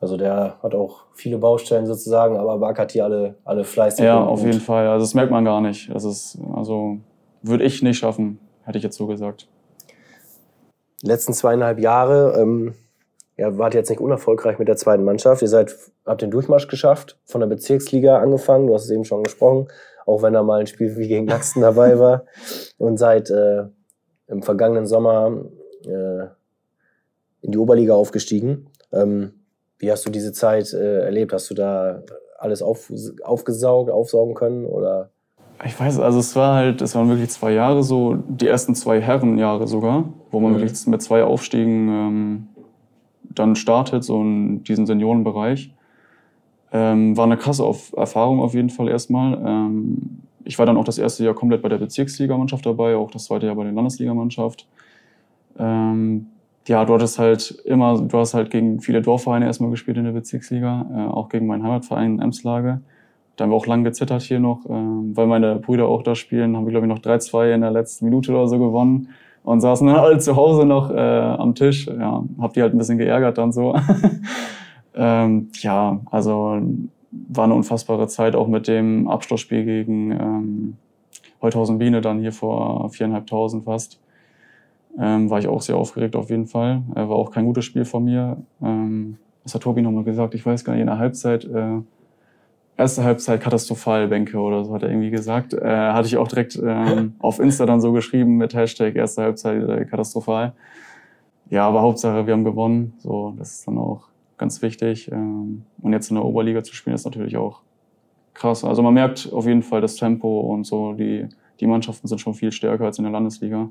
Also 0.00 0.18
der 0.18 0.56
hat 0.62 0.74
auch 0.74 1.04
viele 1.14 1.38
Baustellen 1.38 1.86
sozusagen, 1.86 2.36
aber 2.36 2.74
die 2.84 3.00
alle, 3.00 3.36
alle 3.42 3.64
fleißig. 3.64 4.04
Ja, 4.04 4.22
auf 4.22 4.44
jeden 4.44 4.60
Fall. 4.60 4.86
Also 4.86 5.04
das 5.04 5.14
merkt 5.14 5.30
man 5.30 5.46
gar 5.46 5.62
nicht. 5.62 5.92
Das 5.94 6.04
ist, 6.04 6.38
also 6.54 6.98
würde 7.44 7.64
ich 7.64 7.82
nicht 7.82 7.98
schaffen, 7.98 8.38
hätte 8.64 8.78
ich 8.78 8.84
jetzt 8.84 8.96
so 8.96 9.06
gesagt. 9.06 9.48
Die 11.02 11.06
letzten 11.06 11.34
zweieinhalb 11.34 11.78
Jahre 11.78 12.40
ähm, 12.40 12.74
ja, 13.36 13.56
wart 13.58 13.74
jetzt 13.74 13.90
nicht 13.90 14.00
unerfolgreich 14.00 14.58
mit 14.58 14.68
der 14.68 14.76
zweiten 14.76 15.04
Mannschaft. 15.04 15.42
Ihr 15.42 15.48
seid, 15.48 15.74
habt 16.06 16.22
den 16.22 16.30
Durchmarsch 16.30 16.68
geschafft, 16.68 17.18
von 17.24 17.40
der 17.40 17.48
Bezirksliga 17.48 18.18
angefangen, 18.18 18.66
du 18.66 18.74
hast 18.74 18.84
es 18.84 18.90
eben 18.90 19.04
schon 19.04 19.22
gesprochen, 19.22 19.68
auch 20.06 20.22
wenn 20.22 20.32
da 20.32 20.42
mal 20.42 20.60
ein 20.60 20.66
Spiel 20.66 20.96
wie 20.96 21.08
gegen 21.08 21.26
Laxen 21.26 21.62
dabei 21.62 21.98
war. 21.98 22.24
Und 22.78 22.98
seid 22.98 23.30
äh, 23.30 23.64
im 24.28 24.42
vergangenen 24.42 24.86
Sommer 24.86 25.44
äh, 25.84 26.26
in 27.42 27.52
die 27.52 27.58
Oberliga 27.58 27.94
aufgestiegen. 27.94 28.70
Ähm, 28.92 29.32
wie 29.78 29.90
hast 29.90 30.06
du 30.06 30.10
diese 30.10 30.32
Zeit 30.32 30.72
äh, 30.72 31.00
erlebt? 31.00 31.32
Hast 31.32 31.50
du 31.50 31.54
da 31.54 32.02
alles 32.38 32.62
auf, 32.62 32.90
aufgesaugt, 33.22 33.90
aufsaugen 33.90 34.34
können? 34.34 34.64
Oder 34.64 35.10
ich 35.64 35.78
weiß, 35.78 35.98
also 36.00 36.18
es 36.18 36.34
war 36.36 36.54
halt, 36.54 36.82
es 36.82 36.94
waren 36.94 37.08
wirklich 37.08 37.30
zwei 37.30 37.52
Jahre 37.52 37.82
so, 37.82 38.16
die 38.28 38.46
ersten 38.46 38.74
zwei 38.74 39.00
Herrenjahre 39.00 39.66
sogar, 39.66 40.04
wo 40.30 40.40
man 40.40 40.52
mhm. 40.52 40.56
wirklich 40.58 40.86
mit 40.86 41.02
zwei 41.02 41.24
Aufstiegen 41.24 41.88
ähm, 41.88 42.48
dann 43.22 43.56
startet, 43.56 44.04
so 44.04 44.20
in 44.20 44.62
diesem 44.64 44.86
Seniorenbereich. 44.86 45.72
Ähm, 46.72 47.16
war 47.16 47.24
eine 47.24 47.36
krasse 47.36 47.64
auf 47.64 47.92
Erfahrung 47.96 48.40
auf 48.40 48.54
jeden 48.54 48.70
Fall 48.70 48.88
erstmal. 48.88 49.40
Ähm, 49.44 50.20
ich 50.44 50.58
war 50.58 50.66
dann 50.66 50.76
auch 50.76 50.84
das 50.84 50.98
erste 50.98 51.24
Jahr 51.24 51.34
komplett 51.34 51.62
bei 51.62 51.68
der 51.68 51.78
Bezirksligamannschaft 51.78 52.66
dabei, 52.66 52.96
auch 52.96 53.10
das 53.10 53.24
zweite 53.24 53.46
Jahr 53.46 53.54
bei 53.54 53.64
der 53.64 53.72
Landesligamannschaft. 53.72 54.66
Ähm, 55.58 56.26
ja, 56.66 56.84
du 56.84 56.94
hattest 56.94 57.18
halt 57.18 57.50
immer, 57.64 58.00
du 58.00 58.18
hast 58.18 58.34
halt 58.34 58.50
gegen 58.50 58.80
viele 58.80 59.02
Dorfvereine 59.02 59.46
erstmal 59.46 59.70
gespielt 59.70 59.96
in 59.96 60.04
der 60.04 60.12
Bezirksliga, 60.12 60.86
äh, 60.94 61.10
auch 61.10 61.28
gegen 61.28 61.46
meinen 61.46 61.62
Heimatverein 61.62 62.20
Emslage. 62.20 62.80
Da 63.36 63.44
haben 63.44 63.50
wir 63.50 63.56
auch 63.56 63.66
lang 63.66 63.84
gezittert 63.84 64.22
hier 64.22 64.38
noch, 64.38 64.60
ähm, 64.68 65.16
weil 65.16 65.26
meine 65.26 65.56
Brüder 65.56 65.88
auch 65.88 66.02
da 66.02 66.14
spielen. 66.14 66.56
Haben 66.56 66.66
wir, 66.66 66.70
glaube 66.70 66.86
ich, 66.86 66.92
noch 66.92 67.00
3-2 67.00 67.54
in 67.54 67.60
der 67.62 67.70
letzten 67.70 68.04
Minute 68.04 68.32
oder 68.32 68.46
so 68.46 68.58
gewonnen. 68.58 69.08
Und 69.42 69.60
saßen 69.60 69.86
dann 69.86 69.96
alle 70.04 70.18
zu 70.18 70.36
Hause 70.36 70.64
noch 70.64 70.90
äh, 70.90 70.98
am 70.98 71.54
Tisch. 71.54 71.86
Ja, 71.86 72.24
hab 72.38 72.52
die 72.54 72.62
halt 72.62 72.74
ein 72.74 72.78
bisschen 72.78 72.98
geärgert 72.98 73.38
dann 73.38 73.52
so. 73.52 73.76
ähm, 74.94 75.48
ja, 75.60 76.00
also 76.10 76.60
war 77.28 77.44
eine 77.44 77.54
unfassbare 77.54 78.08
Zeit, 78.08 78.34
auch 78.34 78.48
mit 78.48 78.68
dem 78.68 79.08
Abschlussspiel 79.08 79.64
gegen 79.64 80.12
ähm, 80.12 80.76
Heuthausen 81.42 81.78
Biene, 81.78 82.00
dann 82.00 82.20
hier 82.20 82.32
vor 82.32 82.90
viereinhalbtausend 82.90 83.64
fast. 83.64 84.00
Ähm, 84.98 85.28
war 85.28 85.40
ich 85.40 85.48
auch 85.48 85.60
sehr 85.60 85.76
aufgeregt 85.76 86.16
auf 86.16 86.30
jeden 86.30 86.46
Fall. 86.46 86.82
Äh, 86.94 87.08
war 87.08 87.16
auch 87.16 87.30
kein 87.30 87.44
gutes 87.44 87.64
Spiel 87.64 87.84
von 87.84 88.04
mir. 88.04 88.36
Ähm, 88.62 89.18
was 89.42 89.54
hat 89.54 89.62
Tobi 89.62 89.82
nochmal 89.82 90.04
gesagt? 90.04 90.34
Ich 90.34 90.46
weiß 90.46 90.64
gar 90.64 90.72
nicht, 90.72 90.82
in 90.82 90.86
der 90.86 90.98
Halbzeit, 90.98 91.44
äh, 91.44 91.80
erste 92.76 93.04
Halbzeit 93.04 93.40
katastrophal, 93.40 94.08
Bänke 94.08 94.38
oder 94.38 94.64
so 94.64 94.74
hat 94.74 94.82
er 94.82 94.90
irgendwie 94.90 95.10
gesagt. 95.10 95.54
Äh, 95.54 95.92
hatte 95.92 96.08
ich 96.08 96.16
auch 96.16 96.28
direkt 96.28 96.56
ähm, 96.56 97.14
auf 97.18 97.38
Insta 97.38 97.66
dann 97.66 97.80
so 97.80 97.92
geschrieben 97.92 98.36
mit 98.36 98.54
Hashtag 98.54 98.96
erste 98.96 99.22
Halbzeit 99.22 99.68
äh, 99.68 99.84
katastrophal. 99.84 100.52
Ja, 101.50 101.68
aber 101.68 101.82
Hauptsache, 101.82 102.26
wir 102.26 102.32
haben 102.32 102.44
gewonnen. 102.44 102.94
So, 102.98 103.34
das 103.38 103.58
ist 103.58 103.68
dann 103.68 103.78
auch 103.78 104.08
ganz 104.38 104.62
wichtig. 104.62 105.10
Ähm, 105.12 105.64
und 105.82 105.92
jetzt 105.92 106.10
in 106.10 106.16
der 106.16 106.24
Oberliga 106.24 106.62
zu 106.62 106.74
spielen, 106.74 106.94
ist 106.94 107.04
natürlich 107.04 107.36
auch 107.36 107.60
krass. 108.32 108.64
Also 108.64 108.82
man 108.82 108.94
merkt 108.94 109.32
auf 109.32 109.46
jeden 109.46 109.62
Fall 109.62 109.80
das 109.80 109.96
Tempo 109.96 110.40
und 110.40 110.64
so. 110.64 110.94
Die, 110.94 111.28
die 111.60 111.66
Mannschaften 111.66 112.08
sind 112.08 112.20
schon 112.20 112.34
viel 112.34 112.50
stärker 112.50 112.84
als 112.84 112.98
in 112.98 113.04
der 113.04 113.12
Landesliga. 113.12 113.68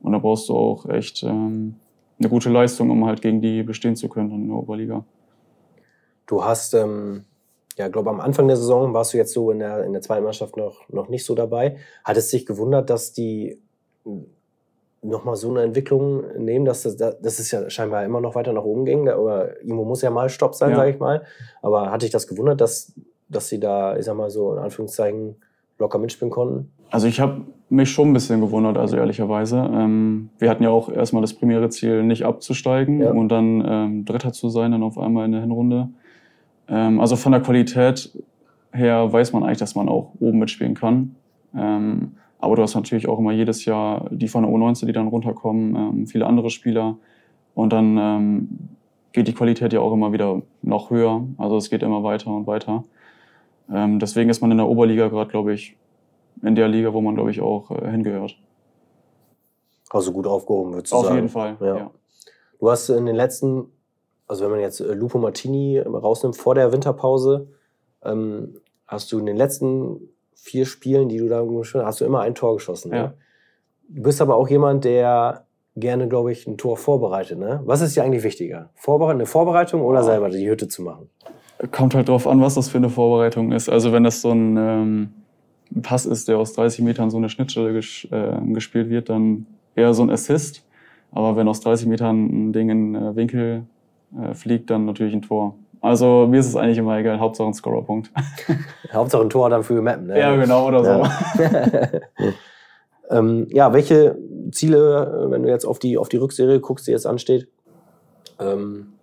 Und 0.00 0.12
da 0.12 0.18
brauchst 0.18 0.48
du 0.48 0.54
auch 0.54 0.88
echt 0.88 1.22
ähm, 1.22 1.74
eine 2.18 2.28
gute 2.28 2.50
Leistung, 2.50 2.90
um 2.90 3.04
halt 3.04 3.20
gegen 3.20 3.40
die 3.40 3.62
bestehen 3.62 3.96
zu 3.96 4.08
können 4.08 4.30
in 4.30 4.48
der 4.48 4.56
Oberliga. 4.56 5.04
Du 6.26 6.44
hast, 6.44 6.74
ähm, 6.74 7.24
ja, 7.78 7.88
glaube 7.88 8.10
am 8.10 8.20
Anfang 8.20 8.48
der 8.48 8.56
Saison 8.56 8.92
warst 8.92 9.14
du 9.14 9.18
jetzt 9.18 9.32
so 9.32 9.50
in 9.50 9.60
der, 9.60 9.84
in 9.84 9.92
der 9.92 10.02
zweiten 10.02 10.24
Mannschaft 10.24 10.56
noch, 10.56 10.88
noch 10.88 11.08
nicht 11.08 11.24
so 11.24 11.34
dabei. 11.34 11.76
Hat 12.04 12.16
es 12.16 12.28
dich 12.28 12.44
gewundert, 12.44 12.90
dass 12.90 13.12
die 13.12 13.60
nochmal 15.00 15.36
so 15.36 15.50
eine 15.50 15.62
Entwicklung 15.62 16.24
nehmen, 16.36 16.64
dass 16.64 16.82
das, 16.82 16.96
das 16.96 17.38
ist 17.38 17.52
ja 17.52 17.70
scheinbar 17.70 18.04
immer 18.04 18.20
noch 18.20 18.34
weiter 18.34 18.52
nach 18.52 18.64
oben 18.64 18.84
ging. 18.84 19.08
Oder 19.08 19.60
irgendwo 19.60 19.84
muss 19.84 20.02
ja 20.02 20.10
mal 20.10 20.28
Stopp 20.28 20.56
sein, 20.56 20.70
ja. 20.70 20.76
sage 20.76 20.90
ich 20.90 20.98
mal. 20.98 21.22
Aber 21.62 21.92
hat 21.92 22.02
dich 22.02 22.10
das 22.10 22.26
gewundert, 22.26 22.60
dass, 22.60 22.92
dass 23.28 23.48
sie 23.48 23.60
da, 23.60 23.96
ich 23.96 24.04
sag 24.04 24.16
mal 24.16 24.30
so, 24.30 24.52
in 24.52 24.58
Anführungszeichen 24.58 25.36
locker 25.78 25.98
mitspielen 25.98 26.30
konnten? 26.30 26.72
Also 26.90 27.06
ich 27.06 27.20
habe 27.20 27.42
mich 27.68 27.90
schon 27.90 28.10
ein 28.10 28.12
bisschen 28.12 28.40
gewundert, 28.40 28.76
also 28.76 28.96
ehrlicherweise. 28.96 29.58
Ähm, 29.58 30.30
wir 30.38 30.50
hatten 30.50 30.64
ja 30.64 30.70
auch 30.70 30.88
erstmal 30.90 31.22
das 31.22 31.34
primäre 31.34 31.68
Ziel, 31.68 32.02
nicht 32.02 32.24
abzusteigen 32.24 33.00
ja. 33.00 33.10
und 33.12 33.28
dann 33.28 33.64
ähm, 33.64 34.04
Dritter 34.04 34.32
zu 34.32 34.48
sein, 34.48 34.72
dann 34.72 34.82
auf 34.82 34.98
einmal 34.98 35.26
in 35.26 35.32
der 35.32 35.42
Hinrunde. 35.42 35.90
Ähm, 36.68 37.00
also 37.00 37.16
von 37.16 37.32
der 37.32 37.40
Qualität 37.40 38.10
her 38.72 39.12
weiß 39.12 39.32
man 39.32 39.42
eigentlich, 39.42 39.58
dass 39.58 39.74
man 39.74 39.88
auch 39.88 40.12
oben 40.20 40.38
mitspielen 40.38 40.74
kann. 40.74 41.16
Ähm, 41.54 42.12
aber 42.38 42.56
du 42.56 42.62
hast 42.62 42.74
natürlich 42.74 43.08
auch 43.08 43.18
immer 43.18 43.32
jedes 43.32 43.64
Jahr 43.64 44.08
die 44.10 44.28
von 44.28 44.44
der 44.44 44.52
U19, 44.52 44.86
die 44.86 44.92
dann 44.92 45.08
runterkommen, 45.08 45.76
ähm, 45.76 46.06
viele 46.06 46.26
andere 46.26 46.50
Spieler. 46.50 46.96
Und 47.54 47.72
dann 47.72 47.98
ähm, 47.98 48.48
geht 49.12 49.26
die 49.26 49.34
Qualität 49.34 49.72
ja 49.72 49.80
auch 49.80 49.92
immer 49.92 50.12
wieder 50.12 50.42
noch 50.62 50.90
höher. 50.90 51.26
Also 51.38 51.56
es 51.56 51.70
geht 51.70 51.82
immer 51.82 52.02
weiter 52.04 52.30
und 52.30 52.46
weiter. 52.46 52.84
Ähm, 53.70 53.98
deswegen 53.98 54.30
ist 54.30 54.40
man 54.40 54.50
in 54.50 54.58
der 54.58 54.68
Oberliga 54.68 55.08
gerade, 55.08 55.30
glaube 55.30 55.52
ich, 55.52 55.76
in 56.42 56.54
der 56.54 56.68
Liga, 56.68 56.92
wo 56.92 57.00
man, 57.00 57.14
glaube 57.14 57.30
ich, 57.30 57.40
auch 57.40 57.70
äh, 57.70 57.90
hingehört. 57.90 58.36
Also 59.90 60.12
gut 60.12 60.26
aufgehoben, 60.26 60.74
würdest 60.74 60.92
du 60.92 60.96
Auf 60.96 61.04
sagen? 61.04 61.16
jeden 61.16 61.28
Fall, 61.28 61.56
ja. 61.60 61.76
ja. 61.76 61.90
Du 62.60 62.70
hast 62.70 62.88
in 62.88 63.06
den 63.06 63.16
letzten, 63.16 63.66
also 64.28 64.44
wenn 64.44 64.52
man 64.52 64.60
jetzt 64.60 64.80
äh, 64.80 64.92
Lupo 64.92 65.18
Martini 65.18 65.78
rausnimmt 65.78 66.36
vor 66.36 66.54
der 66.54 66.72
Winterpause, 66.72 67.48
ähm, 68.04 68.60
hast 68.86 69.10
du 69.10 69.18
in 69.18 69.26
den 69.26 69.36
letzten 69.36 70.00
vier 70.34 70.66
Spielen, 70.66 71.08
die 71.08 71.18
du 71.18 71.28
da 71.28 71.42
geschossen 71.42 71.80
hast, 71.80 71.86
hast 71.86 72.00
du 72.00 72.04
immer 72.04 72.20
ein 72.20 72.34
Tor 72.34 72.54
geschossen. 72.54 72.90
Ne? 72.90 72.96
Ja. 72.96 73.02
Ne? 73.02 73.14
Du 73.88 74.02
bist 74.02 74.20
aber 74.20 74.36
auch 74.36 74.48
jemand, 74.48 74.84
der 74.84 75.46
gerne, 75.76 76.08
glaube 76.08 76.32
ich, 76.32 76.46
ein 76.46 76.58
Tor 76.58 76.76
vorbereitet. 76.76 77.38
Ne? 77.38 77.60
Was 77.64 77.80
ist 77.80 77.96
dir 77.96 78.04
eigentlich 78.04 78.22
wichtiger? 78.22 78.70
Vorbere 78.74 79.10
eine 79.10 79.26
Vorbereitung 79.26 79.82
oder 79.82 80.02
selber 80.02 80.28
die 80.28 80.48
Hütte 80.48 80.68
zu 80.68 80.82
machen? 80.82 81.08
Kommt 81.72 81.94
halt 81.94 82.08
drauf 82.08 82.26
an, 82.26 82.40
was 82.40 82.54
das 82.54 82.68
für 82.68 82.78
eine 82.78 82.90
Vorbereitung 82.90 83.52
ist. 83.52 83.68
Also 83.68 83.92
wenn 83.92 84.04
das 84.04 84.20
so 84.20 84.30
ein 84.30 84.56
ähm, 84.56 85.10
Pass 85.82 86.06
ist, 86.06 86.28
der 86.28 86.38
aus 86.38 86.52
30 86.52 86.84
Metern 86.84 87.10
so 87.10 87.16
eine 87.16 87.28
Schnittstelle 87.28 87.72
ges 87.72 88.06
äh, 88.10 88.40
gespielt 88.52 88.90
wird, 88.90 89.08
dann 89.08 89.46
eher 89.74 89.94
so 89.94 90.02
ein 90.02 90.10
Assist. 90.10 90.64
Aber 91.10 91.36
wenn 91.36 91.48
aus 91.48 91.60
30 91.60 91.88
Metern 91.88 92.48
ein 92.48 92.52
Ding 92.52 92.68
in 92.70 92.94
äh, 92.94 93.16
Winkel 93.16 93.64
äh, 94.16 94.34
fliegt, 94.34 94.70
dann 94.70 94.84
natürlich 94.84 95.14
ein 95.14 95.22
Tor. 95.22 95.56
Also 95.80 96.26
mir 96.28 96.40
ist 96.40 96.46
es 96.46 96.56
eigentlich 96.56 96.78
immer 96.78 96.98
egal, 96.98 97.20
Hauptsache 97.20 97.48
ein 97.48 97.54
Scorerpunkt. 97.54 98.10
Hauptsache 98.92 99.22
ein 99.22 99.30
Tor 99.30 99.48
dann 99.50 99.62
für 99.62 99.80
Mappen, 99.80 100.06
ne? 100.06 100.18
Ja, 100.18 100.34
genau, 100.36 100.66
oder 100.66 100.82
ja. 100.82 101.10
so. 101.90 102.00
ähm, 103.10 103.46
ja, 103.50 103.72
welche 103.72 104.18
Ziele, 104.50 105.26
wenn 105.30 105.42
du 105.42 105.48
jetzt 105.48 105.64
auf 105.64 105.78
die, 105.78 105.98
auf 105.98 106.08
die 106.08 106.16
Rückserie 106.16 106.60
guckst, 106.60 106.86
die 106.86 106.90
jetzt 106.90 107.06
ansteht, 107.06 107.48
ähm, 108.40 108.94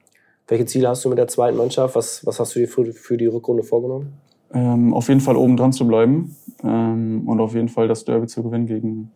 welche 0.47 0.65
Ziele 0.65 0.89
hast 0.89 1.03
du 1.05 1.09
mit 1.09 1.17
der 1.17 1.27
zweiten 1.27 1.57
Mannschaft? 1.57 1.95
Was, 1.95 2.25
was 2.25 2.39
hast 2.39 2.55
du 2.55 2.59
dir 2.59 2.67
für, 2.67 2.85
für 2.93 3.17
die 3.17 3.25
Rückrunde 3.25 3.63
vorgenommen? 3.63 4.13
Ähm, 4.53 4.93
auf 4.93 5.07
jeden 5.07 5.21
Fall 5.21 5.37
oben 5.37 5.57
dran 5.57 5.73
zu 5.73 5.87
bleiben 5.87 6.35
ähm, 6.63 7.27
und 7.27 7.39
auf 7.39 7.55
jeden 7.55 7.69
Fall 7.69 7.87
das 7.87 8.05
Derby 8.05 8.27
zu 8.27 8.43
gewinnen 8.43 8.67
gegen 8.67 9.11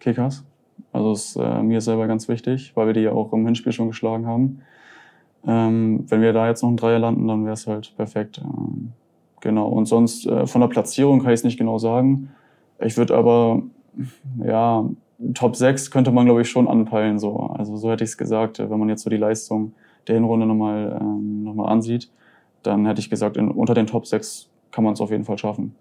Kickers. 0.00 0.44
Also 0.92 1.12
ist 1.12 1.36
äh, 1.36 1.62
mir 1.62 1.80
selber 1.80 2.06
ganz 2.06 2.28
wichtig, 2.28 2.72
weil 2.74 2.86
wir 2.86 2.94
die 2.94 3.00
ja 3.00 3.12
auch 3.12 3.32
im 3.32 3.46
Hinspiel 3.46 3.72
schon 3.72 3.88
geschlagen 3.88 4.26
haben. 4.26 4.62
Ähm, 5.46 6.04
wenn 6.08 6.22
wir 6.22 6.32
da 6.32 6.48
jetzt 6.48 6.62
noch 6.62 6.70
ein 6.70 6.76
Dreier 6.76 6.98
landen, 6.98 7.28
dann 7.28 7.44
wäre 7.44 7.54
es 7.54 7.66
halt 7.66 7.94
perfekt. 7.96 8.40
Ähm, 8.42 8.92
genau. 9.40 9.68
Und 9.68 9.86
sonst 9.86 10.26
äh, 10.26 10.46
von 10.46 10.60
der 10.60 10.68
Platzierung 10.68 11.20
kann 11.20 11.30
ich 11.30 11.40
es 11.40 11.44
nicht 11.44 11.58
genau 11.58 11.78
sagen. 11.78 12.30
Ich 12.80 12.96
würde 12.96 13.16
aber, 13.16 13.62
ja, 14.42 14.84
Top 15.34 15.56
6 15.56 15.90
könnte 15.90 16.10
man, 16.10 16.26
glaube 16.26 16.42
ich, 16.42 16.50
schon 16.50 16.68
anpeilen. 16.68 17.18
So. 17.18 17.36
Also 17.38 17.76
so 17.76 17.90
hätte 17.90 18.04
ich 18.04 18.10
es 18.10 18.18
gesagt, 18.18 18.58
wenn 18.58 18.78
man 18.78 18.88
jetzt 18.88 19.02
so 19.02 19.10
die 19.10 19.16
Leistung 19.16 19.72
der 20.08 20.16
Hinrunde 20.16 20.46
nochmal 20.46 20.98
ähm, 21.00 21.44
noch 21.44 21.66
ansieht, 21.66 22.10
dann 22.62 22.86
hätte 22.86 23.00
ich 23.00 23.10
gesagt, 23.10 23.36
in, 23.36 23.50
unter 23.50 23.74
den 23.74 23.86
Top 23.86 24.06
6 24.06 24.48
kann 24.70 24.84
man 24.84 24.94
es 24.94 25.00
auf 25.00 25.10
jeden 25.10 25.24
Fall 25.24 25.38
schaffen. 25.38 25.74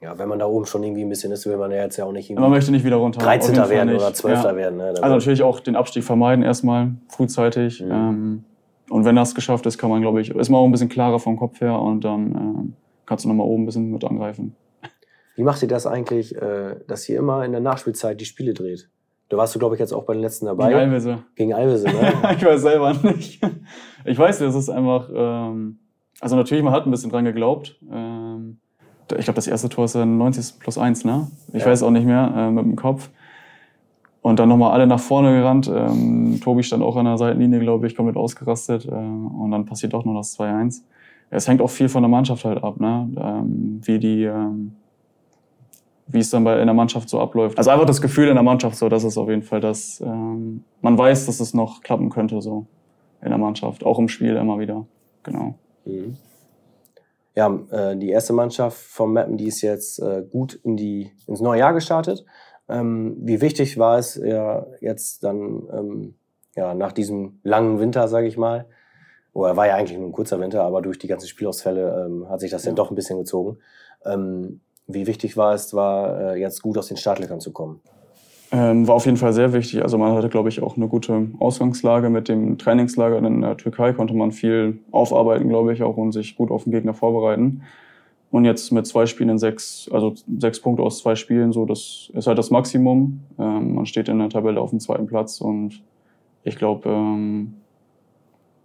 Ja, 0.00 0.16
wenn 0.16 0.28
man 0.28 0.38
da 0.38 0.46
oben 0.46 0.64
schon 0.64 0.84
irgendwie 0.84 1.02
ein 1.02 1.08
bisschen 1.08 1.32
ist, 1.32 1.44
will 1.46 1.56
man 1.56 1.72
ja 1.72 1.78
jetzt 1.78 1.96
ja 1.96 2.04
auch 2.04 2.12
nicht 2.12 2.30
irgendwie 2.30 2.42
man 2.42 2.50
möchte 2.52 2.70
nicht 2.70 2.84
wieder 2.84 2.96
runter. 2.96 3.20
13. 3.20 3.56
werden 3.68 3.96
oder 3.96 4.14
12. 4.14 4.44
Ja. 4.44 4.56
werden. 4.56 4.78
Ne? 4.78 4.94
Also 5.00 5.14
natürlich 5.14 5.42
auch 5.42 5.58
den 5.58 5.74
Abstieg 5.74 6.04
vermeiden 6.04 6.44
erstmal, 6.44 6.92
frühzeitig. 7.08 7.82
Mhm. 7.82 7.90
Ähm, 7.90 8.44
und 8.90 9.04
wenn 9.04 9.16
das 9.16 9.34
geschafft 9.34 9.66
ist, 9.66 9.78
kann 9.78 9.90
man, 9.90 10.00
glaube 10.00 10.20
ich, 10.20 10.30
ist 10.30 10.48
man 10.48 10.60
auch 10.60 10.64
ein 10.64 10.72
bisschen 10.72 10.88
klarer 10.88 11.18
vom 11.18 11.36
Kopf 11.36 11.60
her 11.60 11.78
und 11.78 12.04
dann 12.04 12.34
äh, 12.34 12.72
kannst 13.06 13.24
du 13.24 13.28
nochmal 13.28 13.46
oben 13.46 13.62
ein 13.62 13.66
bisschen 13.66 13.90
mit 13.90 14.04
angreifen. 14.04 14.54
Wie 15.36 15.42
macht 15.42 15.62
ihr 15.62 15.68
das 15.68 15.86
eigentlich, 15.86 16.34
äh, 16.34 16.76
dass 16.86 17.08
ihr 17.08 17.18
immer 17.18 17.44
in 17.44 17.52
der 17.52 17.60
Nachspielzeit 17.60 18.20
die 18.20 18.24
Spiele 18.24 18.54
dreht? 18.54 18.90
Da 19.28 19.36
warst 19.36 19.54
du, 19.54 19.58
glaube 19.58 19.74
ich, 19.74 19.78
jetzt 19.78 19.92
auch 19.92 20.04
bei 20.04 20.14
den 20.14 20.22
letzten 20.22 20.46
dabei. 20.46 20.68
Gegen 20.68 20.80
Alvese. 20.80 21.18
Gegen 21.36 21.54
Alvese, 21.54 21.86
ne? 21.86 22.12
ich 22.36 22.44
weiß 22.44 22.62
selber 22.62 22.94
nicht. 22.94 23.40
Ich 24.04 24.18
weiß, 24.18 24.38
das 24.38 24.54
ist 24.54 24.70
einfach, 24.70 25.10
ähm, 25.14 25.78
also 26.20 26.34
natürlich, 26.34 26.64
man 26.64 26.72
hat 26.72 26.86
ein 26.86 26.90
bisschen 26.90 27.10
dran 27.10 27.24
geglaubt. 27.24 27.78
Ähm, 27.92 28.58
ich 29.16 29.24
glaube, 29.24 29.36
das 29.36 29.46
erste 29.46 29.68
Tor 29.68 29.84
ist 29.84 29.94
dann 29.94 30.18
90 30.18 30.58
plus 30.58 30.78
1, 30.78 31.04
ne? 31.04 31.28
Ich 31.52 31.62
ja. 31.62 31.66
weiß 31.66 31.82
auch 31.82 31.90
nicht 31.90 32.06
mehr, 32.06 32.32
äh, 32.36 32.50
mit 32.50 32.64
dem 32.64 32.76
Kopf. 32.76 33.10
Und 34.20 34.38
dann 34.38 34.48
nochmal 34.48 34.72
alle 34.72 34.86
nach 34.86 35.00
vorne 35.00 35.32
gerannt. 35.38 35.70
Ähm, 35.72 36.40
Tobi 36.42 36.62
stand 36.62 36.82
auch 36.82 36.96
an 36.96 37.04
der 37.04 37.18
Seitenlinie, 37.18 37.60
glaube 37.60 37.86
ich, 37.86 37.94
komplett 37.94 38.16
ausgerastet. 38.16 38.86
Äh, 38.86 38.90
und 38.90 39.50
dann 39.50 39.64
passiert 39.64 39.92
doch 39.92 40.04
nur 40.04 40.14
das 40.14 40.38
2-1. 40.38 40.82
Es 41.30 41.46
hängt 41.46 41.60
auch 41.60 41.70
viel 41.70 41.88
von 41.88 42.02
der 42.02 42.08
Mannschaft 42.08 42.44
halt 42.44 42.62
ab, 42.62 42.80
ne? 42.80 43.08
Ähm, 43.16 43.80
wie 43.84 43.98
die, 43.98 44.24
ähm, 44.24 44.72
wie 46.06 46.18
es 46.18 46.30
dann 46.30 46.44
bei, 46.44 46.58
in 46.58 46.66
der 46.66 46.74
Mannschaft 46.74 47.08
so 47.08 47.20
abläuft. 47.20 47.58
Also 47.58 47.70
einfach 47.70 47.86
das 47.86 48.00
Gefühl 48.00 48.28
in 48.28 48.34
der 48.34 48.42
Mannschaft 48.42 48.76
so, 48.76 48.88
das 48.88 49.04
ist 49.04 49.18
auf 49.18 49.28
jeden 49.28 49.42
Fall 49.42 49.60
das, 49.60 50.00
ähm, 50.00 50.64
man 50.80 50.96
weiß, 50.96 51.26
dass 51.26 51.40
es 51.40 51.54
noch 51.54 51.82
klappen 51.82 52.08
könnte 52.08 52.40
so 52.40 52.66
in 53.20 53.28
der 53.28 53.38
Mannschaft, 53.38 53.84
auch 53.84 53.98
im 53.98 54.08
Spiel 54.08 54.36
immer 54.36 54.58
wieder. 54.58 54.86
Genau. 55.22 55.54
Mhm. 55.84 56.16
Ja, 57.34 57.56
äh, 57.70 57.96
die 57.96 58.08
erste 58.08 58.32
Mannschaft 58.32 58.78
vom 58.78 59.12
Mappen, 59.12 59.36
die 59.36 59.46
ist 59.46 59.60
jetzt 59.62 60.00
äh, 60.00 60.24
gut 60.28 60.54
in 60.64 60.76
die, 60.76 61.12
ins 61.26 61.40
neue 61.40 61.60
Jahr 61.60 61.72
gestartet. 61.72 62.24
Ähm, 62.68 63.16
wie 63.20 63.40
wichtig 63.40 63.78
war 63.78 63.98
es 63.98 64.16
ja 64.16 64.66
jetzt 64.80 65.24
dann 65.24 65.62
ähm, 65.72 66.14
ja, 66.54 66.74
nach 66.74 66.92
diesem 66.92 67.40
langen 67.42 67.80
Winter, 67.80 68.08
sage 68.08 68.26
ich 68.26 68.36
mal, 68.36 68.66
oder 69.32 69.56
war 69.56 69.66
ja 69.66 69.76
eigentlich 69.76 69.98
nur 69.98 70.08
ein 70.08 70.12
kurzer 70.12 70.40
Winter, 70.40 70.62
aber 70.64 70.82
durch 70.82 70.98
die 70.98 71.06
ganzen 71.06 71.28
Spielausfälle 71.28 72.06
ähm, 72.06 72.28
hat 72.28 72.40
sich 72.40 72.50
das 72.50 72.64
ja. 72.64 72.70
ja 72.70 72.74
doch 72.74 72.90
ein 72.90 72.96
bisschen 72.96 73.18
gezogen. 73.18 73.58
Ähm, 74.04 74.60
wie 74.86 75.06
wichtig 75.06 75.36
war 75.36 75.54
es, 75.54 75.74
war 75.74 76.32
äh, 76.32 76.40
jetzt 76.40 76.62
gut 76.62 76.78
aus 76.78 76.88
den 76.88 76.96
Startlöchern 76.96 77.40
zu 77.40 77.52
kommen? 77.52 77.80
Ähm, 78.50 78.88
war 78.88 78.94
auf 78.94 79.04
jeden 79.04 79.18
Fall 79.18 79.34
sehr 79.34 79.52
wichtig. 79.52 79.82
Also 79.82 79.98
man 79.98 80.14
hatte, 80.14 80.30
glaube 80.30 80.48
ich, 80.48 80.62
auch 80.62 80.76
eine 80.76 80.88
gute 80.88 81.28
Ausgangslage 81.38 82.08
mit 82.08 82.28
dem 82.28 82.56
Trainingslager 82.56 83.18
in 83.18 83.42
der 83.42 83.56
Türkei, 83.58 83.92
konnte 83.92 84.14
man 84.14 84.32
viel 84.32 84.78
aufarbeiten, 84.90 85.48
glaube 85.48 85.74
ich, 85.74 85.82
auch 85.82 85.96
und 85.98 86.12
sich 86.12 86.36
gut 86.36 86.50
auf 86.50 86.64
den 86.64 86.72
Gegner 86.72 86.94
vorbereiten. 86.94 87.62
Und 88.30 88.44
jetzt 88.44 88.70
mit 88.72 88.86
zwei 88.86 89.06
Spielen 89.06 89.30
in 89.30 89.38
sechs, 89.38 89.88
also 89.90 90.14
sechs 90.38 90.60
Punkte 90.60 90.82
aus 90.82 90.98
zwei 90.98 91.14
Spielen, 91.14 91.52
so 91.52 91.64
das 91.64 92.10
ist 92.12 92.26
halt 92.26 92.38
das 92.38 92.50
Maximum. 92.50 93.20
Ähm, 93.38 93.74
man 93.74 93.86
steht 93.86 94.08
in 94.08 94.18
der 94.18 94.28
Tabelle 94.28 94.60
auf 94.60 94.70
dem 94.70 94.80
zweiten 94.80 95.06
Platz 95.06 95.40
und 95.40 95.82
ich 96.44 96.56
glaube, 96.56 96.90
ähm, 96.90 97.54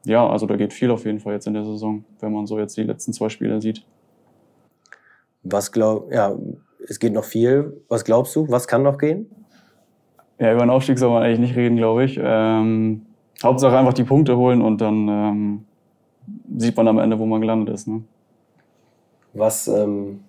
ja, 0.05 0.27
also 0.27 0.45
da 0.47 0.57
geht 0.57 0.73
viel 0.73 0.91
auf 0.91 1.05
jeden 1.05 1.19
Fall 1.19 1.33
jetzt 1.33 1.47
in 1.47 1.53
der 1.53 1.63
Saison, 1.63 2.03
wenn 2.19 2.33
man 2.33 2.45
so 2.45 2.59
jetzt 2.59 2.75
die 2.75 2.83
letzten 2.83 3.13
zwei 3.13 3.29
Spiele 3.29 3.61
sieht. 3.61 3.85
Was 5.43 5.71
glaub, 5.71 6.11
ja, 6.11 6.35
es 6.87 6.99
geht 6.99 7.13
noch 7.13 7.23
viel. 7.23 7.81
Was 7.87 8.03
glaubst 8.03 8.35
du? 8.35 8.49
Was 8.49 8.67
kann 8.67 8.83
noch 8.83 8.97
gehen? 8.97 9.27
Ja, 10.39 10.51
über 10.51 10.61
den 10.61 10.69
Aufstieg 10.69 10.99
soll 10.99 11.09
man 11.09 11.23
eigentlich 11.23 11.39
nicht 11.39 11.55
reden, 11.55 11.77
glaube 11.77 12.03
ich. 12.03 12.19
Ähm, 12.21 13.05
Hauptsache 13.41 13.77
einfach 13.77 13.93
die 13.93 14.03
Punkte 14.03 14.35
holen 14.35 14.61
und 14.61 14.81
dann 14.81 15.07
ähm, 15.07 15.65
sieht 16.57 16.75
man 16.75 16.87
am 16.87 16.99
Ende, 16.99 17.19
wo 17.19 17.25
man 17.25 17.41
gelandet 17.41 17.73
ist. 17.73 17.87
Ne? 17.87 18.03
Was, 19.33 19.67
ähm, 19.67 20.23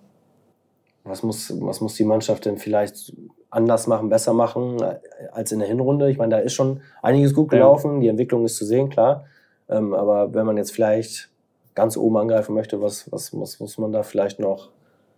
was, 1.03 1.23
muss, 1.23 1.53
was 1.61 1.81
muss 1.81 1.95
die 1.95 2.05
Mannschaft 2.05 2.45
denn 2.45 2.57
vielleicht 2.57 3.13
anders 3.49 3.87
machen, 3.87 4.09
besser 4.09 4.33
machen 4.33 4.81
äh, 4.81 4.99
als 5.31 5.51
in 5.51 5.59
der 5.59 5.67
Hinrunde? 5.67 6.09
Ich 6.09 6.17
meine, 6.17 6.35
da 6.35 6.41
ist 6.41 6.53
schon 6.53 6.81
einiges 7.01 7.33
gut 7.33 7.49
gelaufen, 7.49 7.95
ja. 7.95 7.99
die 8.01 8.07
Entwicklung 8.09 8.45
ist 8.45 8.57
zu 8.57 8.65
sehen, 8.65 8.89
klar. 8.89 9.25
Ähm, 9.69 9.93
aber 9.93 10.33
wenn 10.33 10.45
man 10.45 10.57
jetzt 10.57 10.71
vielleicht 10.71 11.29
ganz 11.73 11.97
oben 11.97 12.17
angreifen 12.17 12.55
möchte, 12.55 12.81
was, 12.81 13.11
was 13.11 13.33
muss, 13.33 13.59
muss 13.59 13.77
man 13.77 13.91
da 13.91 14.03
vielleicht 14.03 14.39
noch? 14.39 14.69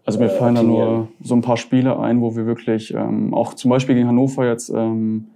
Also 0.05 0.19
mir 0.19 0.25
äh, 0.25 0.29
fallen 0.29 0.55
da 0.55 0.63
nur 0.63 1.09
so 1.21 1.35
ein 1.35 1.41
paar 1.41 1.57
Spiele 1.57 1.99
ein, 1.99 2.21
wo 2.21 2.35
wir 2.35 2.45
wirklich 2.45 2.93
ähm, 2.93 3.33
auch 3.33 3.53
zum 3.53 3.69
Beispiel 3.69 3.95
gegen 3.95 4.07
Hannover 4.07 4.45
jetzt 4.47 4.69
ähm, 4.69 5.27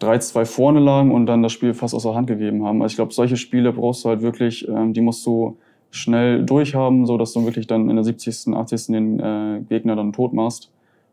3-2 0.00 0.44
vorne 0.44 0.80
lagen 0.80 1.12
und 1.12 1.26
dann 1.26 1.42
das 1.42 1.52
Spiel 1.52 1.74
fast 1.74 1.94
aus 1.94 2.04
der 2.04 2.14
Hand 2.14 2.28
gegeben 2.28 2.64
haben. 2.64 2.80
Also 2.80 2.92
ich 2.92 2.96
glaube, 2.96 3.12
solche 3.12 3.36
Spiele 3.36 3.72
brauchst 3.72 4.04
du 4.04 4.08
halt 4.10 4.22
wirklich, 4.22 4.66
ähm, 4.68 4.92
die 4.92 5.00
musst 5.00 5.26
du 5.26 5.58
schnell 5.90 6.44
durchhaben, 6.44 7.06
so 7.06 7.16
dass 7.16 7.32
du 7.32 7.44
wirklich 7.44 7.66
dann 7.66 7.88
in 7.88 7.96
der 7.96 8.04
70., 8.04 8.54
80. 8.54 8.86
den 8.86 9.20
äh, 9.20 9.60
Gegner 9.68 9.96
dann 9.96 10.12
tot 10.12 10.32
machst 10.32 10.70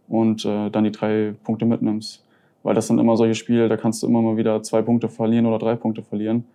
und 0.08 0.46
äh, 0.46 0.70
dann 0.70 0.84
die 0.84 0.92
drei 0.92 1.34
Punkte 1.44 1.66
mitnimmst. 1.66 2.24
Weil 2.64 2.76
das 2.76 2.88
sind 2.88 3.00
immer 3.00 3.16
solche 3.16 3.36
Spiele, 3.36 3.70
da 3.70 3.78
kannst 3.78 4.02
du 4.02 4.08
immer 4.08 4.22
mal 4.22 4.38
wieder 4.38 4.62
zwei 4.64 4.82
Punkte 4.82 5.08
verlieren 5.08 5.46
oder 5.46 5.60
drei 5.60 5.76
Punkte 5.76 6.02
verlieren. 6.02 6.46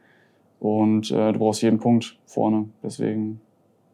Und 0.58 1.10
äh, 1.10 1.32
du 1.32 1.38
brauchst 1.38 1.62
jeden 1.62 1.78
Punkt 1.78 2.18
vorne. 2.26 2.68
Deswegen, 2.82 3.40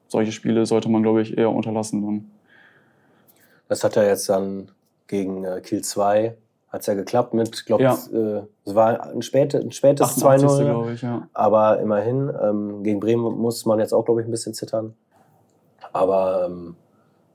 solche 0.08 0.32
Spiele 0.32 0.66
sollte 0.66 0.88
man, 0.88 1.02
glaube 1.02 1.22
ich, 1.22 1.36
eher 1.36 1.50
unterlassen. 1.50 2.02
Dann. 2.02 2.30
Das 3.68 3.84
hat 3.84 3.96
ja 3.96 4.04
jetzt 4.04 4.28
dann 4.28 4.70
gegen 5.06 5.44
äh, 5.44 5.60
Kiel 5.60 5.82
2 5.82 6.34
hat 6.68 6.80
es 6.80 6.86
ja 6.86 6.94
geklappt 6.94 7.32
mit, 7.32 7.64
glaube 7.64 7.84
ja. 7.84 7.94
äh, 8.12 8.42
es 8.64 8.74
war 8.74 9.10
ein, 9.10 9.22
späte, 9.22 9.58
ein 9.58 9.72
spätes 9.72 10.22
2-0. 10.22 10.94
Ich, 10.94 11.02
ja. 11.02 11.28
Aber 11.32 11.80
immerhin, 11.80 12.30
ähm, 12.42 12.82
gegen 12.82 13.00
Bremen 13.00 13.38
muss 13.38 13.64
man 13.66 13.78
jetzt 13.78 13.92
auch, 13.92 14.04
glaube 14.04 14.20
ich, 14.20 14.28
ein 14.28 14.30
bisschen 14.30 14.54
zittern. 14.54 14.94
Aber 15.92 16.46
ähm, 16.46 16.76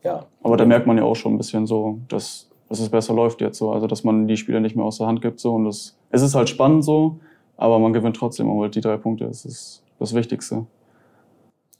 ja. 0.04 0.26
Aber 0.44 0.58
da 0.58 0.66
merkt 0.66 0.88
man 0.88 0.98
ja 0.98 1.04
auch 1.04 1.16
schon 1.16 1.34
ein 1.34 1.38
bisschen 1.38 1.66
so, 1.66 2.00
dass, 2.08 2.50
dass 2.70 2.80
es 2.80 2.90
besser 2.90 3.14
läuft 3.14 3.42
jetzt 3.42 3.58
so. 3.58 3.72
Also 3.72 3.88
dass 3.88 4.04
man 4.04 4.28
die 4.28 4.38
Spieler 4.38 4.60
nicht 4.60 4.76
mehr 4.76 4.86
aus 4.86 4.98
der 4.98 5.08
Hand 5.08 5.22
gibt. 5.22 5.40
So. 5.40 5.54
Und 5.56 5.66
das, 5.66 5.98
es 6.10 6.22
ist 6.22 6.36
halt 6.36 6.50
spannend 6.50 6.84
so, 6.84 7.20
aber 7.58 7.80
man 7.80 7.94
gewinnt 7.94 8.18
trotzdem 8.18 8.50
und 8.50 8.58
holt 8.58 8.76
die 8.76 8.82
drei 8.82 8.98
Punkte. 8.98 9.28
Das 9.28 9.46
ist 9.46 9.84
das 10.00 10.14
Wichtigste. 10.14 10.66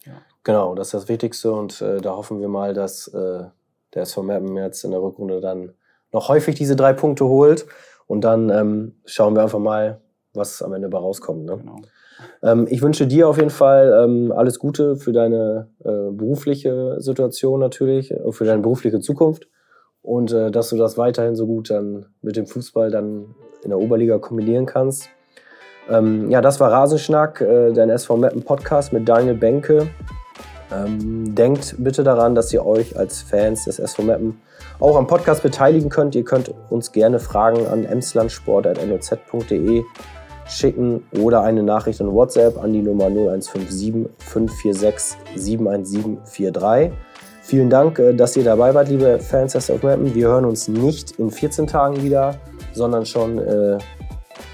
Ja. 0.06 0.14
Genau, 0.44 0.76
das 0.76 0.88
ist 0.88 0.94
das 0.94 1.10
Wichtigste 1.10 1.52
und 1.52 1.82
äh, 1.82 2.00
da 2.00 2.16
hoffen 2.16 2.40
wir 2.40 2.48
mal, 2.48 2.74
dass 2.74 3.08
äh, 3.10 3.44
der 3.94 4.04
SV 4.04 4.24
Meppen 4.24 4.56
jetzt 4.56 4.84
in 4.84 4.92
der 4.92 5.02
Rückrunde 5.02 5.42
dann 5.42 5.74
noch 6.12 6.30
häufig 6.30 6.56
diese 6.56 6.76
drei 6.76 6.94
Punkte 6.94 7.26
holt. 7.26 7.66
Und 8.08 8.24
dann 8.24 8.50
ähm, 8.50 8.96
schauen 9.06 9.36
wir 9.36 9.44
einfach 9.44 9.60
mal, 9.60 10.02
was 10.34 10.62
am 10.62 10.74
Ende 10.74 10.90
bei 10.90 10.98
rauskommt. 10.98 11.46
Ne? 11.46 11.58
Genau. 11.58 11.78
Ähm, 12.44 12.68
ich 12.70 12.82
wünsche 12.82 13.08
dir 13.08 13.28
auf 13.28 13.38
jeden 13.38 13.50
Fall 13.50 14.04
ähm, 14.04 14.32
alles 14.32 14.60
Gute 14.60 14.96
für 14.96 15.12
deine 15.12 15.70
äh, 15.84 16.12
berufliche 16.12 17.00
Situation 17.00 17.60
natürlich, 17.60 18.12
äh, 18.12 18.32
für 18.32 18.46
deine 18.46 18.62
berufliche 18.62 19.00
Zukunft. 19.00 19.48
Und 20.02 20.32
äh, 20.34 20.52
dass 20.52 20.70
du 20.70 20.78
das 20.78 20.98
weiterhin 20.98 21.36
so 21.36 21.46
gut 21.46 21.70
dann 21.70 22.08
mit 22.22 22.36
dem 22.36 22.48
Fußball 22.48 22.90
dann 22.90 23.36
in 23.64 23.70
der 23.70 23.80
Oberliga 23.80 24.18
kombinieren 24.18 24.66
kannst. 24.66 25.10
Ähm, 25.90 26.30
ja, 26.30 26.42
das 26.42 26.60
war 26.60 26.72
Rasenschnack, 26.72 27.42
äh, 27.42 27.72
dein 27.72 27.90
SV 27.90 28.18
Mappen 28.18 28.44
Podcast 28.44 28.94
mit 28.94 29.08
Daniel 29.08 29.36
Benke. 29.36 29.90
Ähm, 30.74 31.36
denkt 31.36 31.76
bitte 31.80 32.04
daran, 32.04 32.36
dass 32.36 32.54
ihr 32.54 32.66
euch 32.66 32.98
als 32.98 33.22
Fans 33.22 33.66
des 33.66 33.80
SV 33.80 34.04
Mappen 34.04 34.40
auch 34.80 34.96
am 34.96 35.08
Podcast 35.08 35.44
beteiligen 35.44 35.90
könnt. 35.90 36.16
Ihr 36.16 36.24
könnt 36.24 36.54
uns 36.70 36.92
gerne 36.92 37.20
Fragen 37.20 37.68
an 37.68 37.84
emslandsport.noz.de 37.84 39.84
schicken 40.48 41.04
oder 41.20 41.44
eine 41.44 41.64
Nachricht 41.64 42.00
an 42.02 42.14
WhatsApp 42.14 42.62
an 42.62 42.74
die 42.74 42.82
Nummer 42.82 43.06
0157 43.06 44.10
546 44.20 45.18
71743. 45.36 46.92
Vielen 47.44 47.70
Dank, 47.70 48.00
äh, 48.00 48.14
dass 48.14 48.36
ihr 48.38 48.44
dabei 48.44 48.74
wart, 48.74 48.90
liebe 48.90 49.20
Fans 49.20 49.54
des 49.54 49.70
SV 49.70 49.88
Mappen. 49.88 50.16
Wir 50.16 50.28
hören 50.28 50.46
uns 50.46 50.68
nicht 50.68 51.20
in 51.20 51.32
14 51.32 51.68
Tagen 51.68 52.04
wieder, 52.04 52.36
sondern 52.74 53.06
schon 53.06 53.40
äh, 53.40 53.78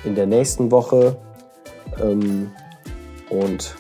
in 0.04 0.16
der 0.16 0.26
nächsten 0.26 0.72
Woche. 0.72 1.16
Ähm, 2.02 2.52
und 3.30 3.76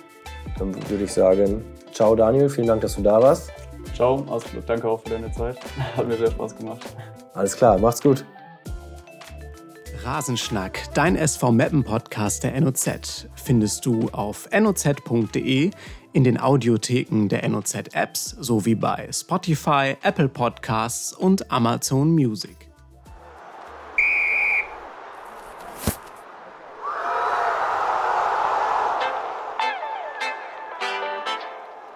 dann 0.59 0.75
würde 0.89 1.05
ich 1.05 1.13
sagen, 1.13 1.63
ciao 1.97 2.15
Daniel, 2.15 2.47
vielen 2.47 2.67
Dank, 2.67 2.81
dass 2.81 2.95
du 2.95 3.01
da 3.01 3.19
warst. 3.19 3.51
Ciao, 3.95 4.23
Ausflug. 4.27 4.65
Danke 4.67 4.87
auch 4.87 5.01
für 5.01 5.09
deine 5.09 5.31
Zeit. 5.31 5.57
Hat 5.97 6.07
mir 6.07 6.15
sehr 6.15 6.29
Spaß 6.29 6.55
gemacht. 6.55 6.81
Alles 7.33 7.55
klar, 7.55 7.79
macht's 7.79 8.01
gut. 8.01 8.23
Rasenschnack, 10.03 10.93
dein 10.93 11.15
SV 11.15 11.51
Mappen 11.51 11.83
Podcast 11.83 12.43
der 12.43 12.59
NOZ, 12.61 13.27
findest 13.35 13.85
du 13.85 14.09
auf 14.11 14.47
noz.de, 14.51 15.71
in 16.13 16.23
den 16.23 16.39
Audiotheken 16.39 17.27
der 17.27 17.49
NOZ 17.49 17.75
Apps 17.93 18.29
sowie 18.39 18.75
bei 18.75 19.09
Spotify, 19.11 19.97
Apple 20.03 20.29
Podcasts 20.29 21.13
und 21.13 21.51
Amazon 21.51 22.11
Music. 22.11 22.66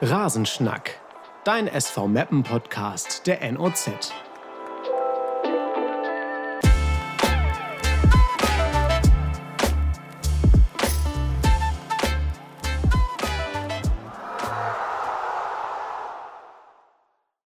Rasenschnack, 0.03 0.99
dein 1.43 1.67
SV 1.67 2.07
Mappen 2.07 2.41
Podcast 2.41 3.27
der 3.27 3.51
NOZ. 3.51 4.11